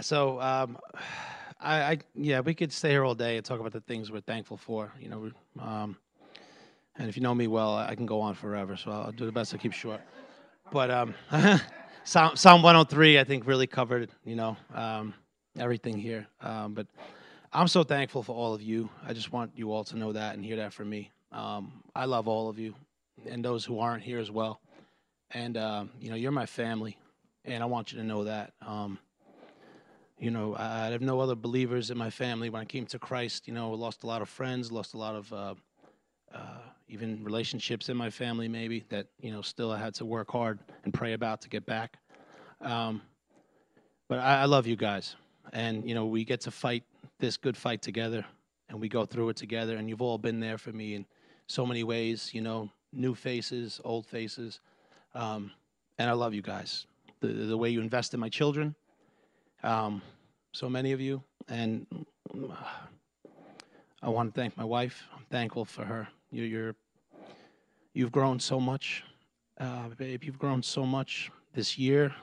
So, 0.00 0.40
um, 0.40 0.78
I, 1.60 1.82
I, 1.82 1.98
yeah, 2.14 2.40
we 2.40 2.54
could 2.54 2.72
stay 2.72 2.90
here 2.90 3.04
all 3.04 3.14
day 3.14 3.36
and 3.36 3.44
talk 3.44 3.58
about 3.60 3.72
the 3.72 3.80
things 3.80 4.10
we're 4.10 4.20
thankful 4.20 4.56
for. 4.56 4.92
You 5.00 5.08
know, 5.08 5.30
um, 5.60 5.96
and 6.96 7.08
if 7.08 7.16
you 7.16 7.22
know 7.22 7.34
me 7.34 7.46
well, 7.46 7.76
I 7.76 7.94
can 7.94 8.06
go 8.06 8.20
on 8.20 8.34
forever. 8.34 8.76
So 8.76 8.90
I'll 8.90 9.12
do 9.12 9.26
the 9.26 9.32
best 9.32 9.50
to 9.50 9.58
keep 9.58 9.72
short. 9.72 10.00
But 10.70 10.90
um, 10.90 11.14
Psalm, 12.04 12.36
Psalm 12.36 12.62
103, 12.62 13.18
I 13.18 13.24
think, 13.24 13.46
really 13.46 13.66
covered, 13.66 14.10
you 14.24 14.36
know, 14.36 14.56
um, 14.74 15.14
everything 15.58 15.98
here. 15.98 16.26
Um, 16.40 16.74
but 16.74 16.86
I'm 17.52 17.68
so 17.68 17.82
thankful 17.82 18.22
for 18.22 18.34
all 18.34 18.54
of 18.54 18.62
you. 18.62 18.88
I 19.06 19.12
just 19.12 19.32
want 19.32 19.52
you 19.56 19.72
all 19.72 19.84
to 19.84 19.96
know 19.96 20.12
that 20.12 20.34
and 20.34 20.44
hear 20.44 20.56
that 20.56 20.72
from 20.72 20.88
me. 20.88 21.10
Um, 21.32 21.82
I 21.94 22.04
love 22.04 22.28
all 22.28 22.48
of 22.48 22.58
you 22.58 22.74
and 23.28 23.44
those 23.44 23.64
who 23.64 23.80
aren't 23.80 24.02
here 24.02 24.18
as 24.20 24.30
well. 24.30 24.60
And, 25.30 25.56
uh, 25.56 25.84
you 26.00 26.10
know, 26.10 26.16
you're 26.16 26.32
my 26.32 26.46
family, 26.46 26.96
and 27.44 27.62
I 27.62 27.66
want 27.66 27.92
you 27.92 27.98
to 27.98 28.04
know 28.04 28.24
that. 28.24 28.52
Um, 28.64 28.98
you 30.18 30.30
know, 30.30 30.54
I, 30.54 30.86
I 30.86 30.90
have 30.90 31.02
no 31.02 31.20
other 31.20 31.34
believers 31.34 31.90
in 31.90 31.98
my 31.98 32.10
family. 32.10 32.50
When 32.50 32.62
I 32.62 32.64
came 32.64 32.86
to 32.86 32.98
Christ, 32.98 33.48
you 33.48 33.54
know, 33.54 33.70
lost 33.72 34.04
a 34.04 34.06
lot 34.06 34.22
of 34.22 34.28
friends, 34.28 34.70
lost 34.70 34.94
a 34.94 34.98
lot 34.98 35.16
of 35.16 35.32
uh, 35.32 35.54
uh, 36.32 36.58
even 36.88 37.22
relationships 37.24 37.88
in 37.88 37.96
my 37.96 38.10
family, 38.10 38.48
maybe 38.48 38.84
that 38.88 39.06
you 39.20 39.32
know 39.32 39.42
still 39.42 39.72
I 39.72 39.78
had 39.78 39.94
to 39.94 40.04
work 40.04 40.30
hard 40.30 40.58
and 40.84 40.92
pray 40.92 41.12
about 41.12 41.40
to 41.42 41.48
get 41.48 41.64
back. 41.66 41.98
Um, 42.60 43.02
but 44.08 44.18
I, 44.18 44.42
I 44.42 44.44
love 44.44 44.66
you 44.66 44.76
guys, 44.76 45.16
and 45.52 45.88
you 45.88 45.94
know 45.94 46.06
we 46.06 46.24
get 46.24 46.40
to 46.42 46.50
fight 46.50 46.84
this 47.18 47.36
good 47.36 47.56
fight 47.56 47.82
together, 47.82 48.24
and 48.68 48.80
we 48.80 48.88
go 48.88 49.04
through 49.04 49.30
it 49.30 49.36
together. 49.36 49.76
And 49.76 49.88
you've 49.88 50.02
all 50.02 50.18
been 50.18 50.40
there 50.40 50.58
for 50.58 50.72
me 50.72 50.94
in 50.94 51.06
so 51.46 51.66
many 51.66 51.84
ways. 51.84 52.32
You 52.32 52.42
know, 52.42 52.70
new 52.92 53.14
faces, 53.14 53.80
old 53.84 54.06
faces, 54.06 54.60
um, 55.14 55.50
and 55.98 56.10
I 56.10 56.12
love 56.12 56.34
you 56.34 56.42
guys. 56.42 56.86
The 57.20 57.28
the 57.28 57.56
way 57.56 57.70
you 57.70 57.80
invest 57.80 58.14
in 58.14 58.20
my 58.20 58.28
children, 58.28 58.74
um, 59.62 60.02
so 60.52 60.68
many 60.68 60.92
of 60.92 61.00
you, 61.00 61.22
and. 61.48 61.86
Uh, 62.32 62.54
I 64.04 64.10
want 64.10 64.34
to 64.34 64.38
thank 64.38 64.54
my 64.58 64.64
wife. 64.64 65.02
I'm 65.16 65.24
thankful 65.30 65.64
for 65.64 65.82
her. 65.82 66.06
You're, 66.34 66.46
you're 66.46 66.74
you've 67.92 68.10
grown 68.10 68.40
so 68.40 68.58
much, 68.58 69.04
uh, 69.58 69.88
babe. 69.96 70.24
You've 70.24 70.38
grown 70.38 70.62
so 70.62 70.84
much 70.84 71.30
this 71.54 71.78
year. 71.78 72.14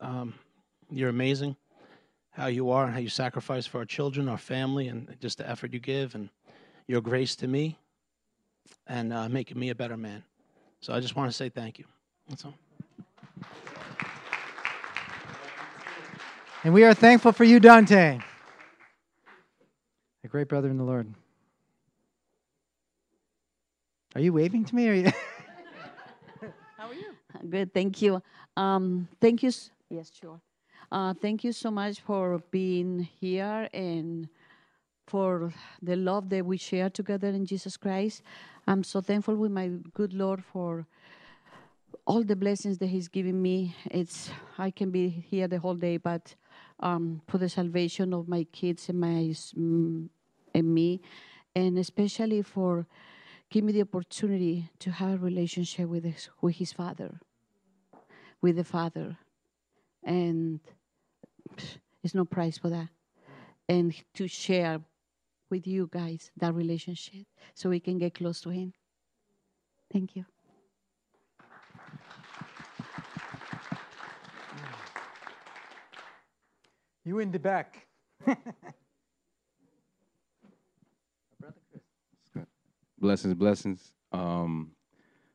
Um, 0.00 0.34
you're 0.90 1.08
amazing. 1.08 1.56
How 2.32 2.46
you 2.46 2.70
are 2.70 2.84
and 2.84 2.92
how 2.92 2.98
you 2.98 3.08
sacrifice 3.08 3.64
for 3.64 3.78
our 3.78 3.84
children, 3.84 4.28
our 4.28 4.38
family, 4.38 4.88
and 4.88 5.16
just 5.20 5.38
the 5.38 5.48
effort 5.48 5.72
you 5.72 5.78
give, 5.78 6.16
and 6.16 6.30
your 6.88 7.00
grace 7.00 7.36
to 7.36 7.46
me, 7.46 7.78
and 8.88 9.12
uh, 9.12 9.28
making 9.28 9.58
me 9.58 9.70
a 9.70 9.74
better 9.74 9.96
man. 9.96 10.24
So 10.80 10.92
I 10.92 10.98
just 10.98 11.14
want 11.14 11.30
to 11.30 11.36
say 11.36 11.48
thank 11.48 11.78
you. 11.78 11.84
That's 12.28 12.44
all. 12.44 12.54
And 16.64 16.74
we 16.74 16.82
are 16.82 16.94
thankful 16.94 17.30
for 17.30 17.44
you, 17.44 17.60
Dante 17.60 18.18
a 20.24 20.28
great 20.28 20.48
brother 20.48 20.70
in 20.70 20.78
the 20.78 20.84
Lord. 20.84 21.14
Are 24.14 24.20
you 24.20 24.32
waving 24.32 24.64
to 24.66 24.74
me? 24.76 24.88
Or 24.88 24.92
are 24.92 24.94
you 24.94 25.04
How 26.76 26.88
are 26.88 26.94
you? 26.94 27.14
Good, 27.48 27.72
thank 27.74 28.00
you. 28.02 28.22
Um, 28.56 29.08
thank 29.20 29.42
you. 29.42 29.48
s- 29.48 29.70
Yes, 29.90 30.10
sure. 30.20 30.40
Uh, 30.90 31.14
thank 31.14 31.44
you 31.44 31.52
so 31.52 31.70
much 31.70 32.00
for 32.00 32.40
being 32.50 33.08
here 33.20 33.68
and 33.72 34.28
for 35.06 35.52
the 35.82 35.96
love 35.96 36.28
that 36.30 36.44
we 36.46 36.56
share 36.56 36.88
together 36.90 37.28
in 37.28 37.44
Jesus 37.44 37.76
Christ. 37.76 38.22
I'm 38.66 38.82
so 38.82 39.00
thankful 39.00 39.36
with 39.36 39.50
my 39.52 39.68
good 39.94 40.12
Lord 40.14 40.42
for 40.42 40.86
all 42.06 42.22
the 42.22 42.36
blessings 42.36 42.78
that 42.78 42.86
He's 42.86 43.08
given 43.08 43.40
me. 43.40 43.74
It's 43.90 44.30
I 44.58 44.70
can 44.70 44.90
be 44.90 45.08
here 45.08 45.48
the 45.48 45.58
whole 45.58 45.74
day, 45.74 45.96
but 45.96 46.34
um, 46.80 47.20
for 47.28 47.38
the 47.38 47.48
salvation 47.48 48.12
of 48.14 48.28
my 48.28 48.44
kids 48.52 48.88
and 48.88 48.98
my 49.00 49.34
and 49.56 50.74
me, 50.74 51.00
and 51.54 51.78
especially 51.78 52.42
for 52.42 52.86
give 53.54 53.62
me 53.62 53.72
the 53.72 53.82
opportunity 53.82 54.68
to 54.80 54.90
have 54.90 55.12
a 55.12 55.24
relationship 55.24 55.88
with 55.88 56.02
his, 56.02 56.28
with 56.40 56.56
his 56.56 56.72
father, 56.72 57.20
with 58.42 58.56
the 58.56 58.64
father, 58.64 59.16
and 60.02 60.58
there's 62.02 62.16
no 62.16 62.24
price 62.24 62.58
for 62.58 62.68
that, 62.68 62.88
and 63.68 63.94
to 64.12 64.26
share 64.26 64.80
with 65.50 65.68
you 65.68 65.88
guys 65.92 66.32
that 66.36 66.52
relationship 66.52 67.26
so 67.54 67.70
we 67.70 67.78
can 67.78 67.96
get 67.96 68.14
close 68.14 68.40
to 68.40 68.50
him. 68.50 68.72
Thank 69.92 70.16
you. 70.16 70.24
you 77.04 77.20
in 77.20 77.30
the 77.30 77.38
back? 77.38 77.86
Blessings, 83.04 83.34
blessings. 83.34 83.92
Um, 84.12 84.70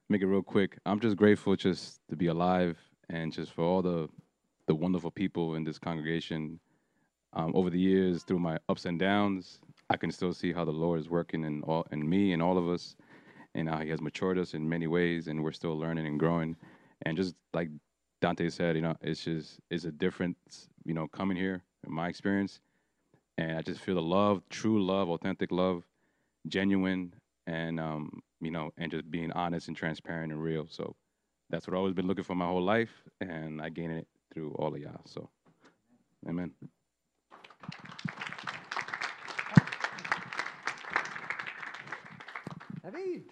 make 0.09 0.23
it 0.23 0.25
real 0.25 0.41
quick. 0.41 0.79
I'm 0.87 0.99
just 0.99 1.15
grateful 1.15 1.55
just 1.55 1.99
to 2.09 2.15
be 2.15 2.25
alive 2.25 2.79
and 3.11 3.31
just 3.31 3.51
for 3.53 3.63
all 3.63 3.83
the 3.83 4.09
the 4.65 4.73
wonderful 4.73 5.11
people 5.11 5.53
in 5.53 5.63
this 5.63 5.77
congregation. 5.77 6.59
Um, 7.33 7.51
over 7.53 7.69
the 7.69 7.77
years, 7.77 8.23
through 8.23 8.39
my 8.39 8.57
ups 8.69 8.85
and 8.85 8.99
downs, 8.99 9.59
I 9.91 9.97
can 9.97 10.11
still 10.11 10.33
see 10.33 10.51
how 10.51 10.65
the 10.65 10.71
Lord 10.71 10.99
is 10.99 11.11
working 11.11 11.43
in 11.43 11.61
all 11.61 11.85
in 11.91 12.09
me 12.09 12.33
and 12.33 12.41
all 12.41 12.57
of 12.57 12.67
us, 12.67 12.95
and 13.53 13.69
how 13.69 13.77
He 13.81 13.89
has 13.89 14.01
matured 14.01 14.39
us 14.39 14.55
in 14.55 14.67
many 14.67 14.87
ways, 14.87 15.27
and 15.27 15.43
we're 15.43 15.51
still 15.51 15.77
learning 15.77 16.07
and 16.07 16.19
growing. 16.19 16.55
And 17.03 17.15
just 17.15 17.35
like 17.53 17.69
Dante 18.19 18.49
said, 18.49 18.77
you 18.77 18.81
know, 18.81 18.95
it's 19.01 19.25
just 19.25 19.59
it's 19.69 19.85
a 19.85 19.91
difference, 19.91 20.69
you 20.85 20.95
know, 20.95 21.07
coming 21.07 21.37
here 21.37 21.61
in 21.85 21.93
my 21.93 22.07
experience, 22.07 22.61
and 23.37 23.59
I 23.59 23.61
just 23.61 23.81
feel 23.81 23.93
the 23.93 24.01
love, 24.01 24.41
true 24.49 24.83
love, 24.83 25.07
authentic 25.11 25.51
love, 25.51 25.83
genuine, 26.47 27.13
and 27.49 27.79
um, 27.79 28.21
you 28.39 28.51
know, 28.51 28.71
and 28.77 28.91
just 28.91 29.09
being 29.09 29.31
honest 29.31 29.67
and 29.67 29.75
transparent 29.75 30.31
and 30.31 30.41
real. 30.41 30.67
So 30.69 30.95
that's 31.49 31.67
what 31.67 31.73
I've 31.73 31.79
always 31.79 31.95
been 31.95 32.07
looking 32.07 32.23
for 32.23 32.35
my 32.35 32.45
whole 32.45 32.63
life, 32.63 32.91
and 33.21 33.61
I 33.61 33.69
gain 33.69 33.91
it 33.91 34.07
through 34.33 34.53
all 34.59 34.73
of 34.73 34.79
y'all. 34.79 35.01
So, 35.05 35.29
amen. 36.27 36.51
David. 42.83 43.23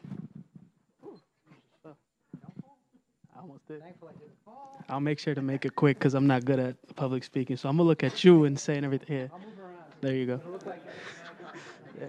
I 3.36 3.40
almost 3.40 3.68
did. 3.68 3.84
I'll 4.90 5.00
make 5.00 5.20
sure 5.20 5.36
to 5.36 5.42
make 5.44 5.64
it 5.66 5.76
quick 5.76 6.00
because 6.00 6.16
I'm 6.16 6.26
not 6.26 6.44
good 6.44 6.60
at 6.60 6.76
public 6.96 7.24
speaking. 7.24 7.56
So 7.56 7.70
I'm 7.70 7.78
gonna 7.78 7.88
look 7.88 8.04
at 8.04 8.24
you 8.24 8.46
and 8.46 8.60
saying 8.60 8.84
everything. 8.84 9.08
Here, 9.16 9.32
there 10.02 10.16
you 10.16 10.26
go. 10.26 10.42
Yeah. 12.00 12.08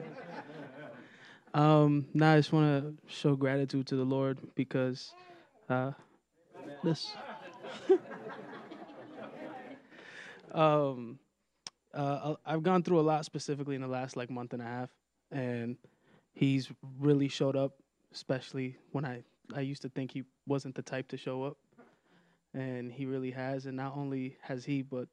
Um, 1.58 2.06
now 2.14 2.34
I 2.34 2.36
just 2.36 2.52
want 2.52 2.84
to 2.84 3.12
show 3.12 3.34
gratitude 3.34 3.88
to 3.88 3.96
the 3.96 4.04
Lord 4.04 4.38
because 4.54 5.12
uh, 5.68 5.90
this. 6.84 7.10
um, 10.52 11.18
uh, 11.92 12.34
I've 12.46 12.62
gone 12.62 12.84
through 12.84 13.00
a 13.00 13.02
lot 13.02 13.24
specifically 13.24 13.74
in 13.74 13.80
the 13.80 13.88
last 13.88 14.16
like 14.16 14.30
month 14.30 14.52
and 14.52 14.62
a 14.62 14.66
half, 14.66 14.90
and 15.32 15.76
he's 16.32 16.70
really 17.00 17.26
showed 17.26 17.56
up, 17.56 17.72
especially 18.14 18.76
when 18.92 19.04
I 19.04 19.24
I 19.52 19.62
used 19.62 19.82
to 19.82 19.88
think 19.88 20.12
he 20.12 20.22
wasn't 20.46 20.76
the 20.76 20.82
type 20.82 21.08
to 21.08 21.16
show 21.16 21.42
up, 21.42 21.56
and 22.54 22.92
he 22.92 23.04
really 23.04 23.32
has. 23.32 23.66
And 23.66 23.76
not 23.76 23.96
only 23.96 24.36
has 24.42 24.64
he, 24.64 24.82
but 24.82 25.08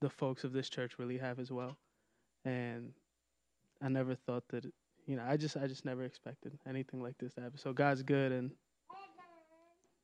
the 0.00 0.10
folks 0.10 0.44
of 0.44 0.52
this 0.52 0.68
church 0.68 0.96
really 0.96 1.18
have 1.18 1.40
as 1.40 1.50
well. 1.50 1.76
And 2.44 2.92
I 3.82 3.88
never 3.88 4.14
thought 4.14 4.44
that, 4.50 4.64
you 5.08 5.16
know, 5.16 5.24
I 5.26 5.38
just 5.38 5.56
I 5.56 5.66
just 5.66 5.86
never 5.86 6.04
expected 6.04 6.52
anything 6.68 7.02
like 7.02 7.16
this 7.18 7.32
to 7.34 7.40
happen. 7.40 7.58
So 7.58 7.72
God's 7.72 8.02
good, 8.02 8.30
and 8.30 8.50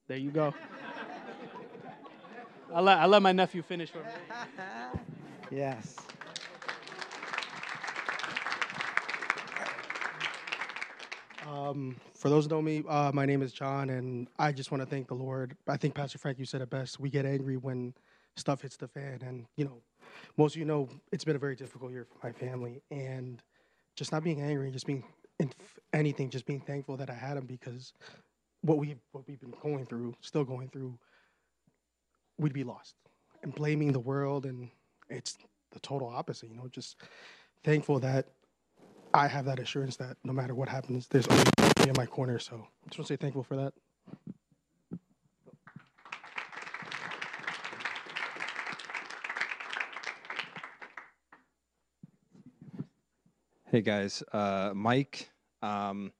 there 0.09 0.17
you 0.17 0.31
go. 0.31 0.55
I 2.73 2.81
let 2.81 2.99
I 2.99 3.07
let 3.07 3.21
my 3.21 3.33
nephew 3.33 3.63
finish 3.63 3.91
for 3.91 3.99
me. 3.99 4.05
yes. 5.51 5.97
Um, 11.47 11.97
for 12.15 12.31
those 12.31 12.45
who 12.47 12.51
know 12.51 12.63
me, 12.63 12.83
uh, 12.89 13.13
my 13.13 13.27
name 13.27 13.43
is 13.43 13.53
John, 13.53 13.91
and 13.91 14.27
I 14.39 14.53
just 14.53 14.71
want 14.71 14.83
to 14.83 14.87
thank 14.87 15.09
the 15.09 15.15
Lord. 15.15 15.55
I 15.69 15.77
think 15.77 15.95
Pastor 15.95 16.17
Frank, 16.17 16.39
you 16.39 16.47
said 16.47 16.63
it 16.63 16.71
best. 16.71 16.99
We 16.99 17.11
get 17.11 17.27
angry 17.27 17.59
when 17.59 17.93
stuff 18.37 18.63
hits 18.63 18.79
the 18.79 18.89
fan, 18.89 19.21
and 19.21 19.45
you 19.57 19.67
know, 19.67 19.83
most 20.39 20.55
of 20.55 20.61
you 20.61 20.65
know 20.65 20.89
it's 21.13 21.25
been 21.25 21.37
a 21.37 21.39
very 21.39 21.57
difficult 21.57 21.93
year 21.93 22.07
for 22.07 22.27
my 22.27 22.33
family, 22.33 22.81
and 22.91 23.43
just 23.97 24.13
not 24.13 24.25
being 24.25 24.43
angry, 24.43 24.71
just 24.71 24.87
being 24.87 25.05
in 25.39 25.53
anything, 25.93 26.31
just 26.31 26.47
being 26.47 26.61
thankful 26.61 26.97
that 26.97 27.11
I 27.11 27.15
had 27.15 27.37
him 27.37 27.47
because 27.47 27.93
what 28.63 28.79
we 28.79 28.97
what 29.13 29.27
we've 29.27 29.41
been 29.41 29.55
going 29.63 29.87
through, 29.87 30.15
still 30.21 30.45
going 30.45 30.69
through, 30.69 30.99
we'd 32.39 32.53
be 32.53 32.65
lost, 32.65 32.95
and 33.43 33.55
blaming 33.55 33.93
the 33.93 34.01
world, 34.01 34.47
and 34.47 34.71
it's 35.09 35.37
the 35.73 35.81
total 35.81 36.09
opposite. 36.09 36.51
You 36.51 36.57
know, 36.57 36.69
just 36.69 36.97
thankful 37.63 38.01
that 38.01 38.29
I 39.13 39.29
have 39.29 39.45
that 39.45 39.59
assurance 39.59 39.97
that 39.97 40.17
no 40.25 40.33
matter 40.33 40.55
what 40.55 40.69
happens, 40.69 41.07
there's 41.09 41.27
always 41.29 41.47
in 41.87 41.93
my 41.97 42.07
corner. 42.07 42.39
So 42.39 42.55
I 42.57 42.89
just 42.89 42.99
want 42.99 43.07
to 43.09 43.13
say 43.15 43.17
thankful 43.17 43.43
for 43.43 43.57
that. 43.57 43.75
Hey 53.75 53.83
guys, 53.83 54.23
uh, 54.33 54.71
Mike. 54.73 55.29
Um, 55.61 56.13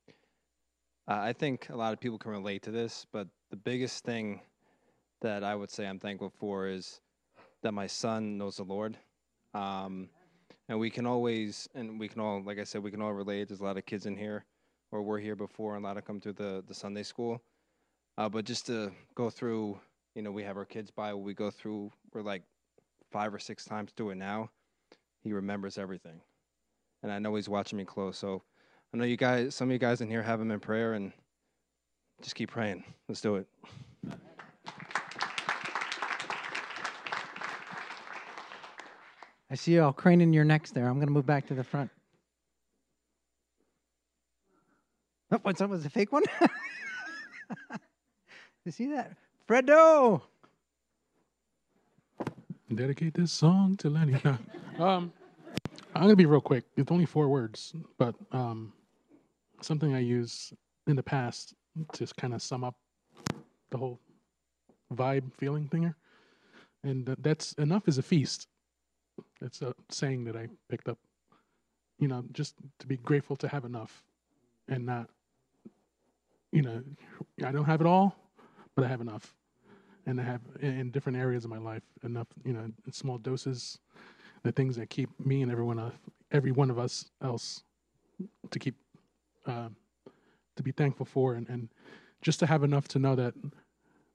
I 1.07 1.33
think 1.33 1.69
a 1.71 1.77
lot 1.77 1.93
of 1.93 2.01
people 2.01 2.19
can 2.19 2.33
relate 2.33 2.65
to 2.65 2.73
this, 2.73 3.07
but 3.13 3.29
the 3.51 3.57
biggest 3.57 4.03
thing 4.05 4.41
that 5.23 5.45
I 5.45 5.55
would 5.55 5.71
say 5.71 5.87
I'm 5.87 6.01
thankful 6.01 6.33
for 6.37 6.67
is 6.67 7.01
that 7.63 7.71
my 7.71 7.87
son 7.87 8.39
knows 8.39 8.57
the 8.57 8.65
Lord. 8.65 8.99
Um, 9.55 10.09
and 10.69 10.81
we 10.81 10.91
can 10.91 11.07
always 11.07 11.69
and 11.77 12.01
we 12.01 12.09
can 12.09 12.21
all 12.21 12.43
like 12.43 12.59
i 12.59 12.65
said 12.65 12.83
we 12.83 12.91
can 12.91 13.01
all 13.01 13.13
relate. 13.13 13.47
There's 13.47 13.61
a 13.61 13.65
lot 13.65 13.79
of 13.79 13.87
kids 13.87 14.07
in 14.07 14.17
here 14.17 14.45
or 14.91 15.05
were 15.05 15.21
here 15.21 15.37
before 15.37 15.77
and 15.77 15.85
a 15.85 15.87
lot 15.87 15.97
of 15.97 16.05
come 16.05 16.21
through 16.21 16.33
the, 16.33 16.65
the 16.67 16.75
sunday 16.75 17.05
school. 17.05 17.41
Uh, 18.19 18.29
but 18.29 18.45
just 18.45 18.67
to 18.67 18.91
go 19.15 19.31
through 19.31 19.79
you 20.17 20.23
know 20.23 20.33
we 20.33 20.43
have 20.43 20.57
our 20.57 20.65
kids 20.65 20.91
bible. 20.91 21.23
We 21.23 21.35
go 21.35 21.53
through 21.53 21.93
we're 22.13 22.23
like 22.23 22.43
five 23.13 23.33
or 23.33 23.39
six 23.39 23.65
times 23.65 23.93
through 23.97 24.11
it 24.11 24.17
now. 24.17 24.51
He 25.23 25.33
remembers 25.33 25.79
everything 25.79 26.21
and 27.05 27.13
i 27.13 27.21
know 27.21 27.33
he's 27.37 27.49
watching 27.49 27.79
me 27.79 27.85
close 27.85 28.19
so 28.19 28.43
i 28.93 28.97
know 28.97 29.05
you 29.05 29.17
guys 29.17 29.55
some 29.55 29.69
of 29.69 29.73
you 29.73 29.79
guys 29.79 30.01
in 30.01 30.09
here 30.09 30.23
have 30.23 30.41
him 30.41 30.51
in 30.51 30.59
prayer 30.59 30.95
and 30.95 31.13
just 32.21 32.35
keep 32.35 32.51
praying 32.51 32.83
let's 33.09 33.21
do 33.21 33.37
it 33.37 33.47
I 39.51 39.57
see 39.57 39.75
you 39.75 39.85
all 39.85 39.93
craning 39.93 40.35
your 40.35 40.43
necks 40.43 40.73
there. 40.73 40.89
I'm 40.89 40.95
going 40.95 41.07
to 41.07 41.13
move 41.13 41.27
back 41.27 41.47
to 41.47 41.55
the 41.55 41.63
front. 41.63 41.89
Oh, 45.31 45.39
what's 45.43 45.61
up? 45.61 45.71
Was 45.71 45.87
a 45.87 45.91
fake 45.91 46.11
one? 46.11 46.25
you 48.65 48.73
see 48.73 48.87
that? 48.89 49.13
Fredo! 49.49 50.23
Dedicate 52.75 53.15
this 53.15 53.31
song 53.31 53.77
to 53.77 53.91
Lenny. 53.91 54.21
um, 54.81 55.13
I'm 55.95 56.09
to 56.09 56.17
be 56.17 56.27
real 56.27 56.41
quick. 56.41 56.65
It's 56.77 56.91
only 56.91 57.07
four 57.07 57.29
words, 57.29 57.73
but 57.99 58.17
um, 58.33 58.73
something 59.61 59.95
I 59.95 60.01
use 60.01 60.53
in 60.89 60.97
the 60.97 61.03
past 61.03 61.55
to 61.93 62.07
kind 62.17 62.35
of 62.35 62.43
sum 62.43 62.65
up 62.65 62.75
the 63.71 63.79
whole 63.79 64.01
vibe 64.93 65.33
feeling 65.37 65.69
thing 65.69 65.83
here. 65.83 65.97
And 66.83 67.15
that's 67.21 67.53
enough 67.55 67.87
is 67.87 67.99
a 67.99 68.03
feast. 68.03 68.49
It's 69.41 69.63
a 69.63 69.73
saying 69.89 70.25
that 70.25 70.37
I 70.37 70.49
picked 70.69 70.89
up. 70.89 70.99
You 72.01 72.09
know, 72.09 72.25
just 72.33 72.57
to 72.81 72.87
be 72.89 72.97
grateful 72.97 73.37
to 73.37 73.47
have 73.47 73.65
enough 73.65 74.03
and 74.69 74.85
not, 74.85 75.09
you 76.51 76.63
know, 76.63 76.83
I 77.45 77.53
don't 77.53 77.65
have 77.67 77.81
it 77.81 77.87
all, 77.87 78.17
but 78.75 78.85
I 78.85 78.89
have 78.89 79.01
enough. 79.01 79.33
And 80.07 80.21
I 80.21 80.25
have 80.25 80.41
in 80.61 80.91
different 80.91 81.19
areas 81.19 81.45
of 81.45 81.51
my 81.51 81.59
life 81.59 81.85
enough, 82.03 82.27
you 82.45 82.53
know, 82.53 82.69
in 82.85 82.93
small 82.93 83.17
doses, 83.17 83.79
the 84.45 84.53
things 84.53 84.77
that 84.77 84.91
keep 84.91 85.09
me 85.19 85.43
and 85.43 85.51
everyone, 85.51 85.93
every 86.31 86.53
one 86.53 86.71
of 86.71 86.79
us 86.79 87.07
else, 87.23 87.63
to 88.51 88.59
keep, 88.59 88.77
uh, 89.47 89.69
to 90.57 90.63
be 90.63 90.71
thankful 90.71 91.07
for, 91.07 91.35
and, 91.35 91.49
and 91.49 91.69
just 92.23 92.39
to 92.39 92.47
have 92.47 92.63
enough 92.63 92.87
to 92.89 92.99
know 92.99 93.17
that 93.17 93.35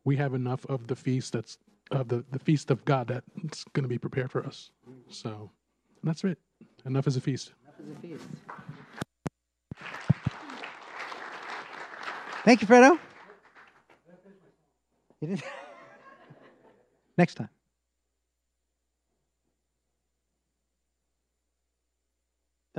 we 0.06 0.16
have 0.16 0.34
enough 0.34 0.66
of 0.68 0.88
the 0.88 0.96
feast 0.96 1.34
that's 1.34 1.58
of 1.92 2.08
the, 2.08 2.24
the 2.32 2.40
feast 2.40 2.70
of 2.70 2.86
God 2.86 3.08
that's 3.08 3.64
going 3.74 3.84
to 3.84 3.90
be 3.90 3.98
prepared 3.98 4.32
for 4.32 4.46
us. 4.46 4.70
So 5.10 5.50
that's 6.04 6.24
it. 6.24 6.38
Enough 6.86 7.08
is 7.08 7.18
a 7.18 7.22
feast. 7.22 7.52
Enough 7.64 7.80
is 7.80 7.98
a 7.98 8.00
feast. 8.00 8.28
Thank 12.46 12.62
you, 12.62 12.68
Fredo. 12.68 13.00
You 15.20 15.28
did. 15.30 15.44
Next 17.18 17.36
time. 17.36 17.50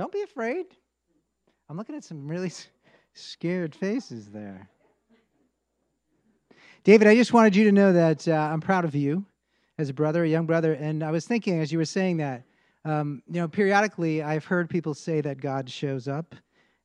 Don't 0.01 0.11
be 0.11 0.23
afraid. 0.23 0.65
I'm 1.69 1.77
looking 1.77 1.93
at 1.93 2.03
some 2.03 2.27
really 2.27 2.51
scared 3.13 3.75
faces 3.75 4.31
there. 4.31 4.67
David, 6.83 7.07
I 7.07 7.13
just 7.13 7.33
wanted 7.33 7.55
you 7.55 7.65
to 7.65 7.71
know 7.71 7.93
that 7.93 8.27
uh, 8.27 8.31
I'm 8.31 8.61
proud 8.61 8.83
of 8.83 8.95
you 8.95 9.23
as 9.77 9.89
a 9.89 9.93
brother, 9.93 10.23
a 10.23 10.27
young 10.27 10.47
brother. 10.47 10.73
And 10.73 11.03
I 11.03 11.11
was 11.11 11.27
thinking 11.27 11.59
as 11.59 11.71
you 11.71 11.77
were 11.77 11.85
saying 11.85 12.17
that, 12.17 12.41
um, 12.83 13.21
you 13.27 13.39
know, 13.41 13.47
periodically 13.47 14.23
I've 14.23 14.43
heard 14.43 14.71
people 14.71 14.95
say 14.95 15.21
that 15.21 15.39
God 15.39 15.69
shows 15.69 16.07
up, 16.07 16.33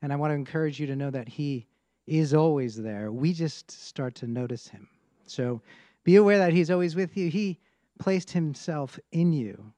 and 0.03 0.13
I 0.13 0.17
want 0.17 0.33
to 0.33 0.35
encourage 0.35 0.79
you 0.79 0.87
to 0.87 0.95
know 0.95 1.11
that 1.11 1.27
He 1.27 1.67
is 2.07 2.35
always 2.35 2.77
there. 2.77 3.11
We 3.13 3.33
just 3.33 3.71
start 3.71 4.15
to 4.17 4.27
notice 4.27 4.69
Him. 4.69 4.87
So 5.25 5.63
be 6.05 6.17
aware 6.17 6.37
that 6.37 6.53
He's 6.53 6.71
always 6.71 6.95
with 6.95 7.17
you. 7.17 7.31
He 7.31 7.59
placed 7.99 8.31
Himself 8.31 8.99
in 9.11 9.33
you, 9.33 9.73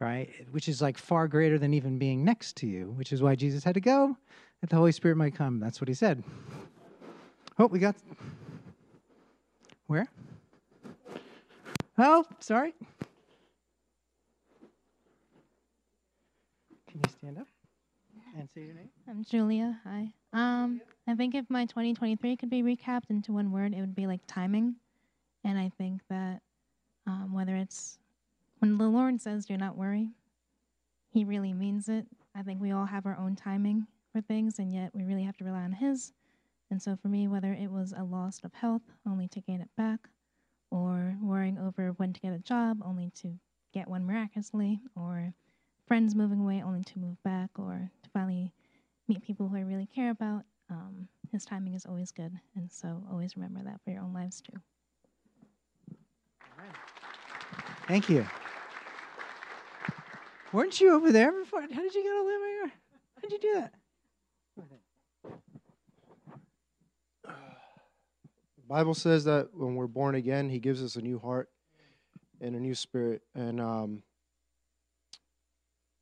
right? 0.00 0.30
Which 0.50 0.68
is 0.68 0.82
like 0.82 0.98
far 0.98 1.28
greater 1.28 1.58
than 1.58 1.74
even 1.74 1.98
being 1.98 2.24
next 2.24 2.56
to 2.56 2.66
you, 2.66 2.92
which 2.96 3.12
is 3.12 3.22
why 3.22 3.34
Jesus 3.34 3.64
had 3.64 3.74
to 3.74 3.80
go, 3.80 4.16
that 4.60 4.70
the 4.70 4.76
Holy 4.76 4.92
Spirit 4.92 5.16
might 5.16 5.34
come. 5.34 5.60
That's 5.60 5.80
what 5.80 5.88
He 5.88 5.94
said. 5.94 6.22
Oh, 7.58 7.66
we 7.66 7.78
got. 7.78 7.96
Where? 9.86 10.06
Oh, 11.98 12.24
sorry. 12.40 12.74
Can 16.90 17.00
you 17.04 17.10
stand 17.18 17.38
up 17.38 17.46
and 18.36 18.48
say 18.54 18.62
your 18.62 18.74
name? 18.74 18.90
I'm 19.08 19.24
Julia. 19.24 19.80
Hi. 19.84 20.12
Um, 20.32 20.82
I 21.06 21.14
think 21.14 21.34
if 21.34 21.48
my 21.48 21.64
2023 21.64 22.36
could 22.36 22.50
be 22.50 22.62
recapped 22.62 23.08
into 23.08 23.32
one 23.32 23.50
word, 23.52 23.72
it 23.72 23.80
would 23.80 23.94
be 23.94 24.06
like 24.06 24.20
timing. 24.26 24.76
And 25.44 25.58
I 25.58 25.70
think 25.78 26.02
that 26.10 26.42
um, 27.06 27.32
whether 27.32 27.56
it's 27.56 27.98
when 28.58 28.78
the 28.78 28.88
Lord 28.88 29.20
says, 29.20 29.46
do 29.46 29.56
not 29.56 29.76
worry, 29.76 30.10
He 31.10 31.24
really 31.24 31.52
means 31.52 31.88
it. 31.88 32.06
I 32.34 32.42
think 32.42 32.60
we 32.60 32.72
all 32.72 32.86
have 32.86 33.06
our 33.06 33.16
own 33.16 33.36
timing 33.36 33.86
for 34.12 34.20
things, 34.20 34.58
and 34.58 34.72
yet 34.72 34.94
we 34.94 35.04
really 35.04 35.24
have 35.24 35.36
to 35.38 35.44
rely 35.44 35.62
on 35.62 35.72
His. 35.72 36.12
And 36.70 36.82
so 36.82 36.96
for 36.96 37.08
me, 37.08 37.28
whether 37.28 37.52
it 37.52 37.70
was 37.70 37.94
a 37.96 38.02
loss 38.02 38.40
of 38.42 38.52
health, 38.54 38.82
only 39.06 39.28
to 39.28 39.40
gain 39.40 39.60
it 39.60 39.68
back, 39.76 40.08
or 40.70 41.16
worrying 41.22 41.58
over 41.58 41.90
when 41.92 42.12
to 42.12 42.20
get 42.20 42.32
a 42.32 42.38
job, 42.38 42.82
only 42.84 43.10
to 43.22 43.38
get 43.72 43.88
one 43.88 44.04
miraculously, 44.04 44.80
or 44.96 45.32
friends 45.86 46.14
moving 46.14 46.40
away, 46.40 46.62
only 46.64 46.82
to 46.82 46.98
move 46.98 47.22
back, 47.22 47.50
or 47.58 47.90
to 48.02 48.10
finally 48.10 48.52
meet 49.06 49.22
people 49.22 49.48
who 49.48 49.56
I 49.56 49.60
really 49.60 49.86
care 49.86 50.10
about, 50.10 50.42
um, 50.70 51.08
his 51.30 51.44
timing 51.44 51.74
is 51.74 51.86
always 51.86 52.10
good. 52.10 52.32
And 52.56 52.70
so 52.70 53.02
always 53.10 53.36
remember 53.36 53.62
that 53.64 53.80
for 53.84 53.90
your 53.90 54.02
own 54.02 54.12
lives 54.12 54.40
too. 54.40 54.58
Thank 57.86 58.08
you. 58.08 58.26
Weren't 60.52 60.80
you 60.80 60.94
over 60.94 61.10
there 61.12 61.32
before? 61.32 61.62
How 61.62 61.82
did 61.82 61.94
you 61.94 62.02
get 62.02 62.12
all 62.12 62.24
the 62.24 62.30
way 62.30 62.50
here? 62.60 62.72
How 63.14 63.20
did 63.22 63.32
you 63.32 63.38
do 63.38 63.54
that? 63.54 63.74
The 67.24 68.68
Bible 68.68 68.94
says 68.94 69.24
that 69.24 69.50
when 69.54 69.74
we're 69.74 69.86
born 69.86 70.14
again, 70.14 70.48
He 70.48 70.58
gives 70.58 70.82
us 70.82 70.96
a 70.96 71.00
new 71.00 71.18
heart 71.18 71.50
and 72.40 72.54
a 72.54 72.60
new 72.60 72.74
spirit. 72.74 73.22
And 73.34 73.60
um, 73.60 74.02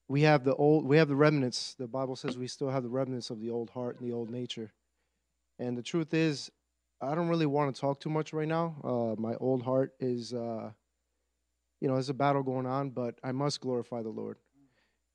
we 0.08 0.22
have 0.22 0.44
the 0.44 0.54
old 0.54 0.84
we 0.84 0.98
have 0.98 1.08
the 1.08 1.16
remnants. 1.16 1.74
The 1.78 1.86
Bible 1.86 2.16
says 2.16 2.38
we 2.38 2.46
still 2.46 2.70
have 2.70 2.82
the 2.82 2.88
remnants 2.88 3.30
of 3.30 3.40
the 3.40 3.50
old 3.50 3.70
heart 3.70 3.98
and 3.98 4.08
the 4.08 4.14
old 4.14 4.30
nature. 4.30 4.72
And 5.58 5.76
the 5.76 5.82
truth 5.82 6.14
is, 6.14 6.50
I 7.00 7.14
don't 7.14 7.28
really 7.28 7.46
want 7.46 7.74
to 7.74 7.80
talk 7.80 8.00
too 8.00 8.10
much 8.10 8.32
right 8.32 8.48
now. 8.48 8.76
Uh, 8.82 9.20
my 9.20 9.34
old 9.36 9.62
heart 9.62 9.92
is, 10.00 10.32
uh, 10.32 10.70
you 11.84 11.88
know, 11.88 11.96
there's 11.96 12.08
a 12.08 12.14
battle 12.14 12.42
going 12.42 12.64
on, 12.64 12.88
but 12.88 13.18
I 13.22 13.32
must 13.32 13.60
glorify 13.60 14.00
the 14.00 14.08
Lord. 14.08 14.38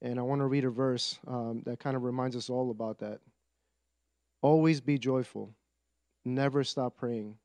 And 0.04 0.20
I 0.20 0.22
want 0.22 0.42
to 0.42 0.46
read 0.46 0.66
a 0.66 0.70
verse 0.70 1.18
um, 1.26 1.64
that 1.66 1.80
kind 1.80 1.96
of 1.96 2.04
reminds 2.04 2.36
us 2.36 2.48
all 2.48 2.70
about 2.70 3.00
that. 3.00 3.22
Always 4.44 4.80
be 4.80 5.00
joyful, 5.00 5.56
never 6.26 6.64
stop 6.64 6.96
praying. 6.96 7.38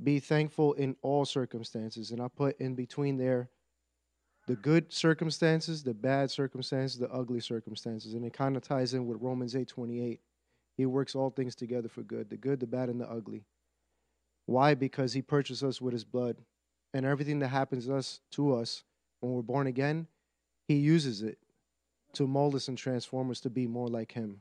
Be 0.00 0.20
thankful 0.20 0.74
in 0.74 0.94
all 1.02 1.24
circumstances. 1.24 2.12
And 2.12 2.22
I 2.22 2.28
put 2.28 2.56
in 2.60 2.76
between 2.76 3.16
there 3.16 3.50
the 4.46 4.54
good 4.54 4.92
circumstances, 4.92 5.82
the 5.82 5.92
bad 5.92 6.30
circumstances, 6.30 7.00
the 7.00 7.10
ugly 7.10 7.40
circumstances. 7.40 8.14
And 8.14 8.24
it 8.24 8.32
kind 8.32 8.56
of 8.56 8.62
ties 8.62 8.94
in 8.94 9.08
with 9.08 9.20
Romans 9.20 9.56
8 9.56 9.66
28. 9.66 10.20
He 10.76 10.86
works 10.86 11.16
all 11.16 11.30
things 11.30 11.56
together 11.56 11.88
for 11.88 12.04
good 12.04 12.30
the 12.30 12.36
good, 12.36 12.60
the 12.60 12.68
bad, 12.68 12.90
and 12.90 13.00
the 13.00 13.10
ugly. 13.10 13.44
Why? 14.44 14.74
Because 14.74 15.14
he 15.14 15.20
purchased 15.20 15.64
us 15.64 15.80
with 15.80 15.94
his 15.94 16.04
blood. 16.04 16.36
And 16.96 17.04
everything 17.04 17.40
that 17.40 17.48
happens 17.48 17.84
to 17.84 17.94
us, 17.94 18.20
to 18.30 18.54
us 18.54 18.82
when 19.20 19.34
we're 19.34 19.42
born 19.42 19.66
again, 19.66 20.06
he 20.66 20.76
uses 20.76 21.20
it 21.20 21.36
to 22.14 22.26
mold 22.26 22.54
us 22.54 22.68
and 22.68 22.78
transform 22.78 23.30
us 23.30 23.38
to 23.40 23.50
be 23.50 23.66
more 23.66 23.88
like 23.88 24.12
him. 24.12 24.40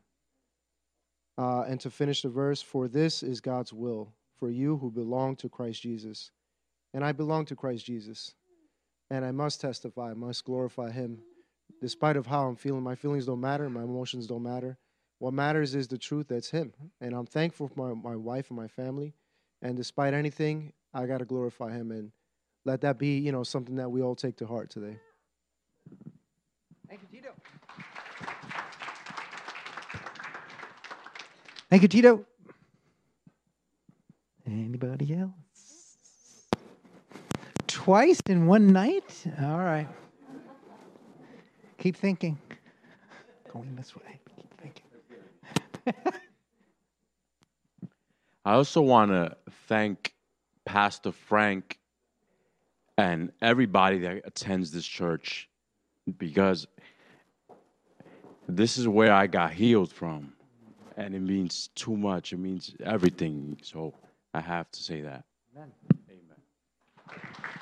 Uh, 1.38 1.64
and 1.64 1.82
to 1.82 1.90
finish 1.90 2.22
the 2.22 2.30
verse, 2.30 2.62
for 2.62 2.88
this 2.88 3.24
is 3.24 3.42
God's 3.42 3.74
will 3.74 4.14
for 4.40 4.50
you 4.50 4.78
who 4.78 4.90
belong 4.90 5.36
to 5.36 5.50
Christ 5.50 5.82
Jesus. 5.82 6.32
And 6.94 7.04
I 7.04 7.12
belong 7.12 7.44
to 7.48 7.58
Christ 7.58 7.86
Jesus. 7.88 8.36
And 9.10 9.26
I 9.26 9.32
must 9.32 9.60
testify, 9.60 10.12
I 10.12 10.14
must 10.14 10.46
glorify 10.46 10.92
him. 10.92 11.18
Despite 11.82 12.16
of 12.16 12.26
how 12.26 12.48
I'm 12.48 12.56
feeling, 12.56 12.84
my 12.84 12.96
feelings 12.96 13.26
don't 13.26 13.42
matter, 13.42 13.70
my 13.70 13.84
emotions 13.84 14.28
don't 14.28 14.44
matter. 14.44 14.78
What 15.20 15.34
matters 15.34 15.76
is 15.76 15.90
the 15.90 15.98
truth 15.98 16.30
that's 16.30 16.52
him. 16.52 16.72
And 17.02 17.14
I'm 17.14 17.26
thankful 17.26 17.68
for 17.68 17.94
my, 17.94 18.12
my 18.12 18.16
wife 18.16 18.50
and 18.50 18.58
my 18.58 18.70
family. 18.70 19.14
And 19.62 19.76
despite 19.76 20.14
anything, 20.14 20.72
I 20.94 21.06
got 21.06 21.18
to 21.18 21.26
glorify 21.26 21.74
him 21.74 21.92
and 21.92 22.14
let 22.66 22.82
that 22.82 22.98
be, 22.98 23.20
you 23.20 23.32
know, 23.32 23.44
something 23.44 23.76
that 23.76 23.90
we 23.90 24.02
all 24.02 24.16
take 24.16 24.36
to 24.38 24.48
heart 24.48 24.72
today. 24.72 24.98
Thank 26.90 27.02
you, 27.02 27.08
Tito. 27.12 27.32
Thank 31.70 31.82
you, 31.84 31.88
Tito. 31.88 32.26
Anybody 34.48 35.16
else? 35.16 35.32
Twice 37.68 38.20
in 38.28 38.48
one 38.48 38.68
night? 38.74 39.26
All 39.42 39.58
right. 39.60 39.88
Keep 41.78 41.98
thinking. 41.98 42.38
Going 43.52 43.76
this 43.76 43.96
way. 43.96 44.20
Keep 44.36 44.54
thinking. 44.60 44.86
I 48.46 48.54
also 48.54 48.82
want 48.82 49.12
to 49.12 49.36
thank 49.68 50.14
Pastor 50.66 51.12
Frank 51.12 51.78
and 52.98 53.32
everybody 53.42 54.00
that 54.00 54.22
attends 54.26 54.72
this 54.72 54.86
church 54.86 55.50
because 56.18 56.68
this 58.48 58.78
is 58.78 58.88
where 58.88 59.14
I 59.14 59.28
got 59.28 59.52
healed 59.52 59.92
from. 59.92 60.34
And 60.98 61.14
it 61.14 61.22
means 61.22 61.70
too 61.76 61.98
much, 61.98 62.32
it 62.32 62.38
means 62.38 62.74
everything. 62.84 63.58
So 63.62 63.94
I 64.34 64.40
have 64.40 64.72
to 64.72 64.82
say 64.82 65.02
that. 65.02 65.26
Amen. 65.56 65.72
Amen. 66.10 67.62